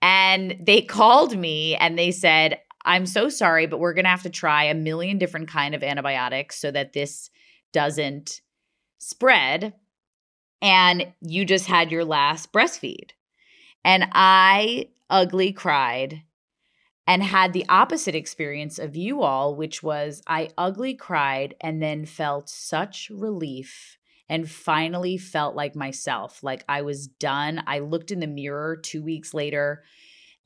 And 0.00 0.56
they 0.60 0.82
called 0.82 1.36
me 1.36 1.74
and 1.76 1.98
they 1.98 2.10
said, 2.10 2.60
I'm 2.84 3.06
so 3.06 3.28
sorry, 3.28 3.66
but 3.66 3.80
we're 3.80 3.94
going 3.94 4.04
to 4.04 4.10
have 4.10 4.24
to 4.24 4.30
try 4.30 4.64
a 4.64 4.74
million 4.74 5.18
different 5.18 5.48
kind 5.48 5.74
of 5.74 5.82
antibiotics 5.82 6.58
so 6.60 6.70
that 6.70 6.92
this 6.92 7.30
doesn't 7.72 8.40
spread. 8.98 9.74
And 10.60 11.12
you 11.20 11.44
just 11.44 11.66
had 11.66 11.90
your 11.90 12.04
last 12.04 12.52
breastfeed. 12.52 13.10
And 13.84 14.06
I 14.12 14.88
ugly 15.10 15.52
cried 15.52 16.22
and 17.06 17.22
had 17.22 17.52
the 17.52 17.66
opposite 17.68 18.14
experience 18.14 18.78
of 18.78 18.96
you 18.96 19.22
all, 19.22 19.56
which 19.56 19.82
was 19.82 20.22
I 20.26 20.50
ugly 20.56 20.94
cried 20.94 21.54
and 21.60 21.82
then 21.82 22.06
felt 22.06 22.48
such 22.48 23.10
relief 23.12 23.98
and 24.32 24.50
finally 24.50 25.18
felt 25.18 25.54
like 25.54 25.76
myself. 25.76 26.42
Like 26.42 26.64
I 26.66 26.80
was 26.80 27.06
done. 27.06 27.62
I 27.66 27.80
looked 27.80 28.10
in 28.10 28.18
the 28.18 28.26
mirror 28.26 28.78
two 28.78 29.02
weeks 29.02 29.34
later 29.34 29.84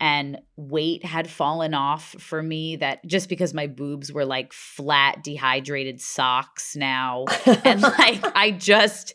and 0.00 0.40
weight 0.56 1.04
had 1.04 1.30
fallen 1.30 1.72
off 1.72 2.16
for 2.18 2.42
me 2.42 2.74
that 2.76 3.06
just 3.06 3.28
because 3.28 3.54
my 3.54 3.68
boobs 3.68 4.12
were 4.12 4.24
like 4.24 4.52
flat 4.52 5.22
dehydrated 5.22 6.00
socks 6.00 6.74
now 6.74 7.26
and 7.64 7.80
like 7.80 8.24
I 8.36 8.50
just 8.50 9.14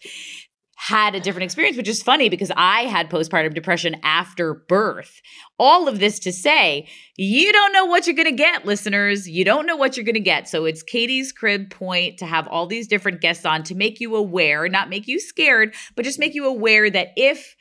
had 0.88 1.14
a 1.14 1.20
different 1.20 1.44
experience, 1.44 1.78
which 1.78 1.88
is 1.88 2.02
funny 2.02 2.28
because 2.28 2.52
I 2.58 2.86
had 2.86 3.08
postpartum 3.08 3.54
depression 3.54 3.98
after 4.02 4.56
birth. 4.68 5.22
All 5.60 5.88
of 5.88 6.00
this 6.00 6.18
to 6.22 6.32
say, 6.32 6.88
you 7.18 7.54
don't 7.54 7.72
know 7.72 7.86
what 7.86 8.08
you're 8.08 8.16
going 8.16 8.26
to 8.26 8.32
get, 8.32 8.66
listeners. 8.66 9.30
You 9.30 9.46
don't 9.46 9.68
know 9.68 9.76
what 9.76 9.96
you're 9.96 10.04
going 10.04 10.16
to 10.16 10.20
get. 10.20 10.50
So 10.50 10.66
it's 10.66 10.82
Katie's 10.82 11.32
crib 11.32 11.70
point 11.70 12.18
to 12.18 12.26
have 12.26 12.48
all 12.48 12.66
these 12.66 12.88
different 12.88 13.22
guests 13.22 13.46
on 13.46 13.62
to 13.66 13.76
make 13.76 14.00
you 14.00 14.16
aware, 14.16 14.68
not 14.70 14.90
make 14.90 15.08
you 15.08 15.20
scared, 15.20 15.76
but 15.96 16.04
just 16.04 16.18
make 16.18 16.34
you 16.34 16.48
aware 16.48 16.90
that 16.90 17.10
if 17.16 17.56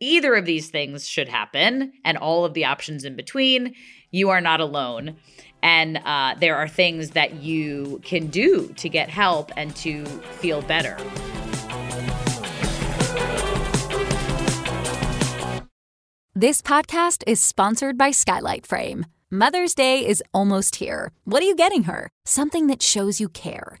either 0.00 0.34
of 0.34 0.44
these 0.44 0.68
things 0.68 1.06
should 1.06 1.28
happen 1.28 1.92
and 2.04 2.18
all 2.18 2.44
of 2.44 2.54
the 2.54 2.64
options 2.64 3.04
in 3.04 3.14
between, 3.14 3.76
you 4.10 4.30
are 4.30 4.40
not 4.40 4.60
alone. 4.60 5.16
And 5.62 5.98
uh, 5.98 6.34
there 6.40 6.56
are 6.56 6.66
things 6.66 7.10
that 7.10 7.34
you 7.34 8.00
can 8.02 8.26
do 8.26 8.72
to 8.78 8.88
get 8.88 9.08
help 9.08 9.52
and 9.56 9.74
to 9.76 10.04
feel 10.04 10.62
better. 10.62 10.96
This 16.38 16.60
podcast 16.60 17.22
is 17.26 17.40
sponsored 17.40 17.96
by 17.96 18.10
Skylight 18.10 18.66
Frame. 18.66 19.06
Mother's 19.30 19.74
Day 19.74 20.06
is 20.06 20.22
almost 20.34 20.76
here. 20.76 21.12
What 21.24 21.42
are 21.42 21.46
you 21.46 21.56
getting 21.56 21.84
her? 21.84 22.10
Something 22.26 22.66
that 22.66 22.82
shows 22.82 23.18
you 23.18 23.30
care. 23.30 23.80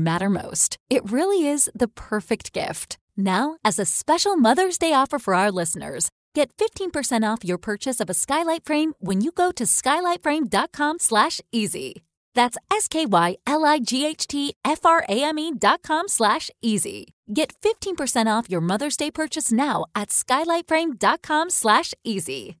matter 0.03 0.29
most. 0.29 0.77
It 0.89 1.09
really 1.09 1.47
is 1.47 1.69
the 1.75 1.87
perfect 1.87 2.53
gift. 2.53 2.97
Now, 3.15 3.57
as 3.63 3.79
a 3.79 3.85
special 3.85 4.37
Mother's 4.37 4.77
Day 4.77 4.93
offer 4.93 5.19
for 5.19 5.35
our 5.35 5.51
listeners, 5.51 6.09
Get 6.33 6.55
15% 6.55 7.27
off 7.27 7.43
your 7.43 7.57
purchase 7.57 7.99
of 7.99 8.09
a 8.09 8.13
skylight 8.13 8.63
frame 8.63 8.93
when 8.99 9.19
you 9.21 9.31
go 9.31 9.51
to 9.51 9.65
skylightframe.com 9.65 10.99
slash 10.99 11.41
easy. 11.51 12.03
That's 12.33 12.55
S-K-Y-L-I-G-H-T-F-R-A-M-E 12.71 15.51
dot 15.59 15.81
com 15.83 16.07
slash 16.07 16.49
easy. 16.61 17.13
Get 17.33 17.53
15% 17.61 18.27
off 18.27 18.49
your 18.49 18.61
Mother's 18.61 18.95
Day 18.95 19.11
purchase 19.11 19.51
now 19.51 19.83
at 19.93 20.07
skylightframe.com 20.09 21.49
slash 21.49 21.93
easy. 22.05 22.60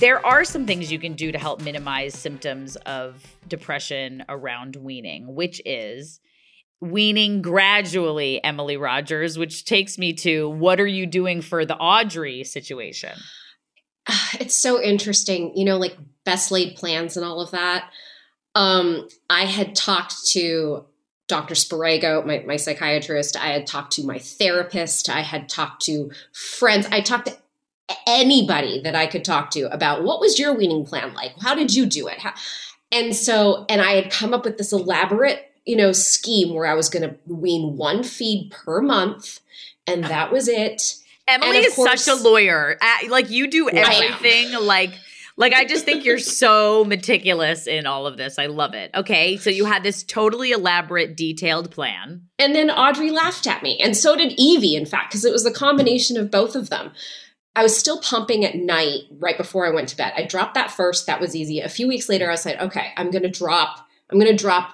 There 0.00 0.24
are 0.24 0.44
some 0.46 0.64
things 0.64 0.90
you 0.90 0.98
can 0.98 1.12
do 1.12 1.30
to 1.30 1.38
help 1.38 1.60
minimize 1.60 2.14
symptoms 2.14 2.76
of 2.86 3.22
depression 3.46 4.24
around 4.30 4.76
weaning, 4.76 5.34
which 5.34 5.60
is 5.66 6.20
weaning 6.80 7.42
gradually, 7.42 8.42
Emily 8.42 8.78
Rogers, 8.78 9.36
which 9.36 9.66
takes 9.66 9.98
me 9.98 10.14
to 10.14 10.48
what 10.48 10.80
are 10.80 10.86
you 10.86 11.04
doing 11.04 11.42
for 11.42 11.66
the 11.66 11.76
Audrey 11.76 12.44
situation? 12.44 13.12
It's 14.40 14.54
so 14.54 14.80
interesting, 14.80 15.52
you 15.54 15.66
know, 15.66 15.76
like 15.76 15.98
best 16.24 16.50
laid 16.50 16.76
plans 16.76 17.18
and 17.18 17.26
all 17.26 17.42
of 17.42 17.50
that. 17.50 17.90
Um, 18.54 19.06
I 19.28 19.44
had 19.44 19.76
talked 19.76 20.28
to 20.28 20.86
Dr. 21.28 21.54
Sparago, 21.54 22.24
my, 22.24 22.42
my 22.46 22.56
psychiatrist. 22.56 23.36
I 23.36 23.48
had 23.48 23.66
talked 23.66 23.92
to 23.92 24.06
my 24.06 24.18
therapist. 24.18 25.10
I 25.10 25.20
had 25.20 25.48
talked 25.50 25.82
to 25.82 26.10
friends. 26.32 26.88
I 26.90 27.02
talked 27.02 27.26
to 27.26 27.36
anybody 28.06 28.80
that 28.82 28.94
I 28.94 29.06
could 29.06 29.24
talk 29.24 29.50
to 29.52 29.72
about 29.72 30.02
what 30.04 30.20
was 30.20 30.38
your 30.38 30.54
weaning 30.54 30.84
plan 30.84 31.14
like? 31.14 31.32
How 31.40 31.54
did 31.54 31.74
you 31.74 31.86
do 31.86 32.06
it? 32.08 32.18
How, 32.18 32.34
and 32.92 33.14
so, 33.14 33.66
and 33.68 33.80
I 33.80 33.92
had 33.92 34.10
come 34.10 34.34
up 34.34 34.44
with 34.44 34.58
this 34.58 34.72
elaborate, 34.72 35.52
you 35.64 35.76
know, 35.76 35.92
scheme 35.92 36.54
where 36.54 36.66
I 36.66 36.74
was 36.74 36.88
going 36.88 37.08
to 37.08 37.16
wean 37.26 37.76
one 37.76 38.02
feed 38.02 38.50
per 38.50 38.80
month, 38.80 39.40
and 39.86 40.04
that 40.04 40.32
was 40.32 40.48
it. 40.48 40.96
Emily 41.28 41.58
is 41.58 41.74
course, 41.74 42.04
such 42.04 42.18
a 42.18 42.20
lawyer. 42.20 42.76
Like 43.08 43.30
you 43.30 43.48
do 43.48 43.68
everything 43.70 44.52
like 44.60 44.92
like 45.36 45.52
I 45.54 45.64
just 45.64 45.84
think 45.84 46.04
you're 46.04 46.18
so 46.18 46.84
meticulous 46.84 47.66
in 47.66 47.86
all 47.86 48.06
of 48.06 48.16
this. 48.16 48.38
I 48.38 48.46
love 48.46 48.74
it. 48.74 48.90
Okay, 48.94 49.36
so 49.36 49.48
you 49.48 49.64
had 49.64 49.82
this 49.82 50.02
totally 50.02 50.50
elaborate, 50.50 51.16
detailed 51.16 51.70
plan. 51.70 52.22
And 52.38 52.54
then 52.54 52.70
Audrey 52.70 53.10
laughed 53.10 53.46
at 53.46 53.62
me, 53.62 53.78
and 53.78 53.96
so 53.96 54.16
did 54.16 54.32
Evie, 54.36 54.76
in 54.76 54.84
fact, 54.86 55.10
because 55.10 55.24
it 55.24 55.32
was 55.32 55.44
the 55.44 55.52
combination 55.52 56.16
of 56.16 56.30
both 56.30 56.56
of 56.56 56.68
them. 56.68 56.92
I 57.60 57.62
was 57.62 57.76
still 57.76 58.00
pumping 58.00 58.42
at 58.46 58.54
night 58.54 59.02
right 59.18 59.36
before 59.36 59.66
I 59.66 59.70
went 59.70 59.90
to 59.90 59.96
bed. 59.96 60.14
I 60.16 60.24
dropped 60.24 60.54
that 60.54 60.70
first. 60.70 61.04
That 61.04 61.20
was 61.20 61.36
easy. 61.36 61.60
A 61.60 61.68
few 61.68 61.86
weeks 61.86 62.08
later, 62.08 62.30
I 62.30 62.36
said, 62.36 62.58
okay, 62.58 62.90
I'm 62.96 63.10
going 63.10 63.22
to 63.22 63.28
drop, 63.28 63.86
I'm 64.08 64.18
going 64.18 64.34
to 64.34 64.42
drop 64.42 64.70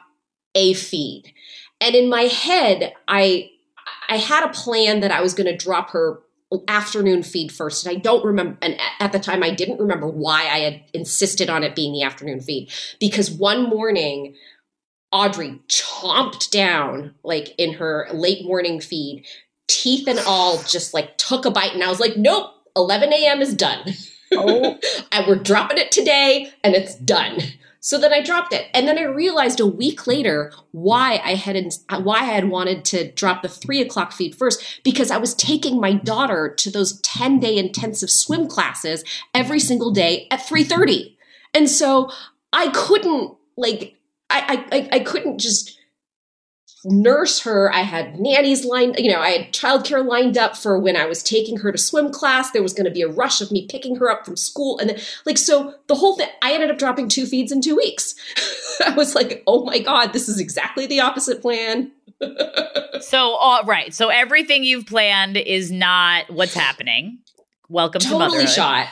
a 0.54 0.72
feed. 0.72 1.34
And 1.80 1.96
in 1.96 2.08
my 2.08 2.22
head, 2.22 2.94
I, 3.08 3.50
I 4.08 4.18
had 4.18 4.44
a 4.44 4.52
plan 4.52 5.00
that 5.00 5.10
I 5.10 5.20
was 5.20 5.34
going 5.34 5.48
to 5.48 5.56
drop 5.56 5.90
her 5.90 6.20
afternoon 6.68 7.24
feed 7.24 7.50
first. 7.50 7.84
And 7.84 7.96
I 7.96 7.98
don't 7.98 8.24
remember, 8.24 8.56
and 8.62 8.78
at 9.00 9.10
the 9.10 9.18
time, 9.18 9.42
I 9.42 9.50
didn't 9.50 9.80
remember 9.80 10.06
why 10.06 10.42
I 10.42 10.58
had 10.60 10.84
insisted 10.94 11.50
on 11.50 11.64
it 11.64 11.74
being 11.74 11.92
the 11.92 12.04
afternoon 12.04 12.40
feed. 12.40 12.70
Because 13.00 13.32
one 13.32 13.64
morning, 13.64 14.36
Audrey 15.10 15.60
chomped 15.66 16.52
down, 16.52 17.16
like 17.24 17.52
in 17.58 17.74
her 17.74 18.06
late 18.12 18.44
morning 18.44 18.80
feed, 18.80 19.26
teeth 19.66 20.06
and 20.06 20.20
all, 20.20 20.62
just 20.62 20.94
like 20.94 21.18
took 21.18 21.44
a 21.46 21.50
bite. 21.50 21.74
And 21.74 21.82
I 21.82 21.90
was 21.90 21.98
like, 21.98 22.16
nope, 22.16 22.52
11 22.76 23.12
a.m. 23.12 23.40
is 23.40 23.54
done. 23.54 23.94
Oh. 24.32 24.78
and 25.12 25.26
we're 25.26 25.36
dropping 25.36 25.78
it 25.78 25.90
today 25.90 26.52
and 26.62 26.74
it's 26.74 26.94
done. 26.94 27.38
So 27.86 27.98
then 27.98 28.12
I 28.12 28.20
dropped 28.20 28.52
it. 28.52 28.66
And 28.74 28.88
then 28.88 28.98
I 28.98 29.02
realized 29.02 29.60
a 29.60 29.66
week 29.66 30.08
later 30.08 30.52
why 30.72 31.20
I 31.24 31.36
had 31.36 31.56
why 32.02 32.18
I 32.18 32.24
had 32.24 32.48
wanted 32.48 32.84
to 32.86 33.12
drop 33.12 33.42
the 33.42 33.48
three 33.48 33.80
o'clock 33.80 34.12
feed 34.12 34.34
first, 34.34 34.80
because 34.82 35.12
I 35.12 35.18
was 35.18 35.36
taking 35.36 35.80
my 35.80 35.92
daughter 35.92 36.52
to 36.52 36.68
those 36.68 37.00
10-day 37.02 37.56
intensive 37.56 38.10
swim 38.10 38.48
classes 38.48 39.04
every 39.32 39.60
single 39.60 39.92
day 39.92 40.26
at 40.32 40.40
3:30. 40.40 41.14
And 41.54 41.70
so 41.70 42.10
I 42.52 42.70
couldn't 42.70 43.36
like 43.56 43.94
I 44.30 44.64
I 44.72 44.88
I 44.90 44.98
couldn't 44.98 45.38
just 45.38 45.75
nurse 46.86 47.40
her. 47.40 47.72
I 47.72 47.80
had 47.80 48.18
nannies 48.18 48.64
lined, 48.64 48.96
you 48.98 49.12
know, 49.12 49.20
I 49.20 49.30
had 49.30 49.52
childcare 49.52 50.06
lined 50.06 50.38
up 50.38 50.56
for 50.56 50.78
when 50.78 50.96
I 50.96 51.06
was 51.06 51.22
taking 51.22 51.58
her 51.58 51.72
to 51.72 51.78
swim 51.78 52.10
class. 52.10 52.50
There 52.50 52.62
was 52.62 52.72
going 52.72 52.84
to 52.84 52.90
be 52.90 53.02
a 53.02 53.08
rush 53.08 53.40
of 53.40 53.50
me 53.50 53.66
picking 53.66 53.96
her 53.96 54.10
up 54.10 54.24
from 54.24 54.36
school. 54.36 54.78
And 54.78 54.90
then, 54.90 54.98
like, 55.24 55.38
so 55.38 55.74
the 55.88 55.96
whole 55.96 56.16
thing, 56.16 56.28
I 56.42 56.52
ended 56.52 56.70
up 56.70 56.78
dropping 56.78 57.08
two 57.08 57.26
feeds 57.26 57.50
in 57.50 57.60
two 57.60 57.76
weeks. 57.76 58.14
I 58.86 58.90
was 58.90 59.14
like, 59.14 59.42
oh 59.46 59.64
my 59.64 59.78
God, 59.80 60.12
this 60.12 60.28
is 60.28 60.38
exactly 60.38 60.86
the 60.86 61.00
opposite 61.00 61.42
plan. 61.42 61.90
so, 63.00 63.18
all 63.18 63.62
uh. 63.64 63.92
So 63.92 64.08
everything 64.08 64.64
you've 64.64 64.86
planned 64.86 65.36
is 65.36 65.70
not 65.70 66.30
what's 66.30 66.54
happening. 66.54 67.18
Welcome 67.68 68.00
totally 68.00 68.24
to 68.24 68.28
motherhood. 68.30 68.48
shot. 68.48 68.88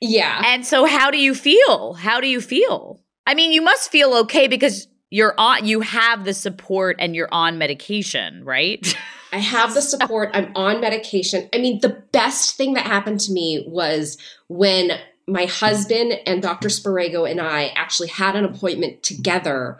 Yeah. 0.00 0.42
And 0.44 0.66
so, 0.66 0.84
how 0.84 1.10
do 1.10 1.18
you 1.18 1.34
feel? 1.34 1.94
How 1.94 2.20
do 2.20 2.26
you 2.26 2.40
feel? 2.40 3.00
I 3.26 3.34
mean, 3.34 3.52
you 3.52 3.62
must 3.62 3.90
feel 3.90 4.14
okay 4.14 4.48
because 4.48 4.88
you're 5.12 5.34
on 5.36 5.66
you 5.66 5.80
have 5.82 6.24
the 6.24 6.32
support 6.32 6.96
and 6.98 7.14
you're 7.14 7.28
on 7.30 7.58
medication, 7.58 8.42
right? 8.44 8.96
I 9.30 9.38
have 9.38 9.74
the 9.74 9.82
support. 9.92 10.30
I'm 10.32 10.50
on 10.56 10.80
medication. 10.80 11.50
I 11.52 11.58
mean, 11.58 11.80
the 11.80 12.02
best 12.12 12.56
thing 12.56 12.72
that 12.74 12.86
happened 12.86 13.20
to 13.20 13.32
me 13.32 13.62
was 13.68 14.16
when 14.48 14.92
my 15.26 15.44
husband 15.44 16.14
and 16.26 16.40
Dr. 16.40 16.68
Sparego 16.68 17.30
and 17.30 17.42
I 17.42 17.66
actually 17.76 18.08
had 18.08 18.36
an 18.36 18.46
appointment 18.46 19.02
together 19.02 19.78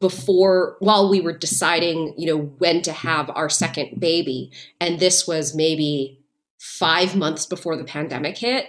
before 0.00 0.76
while 0.80 1.10
we 1.10 1.20
were 1.20 1.36
deciding, 1.36 2.14
you 2.16 2.26
know, 2.26 2.42
when 2.42 2.80
to 2.82 2.92
have 2.92 3.30
our 3.34 3.50
second 3.50 4.00
baby. 4.00 4.50
And 4.80 4.98
this 4.98 5.26
was 5.26 5.54
maybe 5.54 6.18
5 6.58 7.14
months 7.14 7.44
before 7.44 7.76
the 7.76 7.84
pandemic 7.84 8.38
hit 8.38 8.68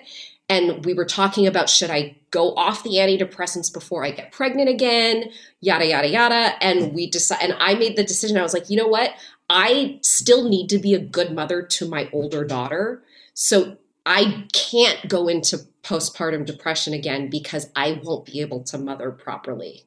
and 0.54 0.86
we 0.86 0.94
were 0.94 1.06
talking 1.06 1.48
about 1.48 1.68
should 1.68 1.90
I 1.90 2.16
go 2.30 2.54
off 2.56 2.84
the 2.84 2.96
antidepressants 2.98 3.74
before 3.74 4.06
I 4.06 4.12
get 4.12 4.32
pregnant 4.32 4.70
again, 4.70 5.32
yada 5.62 5.88
yada 5.88 6.08
yada. 6.08 6.64
And 6.64 6.94
we 6.94 7.10
decided, 7.10 7.50
and 7.50 7.60
I 7.60 7.74
made 7.74 7.96
the 7.96 8.04
decision. 8.04 8.38
I 8.38 8.44
was 8.44 8.54
like, 8.54 8.70
you 8.70 8.78
know 8.78 8.88
what? 8.88 9.12
I 9.50 10.00
still 10.02 10.48
need 10.48 10.70
to 10.70 10.78
be 10.78 10.94
a 10.94 11.00
good 11.00 11.34
mother 11.34 11.64
to 11.64 11.90
my 11.90 12.08
older 12.14 12.46
daughter, 12.46 13.04
so 13.34 13.78
I 14.06 14.48
can't 14.54 15.08
go 15.08 15.28
into 15.28 15.60
postpartum 15.82 16.46
depression 16.46 16.94
again 16.94 17.30
because 17.30 17.70
I 17.76 18.00
won't 18.04 18.26
be 18.26 18.40
able 18.42 18.64
to 18.66 18.78
mother 18.78 19.12
properly. 19.12 19.86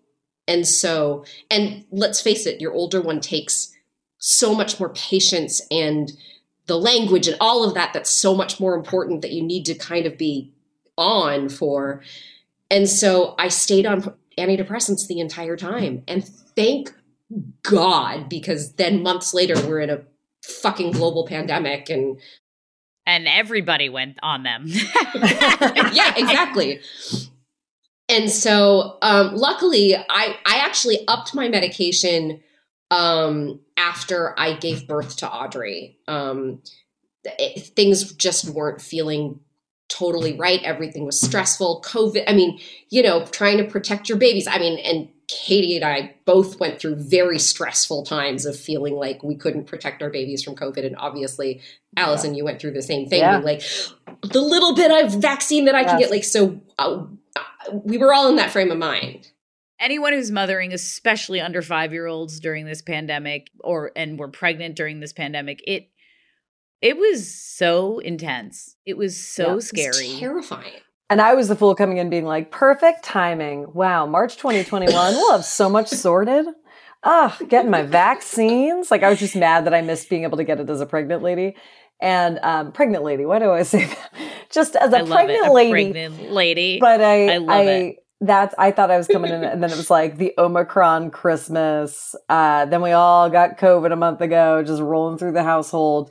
And 0.48 0.66
so, 0.66 1.24
and 1.50 1.84
let's 1.90 2.20
face 2.20 2.46
it, 2.46 2.60
your 2.60 2.72
older 2.72 3.00
one 3.00 3.20
takes 3.20 3.72
so 4.18 4.54
much 4.54 4.78
more 4.80 4.90
patience 4.90 5.62
and 5.70 6.12
the 6.66 6.78
language 6.78 7.28
and 7.28 7.36
all 7.40 7.64
of 7.64 7.74
that 7.74 7.92
that's 7.92 8.10
so 8.10 8.34
much 8.34 8.58
more 8.58 8.74
important 8.74 9.22
that 9.22 9.32
you 9.32 9.42
need 9.42 9.64
to 9.66 9.74
kind 9.74 10.06
of 10.06 10.18
be 10.18 10.52
on 10.96 11.48
for. 11.48 12.02
And 12.70 12.88
so 12.88 13.34
I 13.38 13.48
stayed 13.48 13.86
on 13.86 14.14
antidepressants 14.38 15.06
the 15.06 15.20
entire 15.20 15.56
time. 15.56 16.02
And 16.08 16.26
thank 16.26 16.92
God, 17.62 18.28
because 18.28 18.74
then 18.74 19.02
months 19.02 19.34
later 19.34 19.54
we're 19.66 19.80
in 19.80 19.90
a 19.90 20.02
fucking 20.44 20.92
global 20.92 21.26
pandemic 21.26 21.90
and 21.90 22.20
and 23.08 23.28
everybody 23.28 23.88
went 23.88 24.18
on 24.22 24.42
them. 24.42 24.64
yeah, 25.14 26.12
exactly. 26.16 26.80
And 28.08 28.30
so 28.30 28.98
um, 29.02 29.34
luckily 29.34 29.96
I 29.96 30.36
I 30.44 30.58
actually 30.58 31.06
upped 31.06 31.34
my 31.34 31.48
medication 31.48 32.40
um, 32.90 33.60
after 33.76 34.38
I 34.38 34.54
gave 34.54 34.86
birth 34.86 35.16
to 35.16 35.30
Audrey. 35.30 35.98
Um, 36.06 36.62
it, 37.24 37.74
things 37.74 38.12
just 38.12 38.48
weren't 38.50 38.80
feeling 38.80 39.40
totally 39.88 40.36
right. 40.36 40.62
Everything 40.62 41.04
was 41.04 41.20
stressful. 41.20 41.82
COVID, 41.84 42.24
I 42.26 42.32
mean, 42.32 42.58
you 42.88 43.02
know, 43.02 43.24
trying 43.26 43.58
to 43.58 43.64
protect 43.64 44.08
your 44.08 44.18
babies. 44.18 44.46
I 44.46 44.58
mean, 44.58 44.78
and 44.78 45.08
Katie 45.28 45.76
and 45.76 45.84
I 45.84 46.14
both 46.24 46.60
went 46.60 46.80
through 46.80 46.96
very 46.96 47.38
stressful 47.38 48.04
times 48.04 48.46
of 48.46 48.58
feeling 48.58 48.94
like 48.94 49.22
we 49.22 49.34
couldn't 49.34 49.66
protect 49.66 50.02
our 50.02 50.10
babies 50.10 50.42
from 50.42 50.54
COVID. 50.54 50.86
And 50.86 50.96
obviously, 50.96 51.60
Allison, 51.96 52.34
yeah. 52.34 52.38
you 52.38 52.44
went 52.44 52.60
through 52.60 52.72
the 52.72 52.82
same 52.82 53.08
thing. 53.08 53.20
Yeah. 53.20 53.38
Like 53.38 53.62
the 54.22 54.40
little 54.40 54.74
bit 54.74 54.90
of 54.90 55.14
vaccine 55.20 55.64
that 55.66 55.74
I 55.74 55.82
yes. 55.82 55.90
can 55.90 55.98
get, 55.98 56.10
like, 56.10 56.24
so 56.24 56.60
uh, 56.78 57.04
we 57.72 57.98
were 57.98 58.12
all 58.14 58.28
in 58.28 58.36
that 58.36 58.50
frame 58.50 58.70
of 58.70 58.78
mind 58.78 59.30
anyone 59.78 60.12
who's 60.12 60.30
mothering 60.30 60.72
especially 60.72 61.40
under 61.40 61.62
5 61.62 61.92
year 61.92 62.06
olds 62.06 62.40
during 62.40 62.66
this 62.66 62.82
pandemic 62.82 63.48
or 63.60 63.92
and 63.96 64.18
were 64.18 64.28
pregnant 64.28 64.76
during 64.76 65.00
this 65.00 65.12
pandemic 65.12 65.62
it 65.66 65.88
it 66.82 66.96
was 66.96 67.34
so 67.34 67.98
intense 68.00 68.76
it 68.84 68.96
was 68.96 69.16
so 69.16 69.54
yeah, 69.54 69.60
scary 69.60 70.08
was 70.08 70.18
terrifying 70.18 70.80
and 71.08 71.20
I 71.20 71.34
was 71.34 71.48
the 71.48 71.56
fool 71.56 71.74
coming 71.74 71.98
in 71.98 72.10
being 72.10 72.24
like, 72.24 72.50
perfect 72.50 73.04
timing. 73.04 73.72
Wow, 73.72 74.06
March 74.06 74.36
2021, 74.36 75.14
we'll 75.14 75.32
have 75.32 75.44
so 75.44 75.68
much 75.68 75.88
sorted. 75.90 76.46
Ah, 77.04 77.36
getting 77.48 77.70
my 77.70 77.82
vaccines. 77.82 78.90
Like 78.90 79.04
I 79.04 79.10
was 79.10 79.20
just 79.20 79.36
mad 79.36 79.66
that 79.66 79.74
I 79.74 79.82
missed 79.82 80.10
being 80.10 80.24
able 80.24 80.38
to 80.38 80.44
get 80.44 80.58
it 80.58 80.68
as 80.68 80.80
a 80.80 80.86
pregnant 80.86 81.22
lady. 81.22 81.54
And 82.00 82.40
um, 82.42 82.72
pregnant 82.72 83.04
lady, 83.04 83.24
why 83.24 83.38
do 83.38 83.52
I 83.52 83.62
say 83.62 83.84
that? 83.84 84.10
Just 84.50 84.76
as 84.76 84.92
a 84.92 85.04
pregnant 85.04 85.52
lady. 85.52 85.70
Pregnant 85.70 86.30
lady. 86.30 86.78
But 86.78 87.00
I, 87.00 87.34
I 87.34 87.38
love 87.38 87.48
I, 87.48 87.62
it 87.62 87.96
that's 88.20 88.54
I 88.58 88.70
thought 88.70 88.90
I 88.90 88.96
was 88.96 89.06
coming 89.06 89.32
in, 89.32 89.44
and 89.44 89.62
then 89.62 89.70
it 89.70 89.76
was 89.76 89.90
like 89.90 90.16
the 90.16 90.32
Omicron 90.38 91.10
Christmas. 91.10 92.14
Uh, 92.28 92.64
then 92.64 92.80
we 92.80 92.92
all 92.92 93.28
got 93.28 93.58
COVID 93.58 93.92
a 93.92 93.96
month 93.96 94.20
ago, 94.20 94.62
just 94.62 94.80
rolling 94.80 95.18
through 95.18 95.32
the 95.32 95.42
household. 95.42 96.10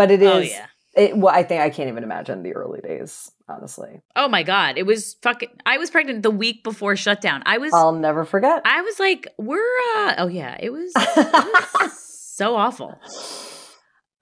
But 0.00 0.10
it 0.10 0.22
is. 0.22 0.28
oh. 0.28 0.36
Oh, 0.36 0.38
yeah. 0.38 0.66
It, 0.96 1.14
well, 1.14 1.34
I 1.34 1.42
think 1.42 1.60
I 1.60 1.68
can't 1.68 1.90
even 1.90 2.04
imagine 2.04 2.42
the 2.42 2.54
early 2.54 2.80
days, 2.80 3.30
honestly. 3.48 4.00
Oh 4.16 4.28
my 4.28 4.42
god, 4.42 4.78
it 4.78 4.86
was 4.86 5.14
fucking. 5.20 5.50
I 5.66 5.76
was 5.76 5.90
pregnant 5.90 6.22
the 6.22 6.30
week 6.30 6.64
before 6.64 6.96
shutdown. 6.96 7.42
I 7.44 7.58
was. 7.58 7.74
I'll 7.74 7.92
never 7.92 8.24
forget. 8.24 8.62
I 8.64 8.80
was 8.80 8.98
like, 8.98 9.28
we're. 9.36 9.58
uh 9.58 10.14
Oh 10.18 10.26
yeah, 10.26 10.56
it 10.58 10.70
was, 10.70 10.90
it 10.96 11.80
was 11.80 11.98
so 11.98 12.56
awful. 12.56 12.98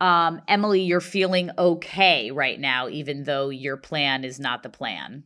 Um, 0.00 0.42
Emily, 0.48 0.82
you're 0.82 1.00
feeling 1.00 1.50
okay 1.56 2.32
right 2.32 2.58
now, 2.58 2.88
even 2.88 3.22
though 3.22 3.50
your 3.50 3.76
plan 3.76 4.24
is 4.24 4.40
not 4.40 4.64
the 4.64 4.68
plan. 4.68 5.22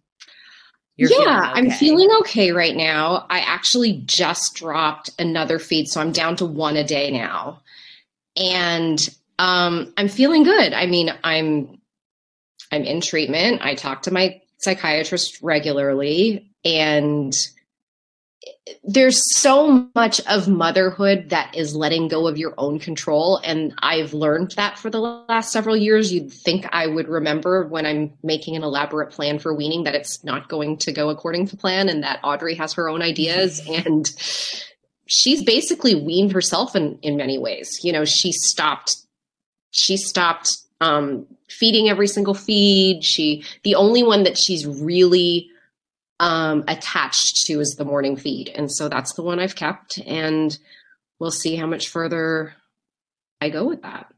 You're 0.96 1.10
yeah, 1.10 1.50
okay. 1.50 1.60
I'm 1.60 1.70
feeling 1.70 2.10
okay 2.20 2.52
right 2.52 2.76
now. 2.76 3.26
I 3.30 3.40
actually 3.40 4.02
just 4.04 4.54
dropped 4.54 5.08
another 5.18 5.58
feed, 5.58 5.88
so 5.88 6.00
I'm 6.00 6.12
down 6.12 6.36
to 6.36 6.46
one 6.46 6.76
a 6.76 6.84
day 6.84 7.10
now. 7.10 7.62
And 8.36 9.08
um, 9.38 9.92
I'm 9.96 10.08
feeling 10.08 10.42
good. 10.42 10.72
I 10.72 10.86
mean, 10.86 11.12
I'm 11.24 11.80
I'm 12.70 12.84
in 12.84 13.00
treatment. 13.00 13.60
I 13.62 13.74
talk 13.74 14.02
to 14.02 14.12
my 14.12 14.40
psychiatrist 14.58 15.40
regularly 15.42 16.52
and 16.64 17.36
there's 18.84 19.34
so 19.34 19.88
much 19.94 20.20
of 20.26 20.48
motherhood 20.48 21.30
that 21.30 21.54
is 21.56 21.74
letting 21.74 22.08
go 22.08 22.26
of 22.26 22.38
your 22.38 22.54
own 22.58 22.78
control. 22.78 23.40
And 23.44 23.74
I've 23.80 24.14
learned 24.14 24.52
that 24.52 24.78
for 24.78 24.90
the 24.90 25.00
last 25.00 25.52
several 25.52 25.76
years. 25.76 26.12
You'd 26.12 26.32
think 26.32 26.66
I 26.72 26.86
would 26.86 27.08
remember 27.08 27.66
when 27.66 27.86
I'm 27.86 28.12
making 28.22 28.56
an 28.56 28.62
elaborate 28.62 29.10
plan 29.10 29.38
for 29.38 29.54
weaning 29.54 29.84
that 29.84 29.94
it's 29.94 30.22
not 30.24 30.48
going 30.48 30.78
to 30.78 30.92
go 30.92 31.10
according 31.10 31.46
to 31.48 31.56
plan 31.56 31.88
and 31.88 32.02
that 32.02 32.20
Audrey 32.22 32.54
has 32.54 32.72
her 32.74 32.88
own 32.88 33.02
ideas. 33.02 33.60
And 33.72 34.08
she's 35.06 35.42
basically 35.42 35.94
weaned 35.94 36.32
herself 36.32 36.76
in, 36.76 36.98
in 37.02 37.16
many 37.16 37.38
ways. 37.38 37.80
You 37.82 37.92
know, 37.92 38.04
she 38.04 38.32
stopped, 38.32 38.96
she 39.72 39.96
stopped 39.96 40.48
um, 40.80 41.26
feeding 41.48 41.88
every 41.88 42.06
single 42.06 42.34
feed. 42.34 43.04
She, 43.04 43.44
the 43.64 43.74
only 43.74 44.02
one 44.02 44.22
that 44.22 44.38
she's 44.38 44.66
really 44.66 45.48
um, 46.20 46.64
attached 46.68 47.46
to 47.46 47.58
is 47.58 47.74
the 47.76 47.84
morning 47.84 48.16
feed. 48.16 48.48
And 48.50 48.70
so 48.70 48.88
that's 48.88 49.14
the 49.14 49.22
one 49.22 49.40
I've 49.40 49.56
kept. 49.56 49.98
And 49.98 50.56
we'll 51.18 51.32
see 51.32 51.56
how 51.56 51.66
much 51.66 51.88
further 51.88 52.54
I 53.40 53.48
go 53.48 53.66
with 53.66 53.82
that. 53.82 54.12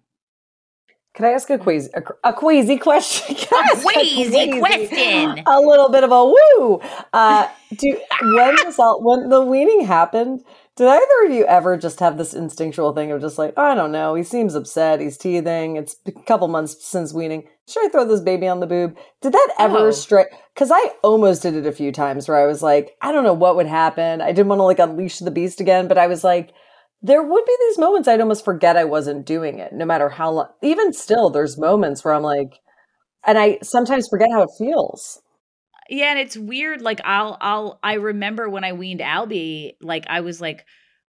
Can 1.17 1.27
I 1.27 1.31
ask 1.31 1.49
a 1.49 1.59
queasy, 1.59 1.91
a, 1.95 2.31
a 2.31 2.33
queasy 2.33 2.77
question? 2.77 3.37
a 3.37 3.77
queasy 3.77 4.59
question. 4.59 5.45
A 5.47 5.61
little 5.61 5.89
bit 5.89 6.03
of 6.03 6.11
a 6.11 6.25
woo. 6.25 6.81
Uh, 7.13 7.47
do 7.77 7.97
when 8.21 8.57
this 8.57 8.81
all, 8.81 9.01
when 9.01 9.29
the 9.29 9.41
weaning 9.41 9.85
happened, 9.85 10.43
did 10.75 10.89
either 10.89 11.27
of 11.27 11.33
you 11.33 11.45
ever 11.45 11.77
just 11.77 12.01
have 12.01 12.19
this 12.19 12.35
instinctual 12.35 12.93
thing 12.95 13.13
of 13.13 13.21
just 13.21 13.39
like, 13.39 13.57
I 13.57 13.77
don't 13.77 13.93
know, 13.93 14.17
he 14.17 14.25
seems 14.25 14.57
upset, 14.57 15.01
he's 15.01 15.17
teething, 15.17 15.77
it's 15.77 15.95
a 16.05 16.11
couple 16.11 16.49
months 16.49 16.85
since 16.85 17.15
weaning. 17.15 17.45
Should 17.69 17.87
I 17.87 17.89
throw 17.91 18.05
this 18.05 18.21
baby 18.21 18.49
on 18.49 18.59
the 18.59 18.67
boob? 18.67 18.97
Did 19.23 19.35
that 19.35 19.55
ever 19.61 19.79
oh. 19.79 19.91
strike? 19.93 20.33
Because 20.53 20.73
I 20.73 20.91
almost 21.05 21.43
did 21.43 21.55
it 21.55 21.65
a 21.65 21.73
few 21.73 21.93
times 21.93 22.27
where 22.27 22.39
I 22.39 22.47
was 22.47 22.61
like, 22.61 22.97
I 23.01 23.13
don't 23.13 23.23
know 23.23 23.35
what 23.35 23.55
would 23.55 23.69
happen. 23.69 24.21
I 24.21 24.33
didn't 24.33 24.49
want 24.49 24.59
to 24.59 24.65
like 24.65 24.81
unleash 24.81 25.21
the 25.21 25.31
beast 25.31 25.61
again, 25.61 25.87
but 25.87 25.97
I 25.97 26.09
was 26.09 26.25
like, 26.25 26.53
there 27.05 27.23
would 27.23 27.45
be 27.45 27.57
these 27.69 27.79
moments 27.79 28.09
I'd 28.09 28.23
almost 28.23 28.47
forget 28.47 28.79
I 28.79 28.85
wasn't 28.85 29.27
doing 29.27 29.59
it, 29.59 29.75
no 29.75 29.85
matter 29.85 30.09
how 30.09 30.31
long. 30.31 30.49
Even 30.63 30.95
still, 30.95 31.29
there's 31.29 31.59
moments 31.59 32.03
where 32.03 32.15
I'm 32.15 32.23
like, 32.23 32.61
and 33.27 33.37
I 33.39 33.59
sometimes 33.63 34.09
forget 34.09 34.29
how 34.33 34.43
it 34.43 34.49
feels. 34.57 35.21
Yeah, 35.91 36.13
and 36.13 36.19
it's 36.19 36.35
weird. 36.35 36.81
Like 36.81 37.03
I'll 37.05 37.37
I'll 37.43 37.79
I 37.83 37.95
remember 37.95 38.49
when 38.49 38.65
I 38.65 38.73
weaned 38.73 39.01
Albie, 39.01 39.73
like 39.83 40.07
I 40.09 40.23
was 40.23 40.41
like, 40.41 40.65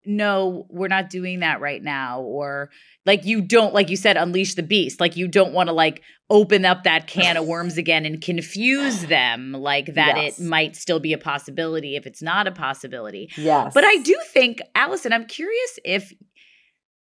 no, 0.04 0.66
we're 0.70 0.88
not 0.88 1.10
doing 1.10 1.40
that 1.40 1.60
right 1.60 1.82
now. 1.82 2.20
Or 2.22 2.70
like 3.04 3.24
you 3.24 3.40
don't, 3.40 3.74
like 3.74 3.90
you 3.90 3.96
said, 3.96 4.16
unleash 4.16 4.54
the 4.54 4.62
beast. 4.62 5.00
Like 5.00 5.16
you 5.16 5.28
don't 5.28 5.52
want 5.52 5.68
to 5.68 5.72
like 5.72 6.02
open 6.30 6.64
up 6.64 6.84
that 6.84 7.06
can 7.06 7.36
of 7.36 7.46
worms 7.46 7.76
again 7.78 8.06
and 8.06 8.20
confuse 8.20 9.06
them 9.06 9.52
like 9.52 9.94
that 9.94 10.16
yes. 10.16 10.38
it 10.38 10.44
might 10.44 10.76
still 10.76 11.00
be 11.00 11.12
a 11.12 11.18
possibility 11.18 11.96
if 11.96 12.06
it's 12.06 12.22
not 12.22 12.46
a 12.46 12.52
possibility. 12.52 13.30
Yes. 13.36 13.72
But 13.74 13.84
I 13.84 13.96
do 13.96 14.16
think, 14.32 14.60
Allison, 14.74 15.12
I'm 15.12 15.26
curious 15.26 15.78
if 15.84 16.12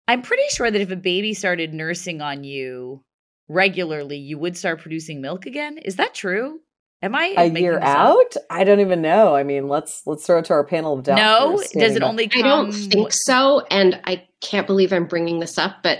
I'm 0.07 0.21
pretty 0.21 0.43
sure 0.51 0.69
that 0.69 0.81
if 0.81 0.91
a 0.91 0.95
baby 0.95 1.33
started 1.33 1.73
nursing 1.73 2.21
on 2.21 2.43
you 2.43 3.03
regularly, 3.47 4.17
you 4.17 4.37
would 4.37 4.57
start 4.57 4.81
producing 4.81 5.21
milk 5.21 5.45
again. 5.45 5.77
Is 5.77 5.97
that 5.97 6.13
true? 6.13 6.61
Am 7.01 7.15
I 7.15 7.33
a 7.37 7.45
year 7.45 7.79
out? 7.79 8.35
Up? 8.35 8.43
I 8.49 8.63
don't 8.63 8.81
even 8.81 9.01
know. 9.01 9.35
I 9.35 9.43
mean, 9.43 9.69
let's 9.69 10.05
let's 10.05 10.25
throw 10.25 10.39
it 10.39 10.45
to 10.45 10.53
our 10.53 10.65
panel 10.65 10.97
of 10.97 11.03
doubters. 11.03 11.73
No, 11.73 11.81
does 11.81 11.95
it 11.95 12.03
only? 12.03 12.27
Come... 12.27 12.43
I 12.43 12.47
don't 12.47 12.71
think 12.73 13.13
so, 13.13 13.65
and 13.71 13.99
I 14.03 14.27
can't 14.41 14.67
believe 14.67 14.91
I'm 14.91 15.05
bringing 15.05 15.39
this 15.39 15.57
up, 15.57 15.77
but 15.81 15.99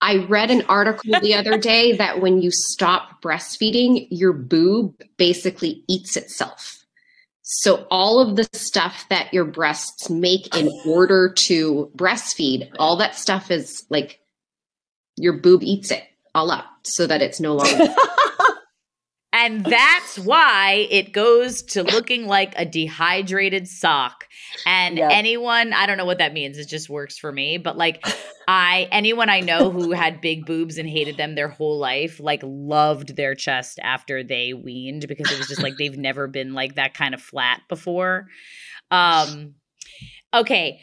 I 0.00 0.16
read 0.16 0.50
an 0.50 0.62
article 0.68 1.20
the 1.20 1.34
other 1.34 1.58
day 1.72 1.96
that 1.96 2.20
when 2.20 2.42
you 2.42 2.50
stop 2.50 3.22
breastfeeding, 3.22 4.08
your 4.10 4.32
boob 4.32 4.94
basically 5.16 5.84
eats 5.88 6.16
itself. 6.16 6.84
So 7.42 7.86
all 7.90 8.20
of 8.20 8.36
the 8.36 8.48
stuff 8.52 9.06
that 9.10 9.34
your 9.34 9.44
breasts 9.44 10.08
make 10.08 10.56
in 10.56 10.70
order 10.86 11.32
to 11.32 11.90
breastfeed, 11.96 12.70
all 12.78 12.96
that 12.96 13.16
stuff 13.16 13.50
is 13.50 13.84
like 13.90 14.20
your 15.16 15.34
boob 15.34 15.62
eats 15.62 15.90
it 15.90 16.04
all 16.34 16.50
up 16.50 16.66
so 16.84 17.06
that 17.06 17.22
it's 17.22 17.40
no 17.40 17.54
longer 17.54 17.92
And 19.40 19.64
that's 19.64 20.18
why 20.18 20.86
it 20.90 21.12
goes 21.12 21.62
to 21.62 21.82
looking 21.82 22.26
like 22.26 22.52
a 22.56 22.66
dehydrated 22.66 23.66
sock. 23.66 24.28
And 24.66 24.98
yep. 24.98 25.10
anyone, 25.12 25.72
I 25.72 25.86
don't 25.86 25.96
know 25.96 26.04
what 26.04 26.18
that 26.18 26.34
means. 26.34 26.58
It 26.58 26.68
just 26.68 26.90
works 26.90 27.16
for 27.16 27.32
me. 27.32 27.56
But 27.56 27.78
like, 27.78 28.06
I, 28.46 28.86
anyone 28.92 29.30
I 29.30 29.40
know 29.40 29.70
who 29.70 29.92
had 29.92 30.20
big 30.20 30.44
boobs 30.44 30.76
and 30.76 30.86
hated 30.86 31.16
them 31.16 31.34
their 31.34 31.48
whole 31.48 31.78
life, 31.78 32.20
like, 32.20 32.42
loved 32.44 33.16
their 33.16 33.34
chest 33.34 33.78
after 33.82 34.22
they 34.22 34.52
weaned 34.52 35.08
because 35.08 35.32
it 35.32 35.38
was 35.38 35.48
just 35.48 35.62
like 35.62 35.78
they've 35.78 35.96
never 35.96 36.26
been 36.28 36.52
like 36.52 36.74
that 36.74 36.92
kind 36.92 37.14
of 37.14 37.22
flat 37.22 37.62
before. 37.68 38.26
Um, 38.90 39.54
okay. 40.34 40.80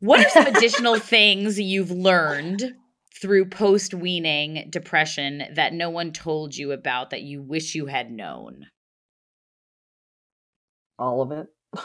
What 0.00 0.20
are 0.20 0.28
some 0.28 0.46
additional 0.46 0.98
things 0.98 1.58
you've 1.58 1.90
learned 1.90 2.74
through 3.20 3.48
post 3.48 3.94
weaning 3.94 4.68
depression 4.70 5.44
that 5.54 5.72
no 5.72 5.90
one 5.90 6.12
told 6.12 6.54
you 6.54 6.72
about 6.72 7.10
that 7.10 7.22
you 7.22 7.42
wish 7.42 7.74
you 7.74 7.86
had 7.86 8.10
known? 8.10 8.66
All 10.98 11.22
of 11.22 11.32
it. 11.32 11.46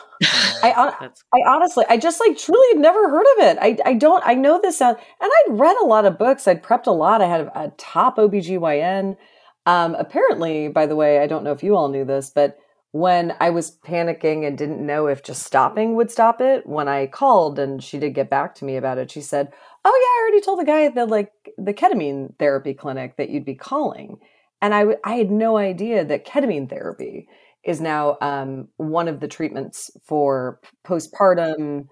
I, 0.63 1.01
I 1.33 1.39
honestly, 1.47 1.85
I 1.89 1.97
just 1.97 2.19
like 2.19 2.37
truly 2.37 2.67
had 2.73 2.81
never 2.81 3.09
heard 3.09 3.25
of 3.37 3.45
it. 3.45 3.57
I, 3.61 3.77
I 3.85 3.93
don't, 3.93 4.23
I 4.25 4.35
know 4.35 4.59
this 4.61 4.77
sound, 4.77 4.97
and 5.19 5.31
I'd 5.31 5.59
read 5.59 5.75
a 5.81 5.85
lot 5.85 6.05
of 6.05 6.17
books. 6.17 6.47
I'd 6.47 6.63
prepped 6.63 6.87
a 6.87 6.91
lot. 6.91 7.21
I 7.21 7.27
had 7.27 7.41
a, 7.41 7.63
a 7.63 7.73
top 7.77 8.17
OBGYN. 8.17 9.17
Um, 9.65 9.95
apparently, 9.95 10.69
by 10.69 10.85
the 10.85 10.95
way, 10.95 11.19
I 11.19 11.27
don't 11.27 11.43
know 11.43 11.51
if 11.51 11.63
you 11.63 11.75
all 11.75 11.89
knew 11.89 12.05
this, 12.05 12.31
but 12.33 12.57
when 12.91 13.33
I 13.39 13.49
was 13.51 13.77
panicking 13.85 14.45
and 14.45 14.57
didn't 14.57 14.85
know 14.85 15.07
if 15.07 15.23
just 15.23 15.43
stopping 15.43 15.95
would 15.95 16.11
stop 16.11 16.41
it, 16.41 16.67
when 16.67 16.87
I 16.87 17.07
called 17.07 17.57
and 17.57 17.81
she 17.81 17.99
did 17.99 18.13
get 18.13 18.29
back 18.29 18.53
to 18.55 18.65
me 18.65 18.75
about 18.75 18.97
it, 18.97 19.11
she 19.11 19.21
said, 19.21 19.53
oh 19.83 19.89
yeah, 19.89 19.91
I 19.91 20.21
already 20.21 20.45
told 20.45 20.59
the 20.59 20.65
guy 20.65 20.85
at 20.85 20.95
the 20.95 21.05
like 21.05 21.31
the 21.57 21.73
ketamine 21.73 22.37
therapy 22.37 22.73
clinic 22.73 23.17
that 23.17 23.29
you'd 23.29 23.45
be 23.45 23.55
calling, 23.55 24.17
and 24.61 24.73
I 24.73 24.95
I 25.03 25.15
had 25.15 25.31
no 25.31 25.57
idea 25.57 26.05
that 26.05 26.25
ketamine 26.25 26.69
therapy 26.69 27.27
is 27.63 27.79
now 27.79 28.17
um, 28.21 28.67
one 28.77 29.07
of 29.07 29.19
the 29.19 29.27
treatments 29.27 29.91
for 30.05 30.59
postpartum. 30.83 31.87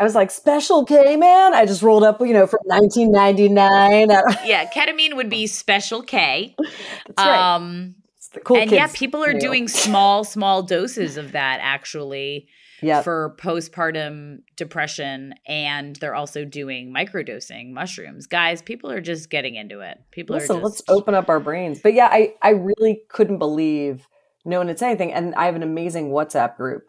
I 0.00 0.04
was 0.04 0.14
like, 0.14 0.30
Special 0.30 0.84
K, 0.84 1.16
man. 1.16 1.54
I 1.54 1.66
just 1.66 1.82
rolled 1.82 2.04
up, 2.04 2.20
you 2.20 2.32
know, 2.32 2.46
from 2.46 2.60
1999. 2.64 4.10
yeah, 4.44 4.70
ketamine 4.70 5.16
would 5.16 5.28
be 5.28 5.48
Special 5.48 6.02
K. 6.02 6.54
That's 6.58 7.18
right. 7.18 7.54
Um, 7.54 7.96
cool 8.44 8.58
and 8.58 8.70
yeah, 8.70 8.88
people 8.92 9.24
are 9.24 9.32
doing 9.32 9.66
small, 9.66 10.22
small 10.22 10.62
doses 10.62 11.16
of 11.16 11.32
that 11.32 11.58
actually 11.60 12.48
yep. 12.82 13.04
for 13.04 13.36
postpartum 13.38 14.38
depression 14.56 15.34
and 15.46 15.96
they're 15.96 16.14
also 16.14 16.44
doing 16.44 16.92
microdosing 16.92 17.72
mushrooms. 17.72 18.26
Guys, 18.26 18.62
people 18.62 18.90
are 18.90 19.00
just 19.00 19.30
getting 19.30 19.54
into 19.54 19.80
it. 19.80 19.98
People 20.10 20.36
Listen, 20.36 20.56
are 20.56 20.60
just... 20.60 20.64
let's 20.64 20.82
open 20.88 21.14
up 21.14 21.28
our 21.28 21.40
brains. 21.40 21.80
But 21.80 21.94
yeah, 21.94 22.08
I 22.10 22.34
I 22.42 22.50
really 22.50 23.02
couldn't 23.08 23.38
believe 23.38 24.06
no 24.44 24.58
one 24.58 24.68
had 24.68 24.78
said 24.78 24.88
anything 24.88 25.12
and 25.12 25.34
I 25.34 25.46
have 25.46 25.56
an 25.56 25.62
amazing 25.62 26.10
WhatsApp 26.10 26.56
group 26.56 26.84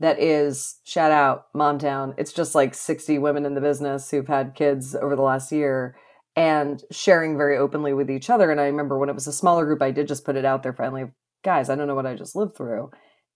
that 0.00 0.20
is 0.20 0.80
shout 0.84 1.12
out 1.12 1.52
Momtown. 1.54 2.14
It's 2.18 2.32
just 2.32 2.54
like 2.54 2.74
60 2.74 3.18
women 3.18 3.46
in 3.46 3.54
the 3.54 3.60
business 3.60 4.10
who've 4.10 4.26
had 4.26 4.54
kids 4.54 4.94
over 4.94 5.14
the 5.14 5.22
last 5.22 5.52
year 5.52 5.96
and 6.34 6.82
sharing 6.90 7.36
very 7.36 7.56
openly 7.56 7.92
with 7.92 8.10
each 8.10 8.30
other. 8.30 8.50
And 8.50 8.60
I 8.60 8.64
remember 8.64 8.98
when 8.98 9.08
it 9.08 9.14
was 9.14 9.26
a 9.26 9.32
smaller 9.32 9.64
group, 9.64 9.82
I 9.82 9.90
did 9.90 10.08
just 10.08 10.24
put 10.24 10.36
it 10.36 10.44
out 10.44 10.62
there 10.62 10.72
finally, 10.72 11.04
guys, 11.44 11.68
I 11.68 11.74
don't 11.74 11.86
know 11.86 11.94
what 11.94 12.06
I 12.06 12.14
just 12.14 12.34
lived 12.34 12.56
through. 12.56 12.90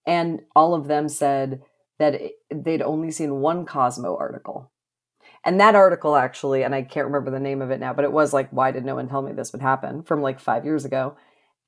And 0.06 0.40
all 0.54 0.74
of 0.74 0.88
them 0.88 1.08
said, 1.08 1.62
that 1.98 2.20
they'd 2.54 2.82
only 2.82 3.10
seen 3.10 3.40
one 3.40 3.64
Cosmo 3.64 4.16
article. 4.16 4.70
And 5.44 5.60
that 5.60 5.74
article 5.74 6.16
actually, 6.16 6.64
and 6.64 6.74
I 6.74 6.82
can't 6.82 7.06
remember 7.06 7.30
the 7.30 7.40
name 7.40 7.62
of 7.62 7.70
it 7.70 7.80
now, 7.80 7.92
but 7.92 8.04
it 8.04 8.12
was 8.12 8.32
like, 8.32 8.50
why 8.50 8.72
did 8.72 8.84
no 8.84 8.96
one 8.96 9.08
tell 9.08 9.22
me 9.22 9.32
this 9.32 9.52
would 9.52 9.62
happen 9.62 10.02
from 10.02 10.20
like 10.20 10.40
five 10.40 10.64
years 10.64 10.84
ago? 10.84 11.16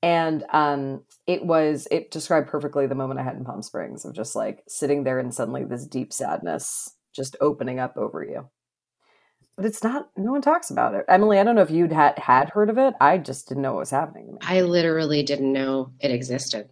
And 0.01 0.45
um, 0.51 1.03
it 1.27 1.45
was, 1.45 1.87
it 1.91 2.11
described 2.11 2.49
perfectly 2.49 2.87
the 2.87 2.95
moment 2.95 3.19
I 3.19 3.23
had 3.23 3.35
in 3.35 3.45
Palm 3.45 3.61
Springs 3.61 4.05
of 4.05 4.13
just 4.13 4.35
like 4.35 4.63
sitting 4.67 5.03
there 5.03 5.19
and 5.19 5.33
suddenly 5.33 5.63
this 5.63 5.85
deep 5.85 6.13
sadness 6.13 6.95
just 7.13 7.35
opening 7.41 7.79
up 7.79 7.97
over 7.97 8.23
you. 8.23 8.49
But 9.55 9.65
it's 9.65 9.83
not, 9.83 10.09
no 10.15 10.31
one 10.31 10.41
talks 10.41 10.71
about 10.71 10.93
it. 10.93 11.05
Emily, 11.09 11.37
I 11.37 11.43
don't 11.43 11.55
know 11.55 11.61
if 11.61 11.71
you'd 11.71 11.91
had, 11.91 12.17
had 12.17 12.49
heard 12.49 12.69
of 12.69 12.77
it. 12.77 12.93
I 13.01 13.17
just 13.17 13.49
didn't 13.49 13.63
know 13.63 13.73
what 13.73 13.81
was 13.81 13.91
happening. 13.91 14.37
I 14.41 14.61
literally 14.61 15.23
didn't 15.23 15.51
know 15.51 15.91
it 15.99 16.11
existed. 16.11 16.69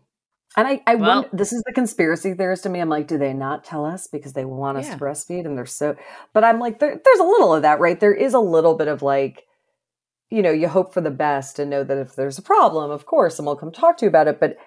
And 0.57 0.67
I, 0.67 0.81
I 0.87 0.95
well, 0.95 1.21
wonder, 1.21 1.29
this 1.33 1.53
is 1.53 1.61
the 1.67 1.71
conspiracy 1.71 2.33
theorist 2.33 2.63
to 2.63 2.69
me. 2.69 2.79
I'm 2.79 2.89
like, 2.89 3.07
do 3.07 3.19
they 3.19 3.31
not 3.31 3.63
tell 3.63 3.85
us 3.85 4.07
because 4.07 4.33
they 4.33 4.43
want 4.43 4.79
us 4.79 4.87
yeah. 4.87 4.95
to 4.95 4.99
breastfeed? 4.99 5.45
And 5.45 5.55
they're 5.55 5.67
so, 5.67 5.95
but 6.33 6.43
I'm 6.43 6.59
like, 6.59 6.79
there, 6.79 6.99
there's 7.05 7.19
a 7.19 7.23
little 7.23 7.53
of 7.53 7.61
that, 7.61 7.79
right? 7.79 7.99
There 7.99 8.13
is 8.13 8.33
a 8.33 8.39
little 8.39 8.73
bit 8.73 8.87
of 8.87 9.03
like, 9.03 9.45
you 10.31 10.41
know, 10.41 10.51
you 10.51 10.67
hope 10.67 10.95
for 10.95 11.01
the 11.01 11.11
best 11.11 11.59
and 11.59 11.69
know 11.69 11.83
that 11.83 11.97
if 11.99 12.15
there's 12.15 12.39
a 12.39 12.41
problem, 12.41 12.89
of 12.89 13.05
course, 13.05 13.35
someone 13.35 13.53
will 13.53 13.59
come 13.59 13.71
talk 13.71 13.97
to 13.97 14.05
you 14.05 14.09
about 14.09 14.27
it. 14.27 14.39
But 14.39 14.57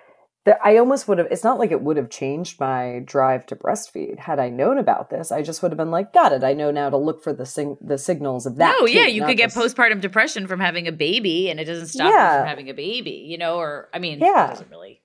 the, 0.45 0.57
I 0.64 0.76
almost 0.76 1.09
would 1.09 1.18
have, 1.18 1.26
it's 1.28 1.43
not 1.43 1.59
like 1.59 1.72
it 1.72 1.82
would 1.82 1.97
have 1.97 2.09
changed 2.09 2.61
my 2.61 3.03
drive 3.05 3.45
to 3.47 3.57
breastfeed 3.57 4.20
had 4.20 4.38
I 4.38 4.49
known 4.49 4.78
about 4.78 5.11
this. 5.11 5.32
I 5.32 5.43
just 5.43 5.61
would 5.61 5.72
have 5.72 5.76
been 5.76 5.91
like, 5.91 6.12
got 6.12 6.30
it. 6.30 6.45
I 6.45 6.55
know 6.55 6.70
now 6.70 6.88
to 6.88 6.97
look 6.97 7.22
for 7.24 7.32
the 7.32 7.45
sing, 7.45 7.76
the 7.80 7.99
signals 7.99 8.47
of 8.47 8.57
that. 8.57 8.78
Oh, 8.78 8.86
yeah. 8.86 9.07
You 9.07 9.26
could 9.26 9.36
get 9.36 9.51
postpartum 9.51 10.01
depression 10.01 10.47
from 10.47 10.61
having 10.61 10.86
a 10.86 10.93
baby 10.93 11.51
and 11.51 11.59
it 11.59 11.64
doesn't 11.64 11.88
stop 11.88 12.12
yeah. 12.12 12.32
you 12.32 12.41
from 12.43 12.49
having 12.49 12.70
a 12.70 12.74
baby, 12.74 13.26
you 13.28 13.38
know, 13.38 13.57
or 13.57 13.88
I 13.93 13.99
mean, 13.99 14.20
yeah. 14.20 14.47
it 14.47 14.51
doesn't 14.51 14.70
really 14.70 14.99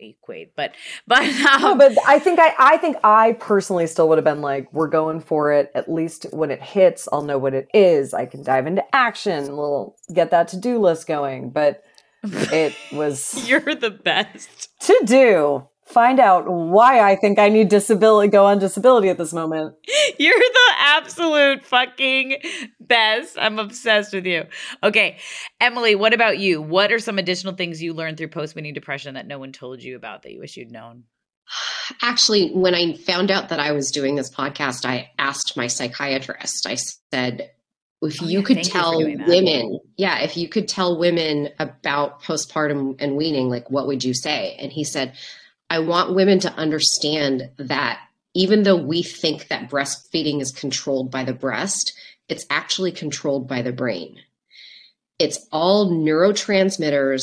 equate. 0.00 0.54
But 0.56 0.74
but 1.06 1.22
um, 1.22 1.62
no, 1.62 1.74
but 1.76 1.96
I 2.06 2.18
think 2.18 2.38
I 2.38 2.54
I 2.58 2.76
think 2.76 2.96
I 3.04 3.32
personally 3.34 3.86
still 3.86 4.08
would 4.08 4.18
have 4.18 4.24
been 4.24 4.40
like, 4.40 4.72
we're 4.72 4.88
going 4.88 5.20
for 5.20 5.52
it. 5.52 5.70
At 5.74 5.90
least 5.90 6.26
when 6.32 6.50
it 6.50 6.62
hits, 6.62 7.08
I'll 7.12 7.22
know 7.22 7.38
what 7.38 7.54
it 7.54 7.68
is. 7.74 8.14
I 8.14 8.26
can 8.26 8.42
dive 8.42 8.66
into 8.66 8.84
action. 8.94 9.56
We'll 9.56 9.96
get 10.12 10.30
that 10.30 10.48
to 10.48 10.56
do 10.56 10.78
list 10.78 11.06
going. 11.06 11.50
But 11.50 11.84
it 12.22 12.74
was 12.92 13.48
you're 13.48 13.74
the 13.74 13.90
best 13.90 14.68
to 14.80 15.00
do 15.04 15.66
find 15.90 16.20
out 16.20 16.48
why 16.48 17.00
I 17.00 17.16
think 17.16 17.38
I 17.38 17.48
need 17.48 17.68
disability 17.68 18.30
go 18.30 18.46
on 18.46 18.58
disability 18.58 19.08
at 19.08 19.18
this 19.18 19.32
moment. 19.32 19.74
You're 20.18 20.38
the 20.38 20.72
absolute 20.78 21.64
fucking 21.64 22.36
best. 22.80 23.36
I'm 23.38 23.58
obsessed 23.58 24.12
with 24.12 24.26
you. 24.26 24.44
Okay. 24.82 25.18
Emily, 25.60 25.94
what 25.94 26.14
about 26.14 26.38
you? 26.38 26.62
What 26.62 26.92
are 26.92 26.98
some 26.98 27.18
additional 27.18 27.54
things 27.54 27.82
you 27.82 27.92
learned 27.92 28.18
through 28.18 28.28
post-weaning 28.28 28.74
depression 28.74 29.14
that 29.14 29.26
no 29.26 29.38
one 29.38 29.52
told 29.52 29.82
you 29.82 29.96
about 29.96 30.22
that 30.22 30.32
you 30.32 30.40
wish 30.40 30.56
you'd 30.56 30.72
known? 30.72 31.04
Actually, 32.02 32.50
when 32.50 32.74
I 32.74 32.94
found 32.94 33.30
out 33.30 33.48
that 33.48 33.60
I 33.60 33.72
was 33.72 33.90
doing 33.90 34.14
this 34.14 34.30
podcast, 34.32 34.84
I 34.84 35.10
asked 35.18 35.56
my 35.56 35.66
psychiatrist. 35.66 36.66
I 36.66 36.76
said, 37.12 37.50
if 38.02 38.22
oh, 38.22 38.26
you 38.26 38.38
yeah, 38.38 38.44
could 38.44 38.62
tell 38.62 39.00
you 39.00 39.18
women, 39.26 39.78
yeah, 39.96 40.20
if 40.20 40.36
you 40.36 40.48
could 40.48 40.68
tell 40.68 40.98
women 40.98 41.50
about 41.58 42.22
postpartum 42.22 42.96
and 42.98 43.16
weaning, 43.16 43.50
like 43.50 43.70
what 43.70 43.86
would 43.86 44.02
you 44.02 44.14
say? 44.14 44.56
And 44.58 44.72
he 44.72 44.84
said, 44.84 45.14
I 45.70 45.78
want 45.78 46.16
women 46.16 46.40
to 46.40 46.52
understand 46.52 47.50
that 47.56 48.00
even 48.34 48.64
though 48.64 48.76
we 48.76 49.02
think 49.02 49.48
that 49.48 49.70
breastfeeding 49.70 50.40
is 50.40 50.50
controlled 50.50 51.10
by 51.10 51.24
the 51.24 51.32
breast, 51.32 51.92
it's 52.28 52.44
actually 52.50 52.92
controlled 52.92 53.48
by 53.48 53.62
the 53.62 53.72
brain. 53.72 54.16
It's 55.18 55.46
all 55.52 55.90
neurotransmitters 55.90 57.22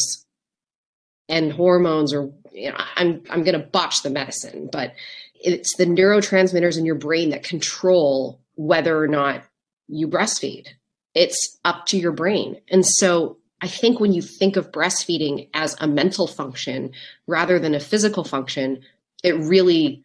and 1.29 1.51
hormones 1.51 2.13
or 2.13 2.31
you 2.53 2.71
know, 2.71 2.77
I'm 2.95 3.21
I'm 3.29 3.43
going 3.43 3.59
to 3.59 3.67
botch 3.67 4.01
the 4.01 4.09
medicine, 4.09 4.69
but 4.71 4.93
it's 5.35 5.75
the 5.75 5.85
neurotransmitters 5.85 6.77
in 6.77 6.85
your 6.85 6.95
brain 6.95 7.29
that 7.29 7.43
control 7.43 8.39
whether 8.55 8.97
or 8.97 9.07
not 9.07 9.43
you 9.87 10.07
breastfeed. 10.07 10.67
It's 11.13 11.57
up 11.63 11.85
to 11.87 11.97
your 11.97 12.11
brain. 12.11 12.59
And 12.69 12.85
so 12.85 13.37
I 13.61 13.67
think 13.67 13.99
when 13.99 14.13
you 14.13 14.21
think 14.21 14.55
of 14.55 14.71
breastfeeding 14.71 15.49
as 15.53 15.75
a 15.79 15.87
mental 15.87 16.27
function 16.27 16.91
rather 17.25 17.59
than 17.59 17.73
a 17.73 17.79
physical 17.79 18.23
function, 18.23 18.81
it 19.23 19.35
really 19.35 20.03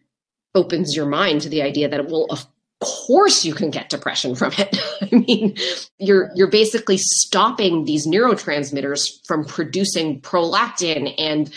opens 0.54 0.96
your 0.96 1.06
mind 1.06 1.42
to 1.42 1.48
the 1.48 1.62
idea 1.62 1.88
that, 1.88 2.08
well, 2.08 2.26
of 2.30 2.46
course 2.80 3.44
you 3.44 3.54
can 3.54 3.70
get 3.70 3.90
depression 3.90 4.34
from 4.34 4.52
it. 4.58 4.76
I 5.02 5.14
mean, 5.14 5.56
you're 5.98 6.30
you're 6.34 6.50
basically 6.50 6.98
stopping 6.98 7.84
these 7.84 8.06
neurotransmitters 8.06 9.24
from 9.26 9.44
producing 9.44 10.20
prolactin 10.20 11.14
and, 11.18 11.52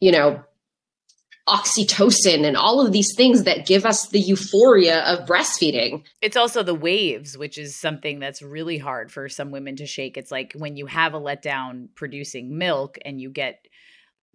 you 0.00 0.12
know, 0.12 0.42
oxytocin 1.48 2.44
and 2.44 2.56
all 2.56 2.84
of 2.84 2.92
these 2.92 3.14
things 3.14 3.44
that 3.44 3.66
give 3.66 3.86
us 3.86 4.08
the 4.08 4.18
euphoria 4.18 5.00
of 5.04 5.28
breastfeeding. 5.28 6.04
It's 6.20 6.36
also 6.36 6.62
the 6.62 6.74
waves, 6.74 7.38
which 7.38 7.56
is 7.56 7.78
something 7.78 8.18
that's 8.18 8.42
really 8.42 8.78
hard 8.78 9.12
for 9.12 9.28
some 9.28 9.52
women 9.52 9.76
to 9.76 9.86
shake. 9.86 10.16
It's 10.16 10.32
like 10.32 10.54
when 10.56 10.76
you 10.76 10.86
have 10.86 11.14
a 11.14 11.20
letdown 11.20 11.88
producing 11.94 12.58
milk 12.58 12.98
and 13.04 13.20
you 13.20 13.30
get 13.30 13.66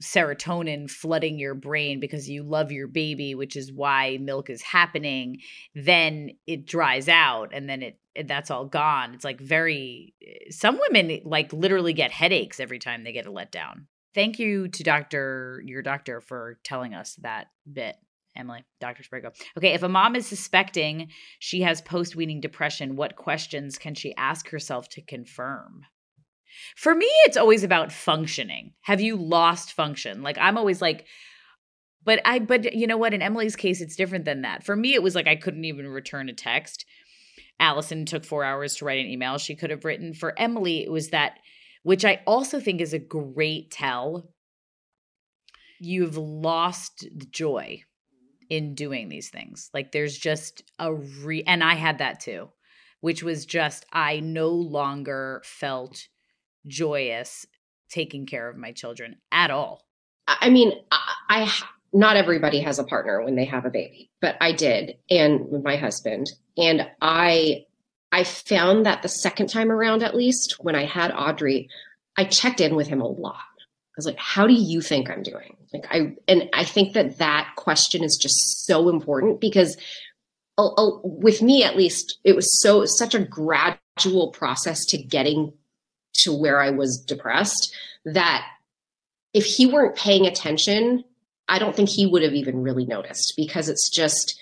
serotonin 0.02 0.90
flooding 0.90 1.38
your 1.38 1.54
brain 1.54 2.00
because 2.00 2.30
you 2.30 2.44
love 2.44 2.72
your 2.72 2.88
baby, 2.88 3.36
which 3.36 3.56
is 3.56 3.72
why 3.72 4.18
milk 4.20 4.50
is 4.50 4.62
happening, 4.62 5.40
then 5.76 6.32
it 6.48 6.66
dries 6.66 7.08
out 7.08 7.52
and 7.54 7.70
then 7.70 7.82
it 7.84 7.98
that's 8.28 8.52
all 8.52 8.66
gone. 8.66 9.14
It's 9.14 9.24
like 9.24 9.40
very 9.40 10.14
some 10.50 10.80
women 10.80 11.22
like 11.24 11.54
literally 11.54 11.94
get 11.94 12.12
headaches 12.12 12.60
every 12.60 12.80
time 12.80 13.04
they 13.04 13.14
get 13.14 13.26
a 13.26 13.32
letdown. 13.32 13.86
Thank 14.14 14.40
you 14.40 14.68
to 14.68 14.84
Dr. 14.84 15.62
your 15.66 15.82
doctor 15.82 16.22
for 16.22 16.60
telling 16.64 16.94
us 16.94 17.16
that 17.22 17.48
bit. 17.72 17.96
Emily, 18.36 18.64
Dr. 18.80 19.04
Sprago. 19.04 19.34
Okay, 19.58 19.74
if 19.74 19.84
a 19.84 19.90
mom 19.90 20.16
is 20.16 20.26
suspecting 20.26 21.10
she 21.40 21.62
has 21.62 21.82
post 21.82 22.16
weaning 22.16 22.40
depression, 22.40 22.96
what 22.96 23.18
questions 23.18 23.78
can 23.78 23.94
she 23.94 24.16
ask 24.16 24.50
herself 24.50 24.88
to 24.90 25.02
confirm? 25.02 25.86
For 26.76 26.96
me, 26.96 27.08
it's 27.26 27.38
always 27.38 27.64
about 27.64 27.92
functioning. 27.92 28.74
Have 28.82 29.02
you 29.02 29.16
lost 29.16 29.74
function? 29.74 30.22
Like, 30.22 30.38
I'm 30.40 30.58
always 30.58 30.82
like, 30.82 31.06
but 32.04 32.22
I, 32.26 32.40
but 32.40 32.74
you 32.74 32.88
know 32.88 32.98
what? 32.98 33.14
In 33.14 33.22
Emily's 33.22 33.56
case, 33.56 33.82
it's 33.82 33.96
different 33.96 34.26
than 34.26 34.42
that. 34.42 34.64
For 34.64 34.76
me, 34.76 34.94
it 34.94 35.04
was 35.04 35.16
like 35.16 35.28
I 35.28 35.36
couldn't 35.36 35.66
even 35.66 35.88
return 35.88 36.30
a 36.30 36.34
text. 36.34 36.86
Allison 37.60 38.06
took 38.06 38.26
four 38.26 38.44
hours 38.44 38.76
to 38.76 38.86
write 38.86 39.00
an 39.00 39.12
email 39.12 39.38
she 39.38 39.56
could 39.56 39.70
have 39.70 39.86
written. 39.86 40.14
For 40.14 40.38
Emily, 40.40 40.84
it 40.84 40.92
was 40.92 41.10
that 41.10 41.38
which 41.84 42.06
I 42.06 42.22
also 42.28 42.60
think 42.60 42.82
is 42.82 42.94
a 42.94 43.00
great 43.00 43.72
tell. 43.72 44.30
You've 45.80 46.18
lost 46.18 47.08
the 47.16 47.26
joy 47.26 47.84
in 48.50 48.76
doing 48.76 49.10
these 49.10 49.30
things. 49.30 49.70
Like 49.74 49.92
there's 49.92 50.18
just 50.18 50.64
a 50.78 50.94
re 50.94 51.44
and 51.48 51.64
I 51.64 51.76
had 51.76 52.00
that 52.00 52.20
too, 52.20 52.50
which 53.00 53.24
was 53.24 53.46
just 53.46 53.86
I 53.92 54.20
no 54.20 54.50
longer 54.50 55.42
felt 55.46 56.08
joyous 56.68 57.46
taking 57.90 58.26
care 58.26 58.50
of 58.50 58.58
my 58.58 58.72
children 58.72 59.18
at 59.32 59.52
all. 59.52 59.86
I 60.28 60.50
mean, 60.50 60.74
I, 60.92 61.14
I 61.30 61.52
not 61.94 62.16
everybody 62.16 62.60
has 62.62 62.80
a 62.80 62.84
partner 62.84 63.24
when 63.24 63.36
they 63.36 63.46
have 63.46 63.66
a 63.66 63.70
baby, 63.70 64.12
but 64.22 64.36
I 64.40 64.52
did 64.52 64.98
and 65.10 65.64
my 65.64 65.76
husband 65.76 66.32
and 66.58 66.88
I 67.02 67.66
I 68.12 68.24
found 68.24 68.86
that 68.86 69.02
the 69.02 69.10
second 69.10 69.48
time 69.48 69.72
around, 69.72 70.04
at 70.04 70.16
least 70.16 70.58
when 70.60 70.76
I 70.76 70.86
had 70.86 71.12
Audrey, 71.12 71.70
I 72.18 72.26
checked 72.26 72.60
in 72.60 72.76
with 72.76 72.88
him 72.88 73.02
a 73.02 73.08
lot. 73.08 73.36
I 73.36 73.98
was 73.98 74.06
like, 74.06 74.18
how 74.18 74.48
do 74.48 74.54
you 74.54 74.82
think 74.82 75.10
I'm 75.10 75.24
doing? 75.24 75.56
Like, 75.74 75.86
I, 75.90 76.16
and 76.28 76.50
I 76.54 76.64
think 76.64 76.94
that 76.94 77.18
that 77.20 77.54
question 77.56 78.04
is 78.04 78.18
just 78.22 78.66
so 78.66 78.90
important 78.90 79.40
because 79.40 79.78
with 81.04 81.42
me, 81.42 81.64
at 81.64 81.78
least, 81.78 82.20
it 82.24 82.36
was 82.36 82.60
so, 82.60 82.86
such 82.86 83.16
a 83.16 83.26
gradual 83.26 84.32
process 84.32 84.86
to 84.88 84.98
getting 84.98 85.54
to 86.16 86.34
where 86.34 86.62
I 86.62 86.70
was 86.70 86.98
depressed 86.98 87.74
that 88.06 88.46
if 89.34 89.46
he 89.46 89.66
weren't 89.66 89.96
paying 89.96 90.26
attention, 90.26 91.04
I 91.48 91.60
don't 91.60 91.76
think 91.76 91.90
he 91.90 92.06
would 92.06 92.24
have 92.24 92.34
even 92.34 92.64
really 92.64 92.86
noticed 92.86 93.34
because 93.38 93.70
it's 93.70 93.90
just, 93.90 94.40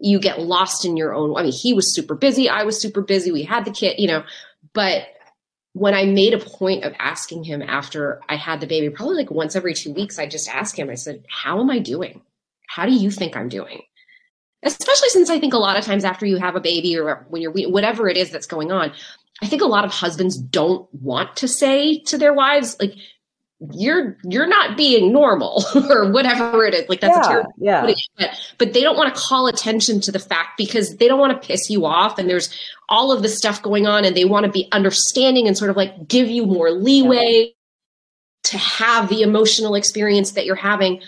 you 0.00 0.18
get 0.18 0.40
lost 0.40 0.84
in 0.84 0.96
your 0.96 1.14
own. 1.14 1.36
I 1.36 1.42
mean, 1.42 1.52
he 1.52 1.74
was 1.74 1.94
super 1.94 2.14
busy. 2.14 2.48
I 2.48 2.64
was 2.64 2.80
super 2.80 3.02
busy. 3.02 3.30
We 3.30 3.42
had 3.42 3.64
the 3.64 3.70
kid, 3.70 3.96
you 3.98 4.08
know, 4.08 4.24
but 4.72 5.08
when 5.72 5.94
I 5.94 6.04
made 6.04 6.34
a 6.34 6.38
point 6.38 6.84
of 6.84 6.94
asking 6.98 7.44
him 7.44 7.62
after 7.62 8.20
I 8.28 8.36
had 8.36 8.60
the 8.60 8.66
baby, 8.66 8.90
probably 8.90 9.16
like 9.16 9.30
once 9.30 9.54
every 9.54 9.74
two 9.74 9.92
weeks, 9.92 10.18
I 10.18 10.26
just 10.26 10.48
ask 10.48 10.76
him, 10.76 10.90
I 10.90 10.94
said, 10.94 11.24
How 11.28 11.60
am 11.60 11.70
I 11.70 11.78
doing? 11.78 12.22
How 12.66 12.86
do 12.86 12.92
you 12.92 13.10
think 13.10 13.36
I'm 13.36 13.48
doing? 13.48 13.82
Especially 14.62 15.08
since 15.08 15.30
I 15.30 15.38
think 15.38 15.54
a 15.54 15.58
lot 15.58 15.78
of 15.78 15.84
times 15.84 16.04
after 16.04 16.26
you 16.26 16.36
have 16.36 16.56
a 16.56 16.60
baby 16.60 16.98
or 16.98 17.26
when 17.28 17.40
you're 17.40 17.52
whatever 17.52 18.08
it 18.08 18.16
is 18.16 18.30
that's 18.30 18.46
going 18.46 18.72
on, 18.72 18.92
I 19.42 19.46
think 19.46 19.62
a 19.62 19.66
lot 19.66 19.84
of 19.84 19.90
husbands 19.90 20.36
don't 20.36 20.92
want 20.92 21.36
to 21.36 21.48
say 21.48 22.00
to 22.06 22.18
their 22.18 22.34
wives, 22.34 22.76
like, 22.78 22.94
you're 23.72 24.16
you're 24.24 24.46
not 24.46 24.76
being 24.76 25.12
normal 25.12 25.62
or 25.90 26.10
whatever 26.10 26.64
it 26.64 26.72
is 26.72 26.88
like 26.88 27.00
that's 27.00 27.16
yeah, 27.16 27.22
a 27.22 27.28
terrible 27.28 27.52
yeah. 27.58 27.92
but, 28.16 28.28
but 28.56 28.72
they 28.72 28.80
don't 28.80 28.96
want 28.96 29.14
to 29.14 29.20
call 29.20 29.46
attention 29.46 30.00
to 30.00 30.10
the 30.10 30.18
fact 30.18 30.56
because 30.56 30.96
they 30.96 31.06
don't 31.06 31.20
want 31.20 31.30
to 31.30 31.46
piss 31.46 31.68
you 31.68 31.84
off 31.84 32.18
and 32.18 32.28
there's 32.28 32.48
all 32.88 33.12
of 33.12 33.22
this 33.22 33.36
stuff 33.36 33.62
going 33.62 33.86
on 33.86 34.04
and 34.04 34.16
they 34.16 34.24
want 34.24 34.46
to 34.46 34.50
be 34.50 34.66
understanding 34.72 35.46
and 35.46 35.58
sort 35.58 35.70
of 35.70 35.76
like 35.76 36.08
give 36.08 36.28
you 36.28 36.46
more 36.46 36.70
leeway 36.70 37.48
yeah. 37.48 37.52
to 38.44 38.56
have 38.56 39.10
the 39.10 39.20
emotional 39.20 39.74
experience 39.74 40.32
that 40.32 40.46
you're 40.46 40.56
having 40.56 41.02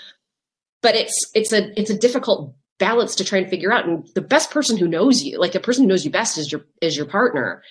but 0.82 0.94
it's 0.94 1.30
it's 1.34 1.52
a 1.52 1.78
it's 1.80 1.90
a 1.90 1.98
difficult 1.98 2.54
balance 2.78 3.14
to 3.14 3.24
try 3.24 3.38
and 3.38 3.48
figure 3.48 3.72
out 3.72 3.86
and 3.86 4.06
the 4.14 4.20
best 4.20 4.50
person 4.50 4.76
who 4.76 4.88
knows 4.88 5.22
you 5.22 5.38
like 5.38 5.52
the 5.52 5.60
person 5.60 5.84
who 5.84 5.88
knows 5.88 6.04
you 6.04 6.10
best 6.10 6.36
is 6.36 6.52
your 6.52 6.66
is 6.82 6.96
your 6.96 7.06
partner 7.06 7.62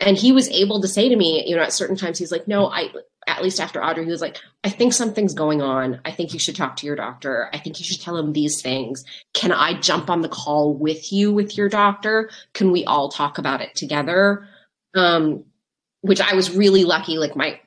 and 0.00 0.18
he 0.18 0.32
was 0.32 0.48
able 0.50 0.82
to 0.82 0.88
say 0.88 1.08
to 1.08 1.16
me 1.16 1.44
you 1.46 1.56
know 1.56 1.62
at 1.62 1.72
certain 1.72 1.96
times 1.96 2.18
he's 2.18 2.32
like 2.32 2.46
no 2.46 2.66
i 2.66 2.88
at 3.28 3.42
least 3.42 3.60
after 3.60 3.84
Audrey, 3.84 4.04
he 4.04 4.10
was 4.10 4.20
like, 4.20 4.38
I 4.64 4.70
think 4.70 4.92
something's 4.92 5.34
going 5.34 5.62
on. 5.62 6.00
I 6.04 6.10
think 6.10 6.32
you 6.32 6.38
should 6.38 6.56
talk 6.56 6.76
to 6.76 6.86
your 6.86 6.96
doctor. 6.96 7.50
I 7.52 7.58
think 7.58 7.78
you 7.78 7.84
should 7.84 8.00
tell 8.00 8.16
him 8.16 8.32
these 8.32 8.62
things. 8.62 9.04
Can 9.34 9.52
I 9.52 9.78
jump 9.78 10.10
on 10.10 10.22
the 10.22 10.28
call 10.28 10.74
with 10.74 11.12
you 11.12 11.32
with 11.32 11.56
your 11.56 11.68
doctor? 11.68 12.30
Can 12.54 12.72
we 12.72 12.84
all 12.84 13.10
talk 13.10 13.38
about 13.38 13.60
it 13.60 13.74
together? 13.74 14.48
Um, 14.94 15.44
which 16.00 16.20
I 16.20 16.34
was 16.34 16.56
really 16.56 16.84
lucky. 16.84 17.18
Like 17.18 17.36
my 17.36 17.60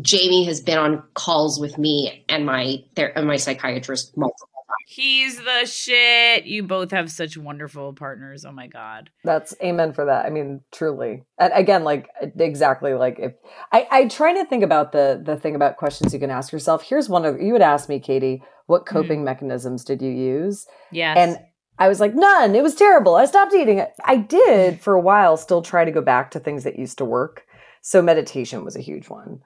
Jamie 0.00 0.44
has 0.44 0.60
been 0.60 0.78
on 0.78 1.02
calls 1.14 1.58
with 1.58 1.78
me 1.78 2.24
and 2.28 2.46
my 2.46 2.84
ther- 2.94 3.12
and 3.16 3.26
my 3.26 3.36
psychiatrist 3.36 4.16
multiple 4.16 4.53
He's 4.94 5.38
the 5.38 5.66
shit. 5.66 6.44
You 6.44 6.62
both 6.62 6.92
have 6.92 7.10
such 7.10 7.36
wonderful 7.36 7.94
partners. 7.94 8.44
Oh 8.44 8.52
my 8.52 8.68
god. 8.68 9.10
That's 9.24 9.52
amen 9.60 9.92
for 9.92 10.04
that. 10.04 10.24
I 10.24 10.30
mean, 10.30 10.60
truly. 10.70 11.24
And 11.36 11.52
again, 11.52 11.82
like 11.82 12.08
exactly 12.38 12.94
like 12.94 13.18
if 13.18 13.32
I 13.72 13.88
I 13.90 14.06
try 14.06 14.34
to 14.34 14.44
think 14.44 14.62
about 14.62 14.92
the 14.92 15.20
the 15.20 15.36
thing 15.36 15.56
about 15.56 15.78
questions 15.78 16.14
you 16.14 16.20
can 16.20 16.30
ask 16.30 16.52
yourself. 16.52 16.84
Here's 16.84 17.08
one 17.08 17.24
of 17.24 17.42
you 17.42 17.52
would 17.52 17.60
ask 17.60 17.88
me, 17.88 17.98
Katie, 17.98 18.44
what 18.66 18.84
mm-hmm. 18.84 18.96
coping 18.96 19.18
mm-hmm. 19.18 19.24
mechanisms 19.24 19.84
did 19.84 20.00
you 20.00 20.10
use? 20.10 20.64
Yes. 20.92 21.16
And 21.18 21.38
I 21.76 21.88
was 21.88 21.98
like, 21.98 22.14
none. 22.14 22.54
It 22.54 22.62
was 22.62 22.76
terrible. 22.76 23.16
I 23.16 23.24
stopped 23.24 23.52
eating 23.52 23.78
it. 23.78 23.90
I 24.04 24.16
did 24.16 24.80
for 24.80 24.94
a 24.94 25.00
while 25.00 25.36
still 25.36 25.60
try 25.60 25.84
to 25.84 25.90
go 25.90 26.02
back 26.02 26.30
to 26.30 26.38
things 26.38 26.62
that 26.62 26.78
used 26.78 26.98
to 26.98 27.04
work. 27.04 27.42
So 27.82 28.00
meditation 28.00 28.64
was 28.64 28.76
a 28.76 28.80
huge 28.80 29.08
one. 29.08 29.40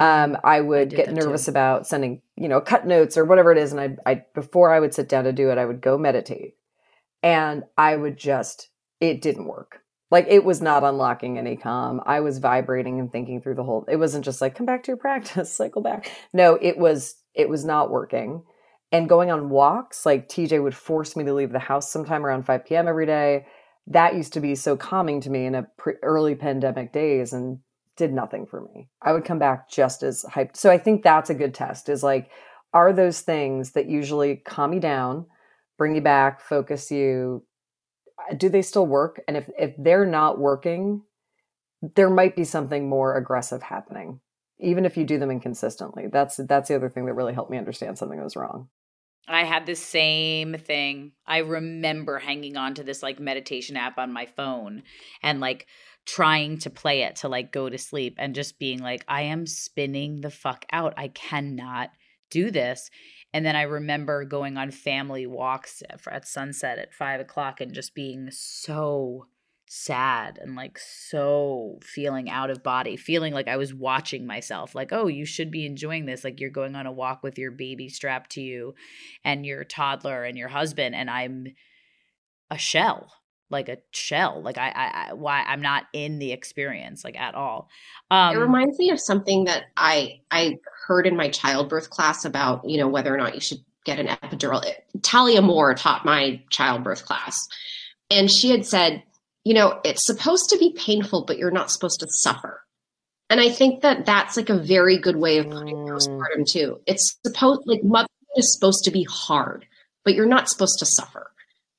Um, 0.00 0.36
I 0.42 0.60
would 0.60 0.88
did 0.90 0.96
get 0.96 1.12
nervous 1.12 1.44
too. 1.44 1.50
about 1.50 1.86
sending, 1.86 2.22
you 2.36 2.48
know, 2.48 2.60
cut 2.60 2.86
notes 2.86 3.16
or 3.16 3.24
whatever 3.24 3.52
it 3.52 3.58
is. 3.58 3.72
And 3.72 3.80
I, 3.80 4.10
I, 4.10 4.24
before 4.34 4.72
I 4.72 4.80
would 4.80 4.94
sit 4.94 5.08
down 5.08 5.24
to 5.24 5.32
do 5.32 5.50
it, 5.50 5.58
I 5.58 5.64
would 5.64 5.80
go 5.80 5.98
meditate 5.98 6.54
and 7.22 7.64
I 7.76 7.96
would 7.96 8.16
just, 8.16 8.70
it 9.00 9.22
didn't 9.22 9.46
work. 9.46 9.80
Like 10.10 10.26
it 10.28 10.44
was 10.44 10.60
not 10.60 10.84
unlocking 10.84 11.38
any 11.38 11.56
calm. 11.56 12.00
I 12.06 12.20
was 12.20 12.38
vibrating 12.38 13.00
and 13.00 13.10
thinking 13.10 13.40
through 13.40 13.56
the 13.56 13.64
whole, 13.64 13.84
it 13.88 13.96
wasn't 13.96 14.24
just 14.24 14.40
like, 14.40 14.54
come 14.54 14.66
back 14.66 14.84
to 14.84 14.88
your 14.88 14.96
practice, 14.98 15.52
cycle 15.52 15.82
back. 15.82 16.10
No, 16.32 16.58
it 16.60 16.78
was, 16.78 17.16
it 17.34 17.48
was 17.48 17.64
not 17.64 17.90
working. 17.90 18.42
And 18.92 19.08
going 19.08 19.30
on 19.30 19.50
walks, 19.50 20.06
like 20.06 20.28
TJ 20.28 20.62
would 20.62 20.74
force 20.74 21.16
me 21.16 21.24
to 21.24 21.34
leave 21.34 21.50
the 21.50 21.58
house 21.58 21.90
sometime 21.90 22.24
around 22.24 22.46
5 22.46 22.64
p.m. 22.64 22.86
every 22.86 23.06
day. 23.06 23.46
That 23.88 24.14
used 24.14 24.32
to 24.34 24.40
be 24.40 24.54
so 24.54 24.76
calming 24.76 25.20
to 25.22 25.30
me 25.30 25.46
in 25.46 25.54
a 25.54 25.66
pre- 25.76 25.94
early 26.02 26.34
pandemic 26.36 26.92
days 26.92 27.32
and 27.32 27.58
did 27.96 28.12
nothing 28.12 28.46
for 28.46 28.60
me. 28.60 28.88
I 29.02 29.12
would 29.12 29.24
come 29.24 29.38
back 29.38 29.68
just 29.68 30.02
as 30.02 30.24
hyped. 30.28 30.56
So 30.56 30.70
I 30.70 30.78
think 30.78 31.02
that's 31.02 31.30
a 31.30 31.34
good 31.34 31.54
test 31.54 31.88
is 31.88 32.02
like, 32.02 32.30
are 32.72 32.92
those 32.92 33.20
things 33.20 33.72
that 33.72 33.88
usually 33.88 34.36
calm 34.36 34.72
you 34.72 34.80
down, 34.80 35.26
bring 35.78 35.94
you 35.94 36.00
back, 36.00 36.40
focus 36.40 36.90
you, 36.90 37.44
uh, 38.30 38.34
do 38.34 38.48
they 38.48 38.62
still 38.62 38.86
work? 38.86 39.20
And 39.28 39.36
if, 39.36 39.48
if 39.58 39.74
they're 39.78 40.06
not 40.06 40.38
working, 40.38 41.02
there 41.94 42.10
might 42.10 42.36
be 42.36 42.44
something 42.44 42.88
more 42.88 43.16
aggressive 43.16 43.62
happening, 43.62 44.20
even 44.58 44.84
if 44.84 44.96
you 44.96 45.04
do 45.04 45.18
them 45.18 45.30
inconsistently. 45.30 46.06
That's 46.10 46.36
that's 46.36 46.68
the 46.68 46.76
other 46.76 46.88
thing 46.88 47.06
that 47.06 47.14
really 47.14 47.34
helped 47.34 47.50
me 47.50 47.58
understand 47.58 47.98
something 47.98 48.22
was 48.22 48.36
wrong. 48.36 48.68
I 49.26 49.44
had 49.44 49.66
the 49.66 49.74
same 49.74 50.54
thing. 50.54 51.12
I 51.26 51.38
remember 51.38 52.18
hanging 52.18 52.56
on 52.56 52.74
to 52.74 52.82
this 52.82 53.02
like 53.02 53.18
meditation 53.18 53.76
app 53.76 53.98
on 53.98 54.12
my 54.12 54.26
phone 54.26 54.82
and 55.22 55.40
like 55.40 55.66
trying 56.06 56.58
to 56.58 56.70
play 56.70 57.02
it 57.02 57.16
to 57.16 57.28
like 57.28 57.52
go 57.52 57.68
to 57.68 57.78
sleep 57.78 58.16
and 58.18 58.34
just 58.34 58.58
being 58.58 58.80
like, 58.80 59.04
I 59.08 59.22
am 59.22 59.46
spinning 59.46 60.20
the 60.20 60.30
fuck 60.30 60.66
out. 60.72 60.94
I 60.96 61.08
cannot 61.08 61.90
do 62.30 62.50
this. 62.50 62.90
And 63.32 63.44
then 63.44 63.56
I 63.56 63.62
remember 63.62 64.24
going 64.24 64.56
on 64.56 64.70
family 64.70 65.26
walks 65.26 65.82
at, 66.10 66.28
sunset 66.28 66.78
at 66.78 66.94
five 66.94 67.20
o'clock 67.20 67.60
and 67.60 67.72
just 67.72 67.94
being 67.94 68.28
so 68.30 69.26
sad 69.66 70.38
and 70.40 70.54
like 70.54 70.78
so 70.78 71.78
feeling 71.82 72.28
out 72.28 72.50
of 72.50 72.62
body, 72.62 72.96
feeling 72.96 73.32
like 73.32 73.48
I 73.48 73.56
was 73.56 73.72
watching 73.72 74.26
myself, 74.26 74.74
like, 74.74 74.92
oh, 74.92 75.06
you 75.06 75.24
should 75.24 75.50
be 75.50 75.64
enjoying 75.66 76.06
this. 76.06 76.22
Like 76.22 76.38
you're 76.38 76.50
going 76.50 76.76
on 76.76 76.86
a 76.86 76.92
walk 76.92 77.22
with 77.22 77.38
your 77.38 77.50
baby 77.50 77.88
strapped 77.88 78.32
to 78.32 78.40
you 78.40 78.74
and 79.24 79.46
your 79.46 79.64
toddler 79.64 80.24
and 80.24 80.36
your 80.36 80.48
husband, 80.48 80.94
and 80.94 81.08
I'm 81.08 81.46
a 82.50 82.58
shell, 82.58 83.10
like 83.50 83.68
a 83.68 83.78
shell. 83.90 84.42
Like 84.42 84.58
I, 84.58 84.70
I, 84.70 85.06
I 85.08 85.12
why 85.12 85.42
I'm 85.42 85.60
not 85.62 85.84
in 85.92 86.18
the 86.18 86.32
experience 86.32 87.04
like 87.04 87.18
at 87.18 87.34
all. 87.34 87.68
Um, 88.10 88.36
it 88.36 88.38
reminds 88.40 88.78
me 88.78 88.90
of 88.90 89.00
something 89.00 89.44
that 89.44 89.64
I 89.76 90.20
I 90.30 90.58
heard 90.86 91.06
in 91.06 91.16
my 91.16 91.28
childbirth 91.28 91.90
class 91.90 92.24
about 92.24 92.68
you 92.68 92.78
know 92.78 92.88
whether 92.88 93.14
or 93.14 93.18
not 93.18 93.34
you 93.34 93.40
should 93.40 93.58
get 93.84 93.98
an 93.98 94.06
epidural. 94.06 94.64
Talia 95.02 95.42
Moore 95.42 95.74
taught 95.74 96.04
my 96.04 96.42
childbirth 96.50 97.04
class, 97.04 97.38
and 98.10 98.30
she 98.30 98.50
had 98.50 98.64
said, 98.64 99.02
you 99.44 99.54
know, 99.54 99.78
it's 99.84 100.06
supposed 100.06 100.48
to 100.50 100.58
be 100.58 100.72
painful, 100.72 101.24
but 101.26 101.36
you're 101.38 101.50
not 101.50 101.70
supposed 101.70 102.00
to 102.00 102.06
suffer. 102.08 102.62
And 103.30 103.40
I 103.40 103.50
think 103.50 103.82
that 103.82 104.06
that's 104.06 104.36
like 104.36 104.50
a 104.50 104.58
very 104.58 104.98
good 104.98 105.16
way 105.16 105.38
of 105.38 105.50
putting 105.50 105.76
Mm. 105.76 105.88
postpartum 105.88 106.46
too. 106.46 106.80
It's 106.86 107.18
supposed 107.26 107.62
like 107.66 107.82
motherhood 107.82 108.08
is 108.36 108.54
supposed 108.54 108.84
to 108.84 108.90
be 108.90 109.06
hard, 109.10 109.66
but 110.04 110.14
you're 110.14 110.26
not 110.26 110.48
supposed 110.48 110.78
to 110.78 110.86
suffer. 110.86 111.30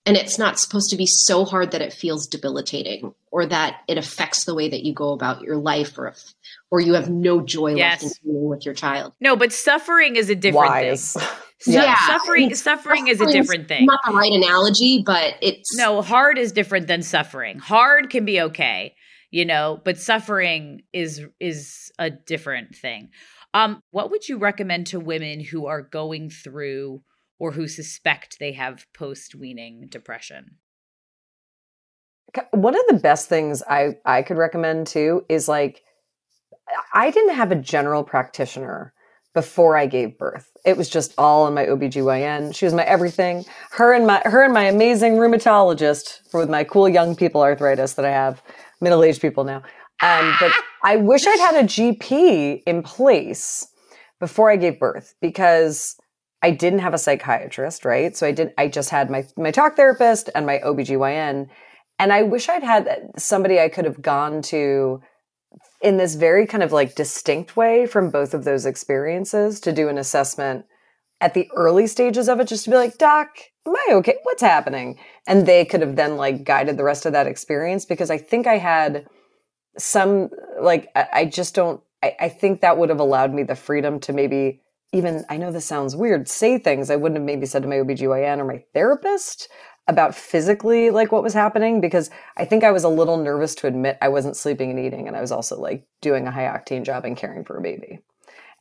And 0.07 0.15
it's 0.17 0.37
not 0.37 0.59
supposed 0.59 0.91
to 0.91 0.97
be 0.97 1.07
so 1.07 1.45
hard 1.45 1.71
that 1.71 1.81
it 1.81 1.91
feels 1.91 2.27
debilitating 2.27 3.13
or 3.31 3.45
that 3.47 3.81
it 3.87 3.97
affects 3.97 4.45
the 4.45 4.53
way 4.53 4.69
that 4.69 4.83
you 4.83 4.93
go 4.93 5.13
about 5.13 5.41
your 5.41 5.57
life 5.57 5.97
or 5.97 6.09
if, 6.09 6.33
or 6.69 6.79
you 6.79 6.93
have 6.93 7.09
no 7.09 7.41
joy 7.41 7.73
left 7.73 8.03
in 8.03 8.09
Yes. 8.09 8.19
being 8.19 8.47
with 8.47 8.65
your 8.65 8.75
child. 8.75 9.13
no, 9.19 9.35
but 9.35 9.51
suffering 9.51 10.15
is 10.15 10.29
a 10.29 10.35
different 10.35 10.67
Wise. 10.69 11.13
thing. 11.13 11.23
Su- 11.59 11.71
Yeah. 11.71 11.95
suffering, 12.07 12.43
It's- 12.45 12.61
suffering 12.61 13.07
is 13.07 13.19
a 13.19 13.31
different 13.31 13.67
thing. 13.67 13.85
Not 13.87 14.01
the 14.05 14.13
right 14.13 14.31
analogy, 14.31 15.01
but 15.03 15.35
it's 15.41 15.75
No, 15.75 16.01
hard 16.03 16.37
is 16.37 16.51
different 16.51 16.85
than 16.87 17.01
suffering. 17.01 17.57
Hard 17.57 18.09
can 18.11 18.25
be 18.25 18.39
okay, 18.41 18.93
you 19.31 19.45
know, 19.45 19.81
but 19.83 19.97
suffering 19.97 20.81
is 20.93 21.23
is 21.39 21.91
a 21.97 22.11
different 22.11 22.75
thing. 22.75 23.09
Um, 23.55 23.81
what 23.91 24.11
would 24.11 24.27
you 24.27 24.37
recommend 24.37 24.87
to 24.87 24.99
women 24.99 25.39
who 25.39 25.65
are 25.65 25.81
going 25.81 26.29
through 26.29 27.01
or 27.39 27.51
who 27.51 27.67
suspect 27.67 28.37
they 28.39 28.53
have 28.53 28.85
post 28.93 29.35
weaning 29.35 29.87
depression? 29.89 30.57
one 32.51 32.75
of 32.75 32.81
the 32.87 32.99
best 32.99 33.29
things 33.29 33.63
I 33.67 33.97
I 34.05 34.21
could 34.21 34.37
recommend 34.37 34.87
too 34.87 35.25
is 35.29 35.47
like 35.47 35.83
I 36.93 37.11
didn't 37.11 37.35
have 37.35 37.51
a 37.51 37.55
general 37.55 38.03
practitioner 38.03 38.93
before 39.33 39.77
I 39.77 39.85
gave 39.85 40.17
birth. 40.17 40.49
It 40.65 40.77
was 40.77 40.89
just 40.89 41.13
all 41.17 41.47
in 41.47 41.53
my 41.53 41.65
OBGYN. 41.65 42.55
She 42.55 42.65
was 42.65 42.73
my 42.73 42.83
everything. 42.83 43.45
Her 43.71 43.93
and 43.93 44.07
my 44.07 44.21
her 44.25 44.43
and 44.43 44.53
my 44.53 44.63
amazing 44.63 45.13
rheumatologist 45.13 46.29
for 46.29 46.39
with 46.39 46.49
my 46.49 46.63
cool 46.63 46.89
young 46.89 47.15
people 47.15 47.41
arthritis 47.41 47.93
that 47.93 48.05
I 48.05 48.11
have, 48.11 48.41
middle-aged 48.81 49.21
people 49.21 49.43
now. 49.43 49.61
Um, 50.01 50.35
but 50.39 50.51
I 50.83 50.97
wish 50.97 51.27
I'd 51.27 51.39
had 51.39 51.63
a 51.63 51.67
GP 51.67 52.63
in 52.65 52.81
place 52.81 53.67
before 54.19 54.49
I 54.49 54.55
gave 54.55 54.79
birth 54.79 55.15
because 55.21 55.97
I 56.45 56.51
didn't 56.51 56.79
have 56.79 56.93
a 56.93 56.99
psychiatrist, 56.99 57.85
right? 57.85 58.15
So 58.15 58.27
I 58.27 58.31
did 58.31 58.53
I 58.55 58.67
just 58.67 58.91
had 58.91 59.09
my 59.09 59.25
my 59.35 59.49
talk 59.49 59.75
therapist 59.75 60.29
and 60.35 60.45
my 60.45 60.59
OBGYN 60.59 61.47
and 61.97 62.13
I 62.13 62.21
wish 62.21 62.49
I'd 62.49 62.61
had 62.61 63.09
somebody 63.17 63.59
I 63.59 63.67
could 63.67 63.85
have 63.85 63.99
gone 63.99 64.43
to 64.43 65.01
in 65.81 65.97
this 65.97 66.13
very 66.13 66.45
kind 66.45 66.61
of 66.61 66.71
like 66.71 66.93
distinct 66.93 67.57
way 67.57 67.87
from 67.87 68.11
both 68.11 68.35
of 68.35 68.43
those 68.43 68.67
experiences 68.67 69.59
to 69.61 69.71
do 69.71 69.89
an 69.89 69.97
assessment 69.97 70.65
at 71.19 71.33
the 71.33 71.49
early 71.55 71.87
stages 71.87 72.29
of 72.29 72.39
it, 72.39 72.47
just 72.47 72.65
to 72.65 72.69
be 72.69 72.75
like, 72.75 72.99
Doc, 72.99 73.29
am 73.65 73.75
I 73.75 73.93
okay? 73.93 74.17
What's 74.21 74.43
happening? 74.43 74.99
And 75.25 75.47
they 75.47 75.65
could 75.65 75.81
have 75.81 75.95
then 75.95 76.15
like 76.15 76.43
guided 76.43 76.77
the 76.77 76.83
rest 76.83 77.07
of 77.07 77.13
that 77.13 77.25
experience 77.25 77.85
because 77.85 78.11
I 78.11 78.19
think 78.19 78.45
I 78.45 78.59
had 78.59 79.07
some, 79.79 80.29
like, 80.61 80.89
I, 80.95 81.07
I 81.11 81.25
just 81.25 81.55
don't, 81.55 81.81
I, 82.03 82.15
I 82.19 82.29
think 82.29 82.61
that 82.61 82.77
would 82.77 82.89
have 82.89 82.99
allowed 82.99 83.33
me 83.33 83.41
the 83.41 83.55
freedom 83.55 83.99
to 84.01 84.13
maybe 84.13 84.61
even, 84.95 85.25
I 85.29 85.37
know 85.37 85.51
this 85.51 85.65
sounds 85.65 85.95
weird, 85.95 86.27
say 86.27 86.57
things 86.57 86.89
I 86.89 86.95
wouldn't 86.95 87.17
have 87.19 87.25
maybe 87.25 87.45
said 87.45 87.63
to 87.63 87.67
my 87.67 87.75
OBGYN 87.75 88.39
or 88.39 88.45
my 88.45 88.63
therapist 88.73 89.49
about 89.87 90.15
physically 90.15 90.89
like 90.89 91.11
what 91.11 91.23
was 91.23 91.33
happening 91.33 91.79
because 91.79 92.09
I 92.37 92.45
think 92.45 92.63
I 92.63 92.71
was 92.71 92.83
a 92.83 92.89
little 92.89 93.17
nervous 93.17 93.53
to 93.55 93.67
admit 93.67 93.97
I 94.01 94.07
wasn't 94.07 94.35
sleeping 94.35 94.71
and 94.71 94.79
eating 94.79 95.07
and 95.07 95.15
I 95.15 95.21
was 95.21 95.31
also 95.31 95.59
like 95.59 95.85
doing 96.01 96.25
a 96.25 96.31
high 96.31 96.45
octane 96.45 96.83
job 96.83 97.05
and 97.05 97.15
caring 97.15 97.45
for 97.45 97.57
a 97.57 97.61
baby. 97.61 97.99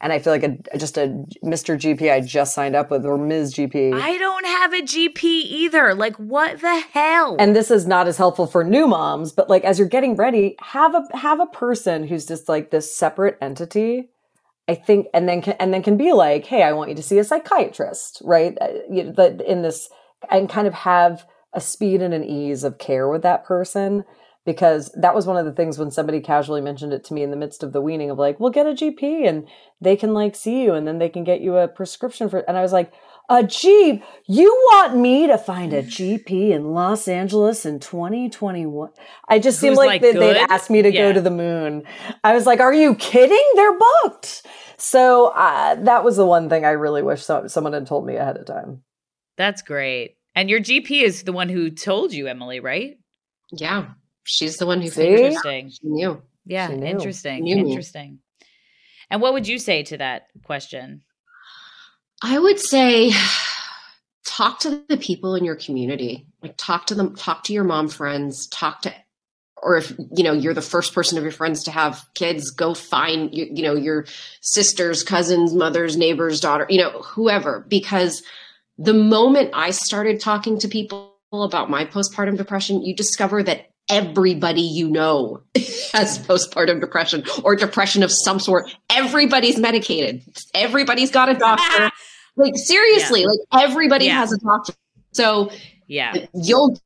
And 0.01 0.13
I 0.13 0.19
feel 0.19 0.33
like 0.35 0.43
a, 0.43 0.77
just 0.77 0.99
a 0.99 1.25
Mr. 1.43 1.79
GP 1.79 2.13
I 2.13 2.21
just 2.21 2.55
signed 2.55 2.77
up 2.77 2.91
with 2.91 3.07
or 3.07 3.17
Ms. 3.17 3.55
GP. 3.55 3.95
I 3.99 4.19
don't 4.19 4.45
have 4.45 4.75
a 4.75 4.83
GP 4.83 5.23
either. 5.23 5.95
Like, 5.95 6.17
what 6.17 6.61
the 6.61 6.81
hell? 6.93 7.37
and 7.39 7.57
this 7.57 7.71
is 7.71 7.87
not 7.87 8.07
as 8.07 8.19
helpful 8.19 8.47
for 8.47 8.65
new 8.65 8.87
moms, 8.87 9.33
but 9.33 9.49
like 9.49 9.65
as 9.65 9.79
you're 9.79 9.89
getting 9.89 10.17
ready, 10.17 10.57
have 10.61 10.95
a 10.95 11.17
have 11.17 11.41
a 11.41 11.47
person 11.47 12.07
who's 12.07 12.27
just 12.27 12.49
like 12.49 12.71
this 12.71 12.95
separate 12.95 13.39
entity. 13.41 14.11
I 14.67 14.75
think, 14.75 15.09
and 15.13 15.29
then 15.29 15.43
can, 15.43 15.55
and 15.61 15.75
then 15.75 15.83
can 15.83 15.97
be 15.97 16.13
like, 16.13 16.47
hey, 16.47 16.63
I 16.63 16.73
want 16.73 16.91
you 16.91 16.97
to 16.97 17.03
see 17.03 17.19
a 17.19 17.25
psychiatrist, 17.25 18.23
right? 18.25 18.57
Uh, 18.61 18.69
you 18.91 19.05
know, 19.05 19.13
that 19.13 19.41
in 19.43 19.63
this 19.63 19.91
and 20.31 20.49
kind 20.49 20.67
of 20.67 20.75
have 20.75 21.27
a 21.53 21.61
speed 21.61 22.03
and 22.03 22.15
an 22.15 22.25
ease 22.25 22.65
of 22.65 22.79
care 22.79 23.09
with 23.09 23.23
that 23.23 23.45
person 23.45 24.05
because 24.45 24.91
that 24.97 25.15
was 25.15 25.27
one 25.27 25.37
of 25.37 25.45
the 25.47 25.53
things 25.53 25.79
when 25.79 25.91
somebody 25.91 26.21
casually 26.21 26.61
mentioned 26.61 26.93
it 26.93 27.05
to 27.05 27.15
me 27.15 27.23
in 27.23 27.31
the 27.31 27.37
midst 27.37 27.63
of 27.63 27.73
the 27.73 27.81
weaning 27.81 28.11
of 28.11 28.19
like, 28.19 28.39
well, 28.39 28.51
get 28.51 28.67
a 28.67 28.71
GP 28.71 29.27
and 29.27 29.47
they 29.81 29.97
can 29.97 30.13
like 30.13 30.37
see 30.37 30.63
you 30.63 30.75
and 30.75 30.87
then 30.87 30.99
they 30.99 31.09
can 31.09 31.25
get 31.25 31.41
you 31.41 31.57
a 31.57 31.69
prescription 31.69 32.29
for. 32.29 32.41
And 32.41 32.57
I 32.57 32.63
was 32.63 32.73
like, 32.73 32.93
a 33.31 33.43
Jeep? 33.43 34.03
You 34.27 34.47
want 34.73 34.97
me 34.97 35.27
to 35.27 35.39
find 35.39 35.73
a 35.73 35.83
GP 35.83 36.51
in 36.51 36.73
Los 36.75 37.09
Angeles 37.09 37.65
in 37.67 37.81
2021? 37.81 38.91
I 39.29 39.39
just 39.39 39.59
seemed 39.61 39.73
Who's, 39.73 39.79
like, 39.79 40.03
like, 40.03 40.03
they, 40.03 40.13
they'd 40.19 40.47
asked 40.51 40.71
me 40.71 40.83
to 40.83 40.93
Yeah. 40.93 41.09
go 41.09 41.13
to 41.15 41.21
the 41.21 41.31
moon. 41.31 41.85
I 42.23 42.35
was 42.35 42.47
like, 42.47 42.61
are 42.61 42.73
you 42.75 42.95
kidding? 42.95 43.43
They're 43.55 43.79
booked. 44.03 44.47
So 44.77 45.29
uh, 45.29 45.77
that 45.77 46.05
was 46.05 46.17
the 46.17 46.27
one 46.27 46.49
thing 46.49 46.65
I 46.65 46.71
really 46.71 47.03
wish 47.03 47.23
so- 47.23 47.47
someone 47.47 47.73
had 47.73 47.87
told 47.87 48.07
me 48.07 48.17
ahead 48.17 48.37
of 48.37 48.47
time. 48.47 48.83
That's 49.37 49.63
great. 49.63 50.17
And 50.35 50.51
your 50.51 50.61
GP 50.61 51.03
is 51.03 51.23
the 51.23 51.33
one 51.33 51.49
who 51.49 51.71
told 51.71 52.13
you, 52.13 52.27
Emily, 52.27 52.61
right? 52.61 52.99
yeah. 53.53 53.91
She's 54.27 54.57
the 54.57 54.65
one 54.67 54.81
who 54.81 54.89
See? 54.89 55.03
figured. 55.03 55.21
Interesting. 55.21 55.69
She 55.71 55.79
knew. 55.83 56.23
Yeah, 56.47 56.69
She 56.69 56.77
knew. 56.77 56.87
interesting. 56.87 57.43
Knew 57.45 57.57
me. 57.57 57.71
Interesting. 57.71 58.21
And 59.11 59.21
what 59.21 59.35
would 59.35 59.47
you 59.47 59.59
say 59.59 59.83
to 59.85 59.99
that 59.99 60.29
question? 60.45 61.03
I 62.27 62.39
would 62.39 62.59
say 62.59 63.13
talk 64.25 64.61
to 64.61 64.83
the 64.89 64.97
people 64.97 65.35
in 65.35 65.45
your 65.45 65.57
community. 65.57 66.27
Like 66.43 66.55
talk 66.57 66.87
to 66.87 66.95
them, 66.95 67.15
talk 67.15 67.45
to 67.45 67.53
your 67.53 67.65
mom 67.65 67.89
friends, 67.89 68.47
talk 68.47 68.81
to 68.83 68.95
or 69.63 69.77
if 69.77 69.93
you 70.17 70.25
know 70.25 70.33
you're 70.33 70.55
the 70.55 70.63
first 70.63 70.95
person 70.95 71.19
of 71.19 71.25
your 71.25 71.33
friends 71.33 71.65
to 71.65 71.71
have 71.71 72.03
kids, 72.15 72.51
go 72.51 72.73
find 72.73 73.35
you, 73.35 73.47
you 73.53 73.63
know 73.63 73.75
your 73.75 74.07
sisters, 74.41 75.03
cousins, 75.03 75.53
mothers, 75.53 75.99
neighbors, 75.99 76.41
daughter, 76.41 76.65
you 76.71 76.79
know, 76.79 77.03
whoever 77.03 77.67
because 77.69 78.23
the 78.79 78.95
moment 78.95 79.51
I 79.53 79.71
started 79.71 80.19
talking 80.19 80.59
to 80.61 80.69
people 80.69 81.19
about 81.31 81.69
my 81.69 81.85
postpartum 81.85 82.39
depression, 82.39 82.83
you 82.83 82.97
discover 82.97 83.43
that 83.43 83.69
everybody 83.91 84.63
you 84.63 84.89
know 84.89 85.43
has 85.93 86.19
postpartum 86.27 86.81
depression 86.81 87.23
or 87.43 87.55
depression 87.55 88.03
of 88.03 88.11
some 88.11 88.41
sort. 88.41 88.75
Everybody's 88.89 89.59
medicated. 89.59 90.23
Everybody's 90.55 91.11
got 91.11 91.29
a 91.29 91.35
doctor. 91.35 91.91
like 92.37 92.57
seriously, 92.57 93.23
yeah. 93.23 93.27
like 93.27 93.71
everybody 93.71 94.07
yeah. 94.07 94.15
has 94.15 94.33
a 94.33 94.39
doctor. 94.39 94.75
So 95.13 95.51
yeah, 95.87 96.15
you'll 96.35 96.81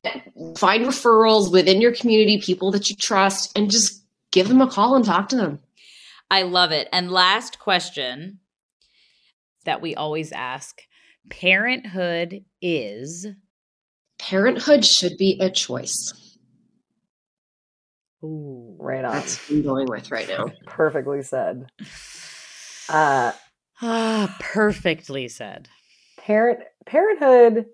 find 0.57 0.85
referrals 0.85 1.53
within 1.53 1.81
your 1.81 1.95
community, 1.95 2.41
people 2.41 2.71
that 2.73 2.91
you 2.91 2.97
trust, 2.97 3.57
and 3.57 3.71
just 3.71 4.03
give 4.33 4.49
them 4.49 4.61
a 4.61 4.69
call 4.69 4.97
and 4.97 5.05
talk 5.05 5.29
to 5.31 5.37
them. 5.37 5.61
I 6.31 6.43
love 6.43 6.73
it. 6.73 6.89
And 6.93 7.11
last 7.11 7.59
question 7.59 8.41
that 9.65 9.81
we 9.81 9.95
always 9.95 10.33
ask 10.33 10.81
parenthood 11.31 12.45
is 12.61 13.27
parenthood 14.19 14.85
should 14.85 15.17
be 15.17 15.39
a 15.41 15.51
choice. 15.51 16.13
Ooh, 18.25 18.77
right 18.81 19.05
on. 19.05 19.15
That's 19.15 19.49
what 19.49 19.57
I'm 19.57 19.63
going 19.63 19.87
with 19.89 20.11
right 20.11 20.29
now. 20.29 20.51
Perfectly 20.67 21.23
said. 21.23 21.71
Uh, 22.89 23.33
ah, 23.83 24.37
perfectly 24.41 25.29
said. 25.29 25.69
Parent 26.19 26.61
parenthood 26.87 27.67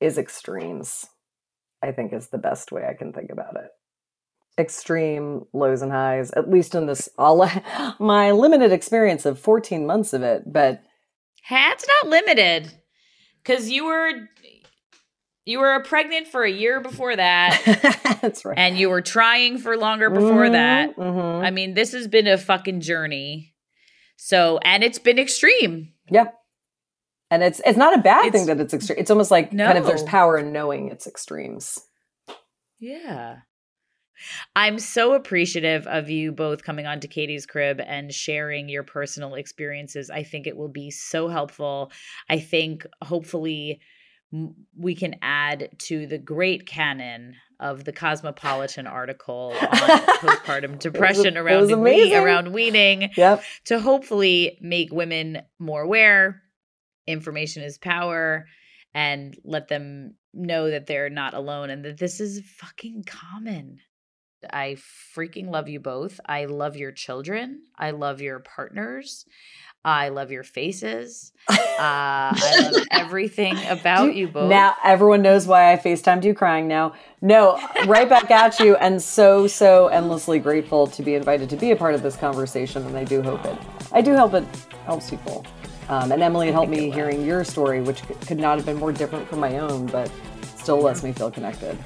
is 0.00 0.18
extremes. 0.18 1.06
I 1.82 1.92
think 1.92 2.12
is 2.12 2.28
the 2.28 2.38
best 2.38 2.72
way 2.72 2.86
I 2.88 2.94
can 2.94 3.12
think 3.12 3.30
about 3.30 3.56
it. 3.56 3.68
Extreme 4.58 5.44
lows 5.52 5.82
and 5.82 5.92
highs, 5.92 6.30
at 6.30 6.48
least 6.48 6.74
in 6.74 6.86
this 6.86 7.08
all 7.18 7.48
my 7.98 8.30
limited 8.30 8.72
experience 8.72 9.26
of 9.26 9.38
14 9.38 9.86
months 9.86 10.12
of 10.12 10.22
it, 10.22 10.44
but 10.50 10.82
it's 11.50 11.86
not 11.86 12.10
limited 12.10 12.72
because 13.42 13.70
you 13.70 13.84
were 13.84 14.12
you 15.44 15.58
were 15.58 15.78
pregnant 15.80 16.26
for 16.26 16.42
a 16.42 16.50
year 16.50 16.80
before 16.80 17.14
that. 17.14 18.18
That's 18.22 18.44
right. 18.44 18.58
And 18.58 18.78
you 18.78 18.88
were 18.88 19.02
trying 19.02 19.58
for 19.58 19.76
longer 19.76 20.08
before 20.08 20.44
mm-hmm, 20.44 20.52
that. 20.52 20.96
Mm-hmm. 20.96 21.44
I 21.44 21.50
mean, 21.50 21.74
this 21.74 21.92
has 21.92 22.08
been 22.08 22.26
a 22.26 22.38
fucking 22.38 22.80
journey. 22.80 23.53
So, 24.16 24.58
and 24.62 24.82
it's 24.82 24.98
been 24.98 25.18
extreme. 25.18 25.92
Yeah. 26.10 26.28
And 27.30 27.42
it's 27.42 27.60
it's 27.64 27.78
not 27.78 27.98
a 27.98 28.02
bad 28.02 28.26
it's, 28.26 28.36
thing 28.36 28.46
that 28.46 28.60
it's 28.60 28.74
extreme. 28.74 28.98
It's 28.98 29.10
almost 29.10 29.30
like 29.30 29.52
no. 29.52 29.66
kind 29.66 29.78
of 29.78 29.86
there's 29.86 30.02
power 30.04 30.38
in 30.38 30.52
knowing 30.52 30.88
it's 30.90 31.06
extremes. 31.06 31.80
Yeah. 32.78 33.38
I'm 34.54 34.78
so 34.78 35.14
appreciative 35.14 35.86
of 35.86 36.08
you 36.08 36.32
both 36.32 36.62
coming 36.62 36.86
on 36.86 37.00
to 37.00 37.08
Katie's 37.08 37.46
crib 37.46 37.80
and 37.80 38.12
sharing 38.12 38.68
your 38.68 38.84
personal 38.84 39.34
experiences. 39.34 40.10
I 40.10 40.22
think 40.22 40.46
it 40.46 40.56
will 40.56 40.68
be 40.68 40.90
so 40.90 41.28
helpful. 41.28 41.90
I 42.28 42.38
think 42.38 42.86
hopefully 43.02 43.80
we 44.76 44.94
can 44.94 45.16
add 45.22 45.70
to 45.78 46.06
the 46.06 46.18
great 46.18 46.66
canon 46.66 47.36
of 47.60 47.84
the 47.84 47.92
Cosmopolitan 47.92 48.86
article 48.86 49.54
on 49.60 49.68
postpartum 49.68 50.78
depression 50.78 51.36
around 51.36 51.80
we- 51.80 52.14
around 52.14 52.52
weaning 52.52 53.10
yep. 53.16 53.42
to 53.64 53.80
hopefully 53.80 54.58
make 54.60 54.92
women 54.92 55.42
more 55.58 55.82
aware. 55.82 56.42
Information 57.06 57.62
is 57.62 57.78
power, 57.78 58.46
and 58.94 59.36
let 59.44 59.68
them 59.68 60.14
know 60.32 60.70
that 60.70 60.86
they're 60.86 61.10
not 61.10 61.34
alone 61.34 61.70
and 61.70 61.84
that 61.84 61.98
this 61.98 62.20
is 62.20 62.40
fucking 62.58 63.04
common. 63.04 63.78
I 64.50 64.76
freaking 65.16 65.50
love 65.50 65.68
you 65.68 65.80
both. 65.80 66.20
I 66.26 66.44
love 66.44 66.76
your 66.76 66.92
children. 66.92 67.62
I 67.78 67.92
love 67.92 68.20
your 68.20 68.40
partners. 68.40 69.24
I 69.84 70.08
love 70.08 70.30
your 70.30 70.44
faces. 70.44 71.32
Uh, 71.74 72.30
I 72.36 72.70
love 72.72 72.86
everything 72.92 73.58
about 73.66 74.04
you, 74.06 74.12
you 74.12 74.28
both. 74.28 74.48
Now 74.48 74.76
everyone 74.84 75.22
knows 75.22 75.44
why 75.44 75.72
I 75.72 75.76
FaceTimed 75.76 76.22
you 76.22 76.32
crying 76.32 76.68
now. 76.68 76.94
No, 77.20 77.60
right 77.88 78.08
back 78.08 78.30
at 78.30 78.60
you, 78.60 78.76
and 78.76 79.02
so, 79.02 79.48
so 79.48 79.88
endlessly 79.88 80.38
grateful 80.38 80.86
to 80.86 81.02
be 81.02 81.16
invited 81.16 81.50
to 81.50 81.56
be 81.56 81.72
a 81.72 81.76
part 81.76 81.96
of 81.96 82.02
this 82.04 82.16
conversation. 82.16 82.86
And 82.86 82.96
I 82.96 83.02
do 83.02 83.22
hope 83.22 83.44
it, 83.44 83.58
I 83.90 84.02
do 84.02 84.16
hope 84.16 84.34
it 84.34 84.44
helps 84.86 85.10
people. 85.10 85.44
Um, 85.88 86.12
and 86.12 86.22
Emily 86.22 86.52
helped 86.52 86.70
me 86.70 86.92
hearing 86.92 87.26
your 87.26 87.42
story, 87.42 87.80
which 87.80 88.02
could 88.28 88.38
not 88.38 88.56
have 88.56 88.64
been 88.64 88.78
more 88.78 88.92
different 88.92 89.28
from 89.28 89.40
my 89.40 89.58
own, 89.58 89.86
but 89.86 90.08
still 90.56 90.80
lets 90.80 91.02
me 91.02 91.10
feel 91.10 91.32
connected. 91.32 91.76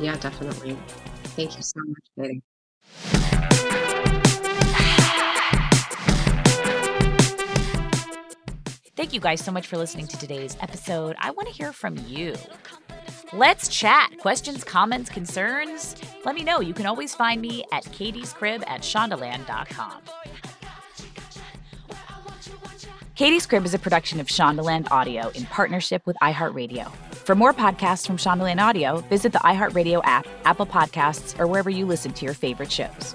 Yeah, 0.00 0.16
definitely. 0.16 0.78
Thank 1.24 1.56
you 1.58 1.62
so 1.62 1.80
much, 1.84 2.04
Betty. 2.16 2.42
Thank 8.98 9.12
you 9.12 9.20
guys 9.20 9.44
so 9.44 9.52
much 9.52 9.68
for 9.68 9.76
listening 9.76 10.08
to 10.08 10.18
today's 10.18 10.56
episode. 10.60 11.14
I 11.20 11.30
want 11.30 11.46
to 11.46 11.54
hear 11.54 11.72
from 11.72 11.96
you. 12.08 12.34
Let's 13.32 13.68
chat. 13.68 14.10
Questions, 14.18 14.64
comments, 14.64 15.08
concerns? 15.08 15.94
Let 16.24 16.34
me 16.34 16.42
know. 16.42 16.58
You 16.58 16.74
can 16.74 16.84
always 16.84 17.14
find 17.14 17.40
me 17.40 17.64
at 17.70 17.84
Katie's 17.92 18.32
Crib 18.32 18.64
at 18.66 18.80
Shondaland.com. 18.80 20.00
Katie's 23.14 23.46
Crib 23.46 23.64
is 23.64 23.72
a 23.72 23.78
production 23.78 24.18
of 24.18 24.26
Shondaland 24.26 24.90
Audio 24.90 25.28
in 25.28 25.46
partnership 25.46 26.04
with 26.04 26.16
iHeartRadio. 26.20 26.90
For 27.12 27.36
more 27.36 27.54
podcasts 27.54 28.04
from 28.04 28.16
Shondaland 28.16 28.60
Audio, 28.60 28.96
visit 29.02 29.30
the 29.30 29.38
iHeartRadio 29.38 30.00
app, 30.02 30.26
Apple 30.44 30.66
Podcasts, 30.66 31.38
or 31.38 31.46
wherever 31.46 31.70
you 31.70 31.86
listen 31.86 32.10
to 32.14 32.24
your 32.24 32.34
favorite 32.34 32.72
shows. 32.72 33.14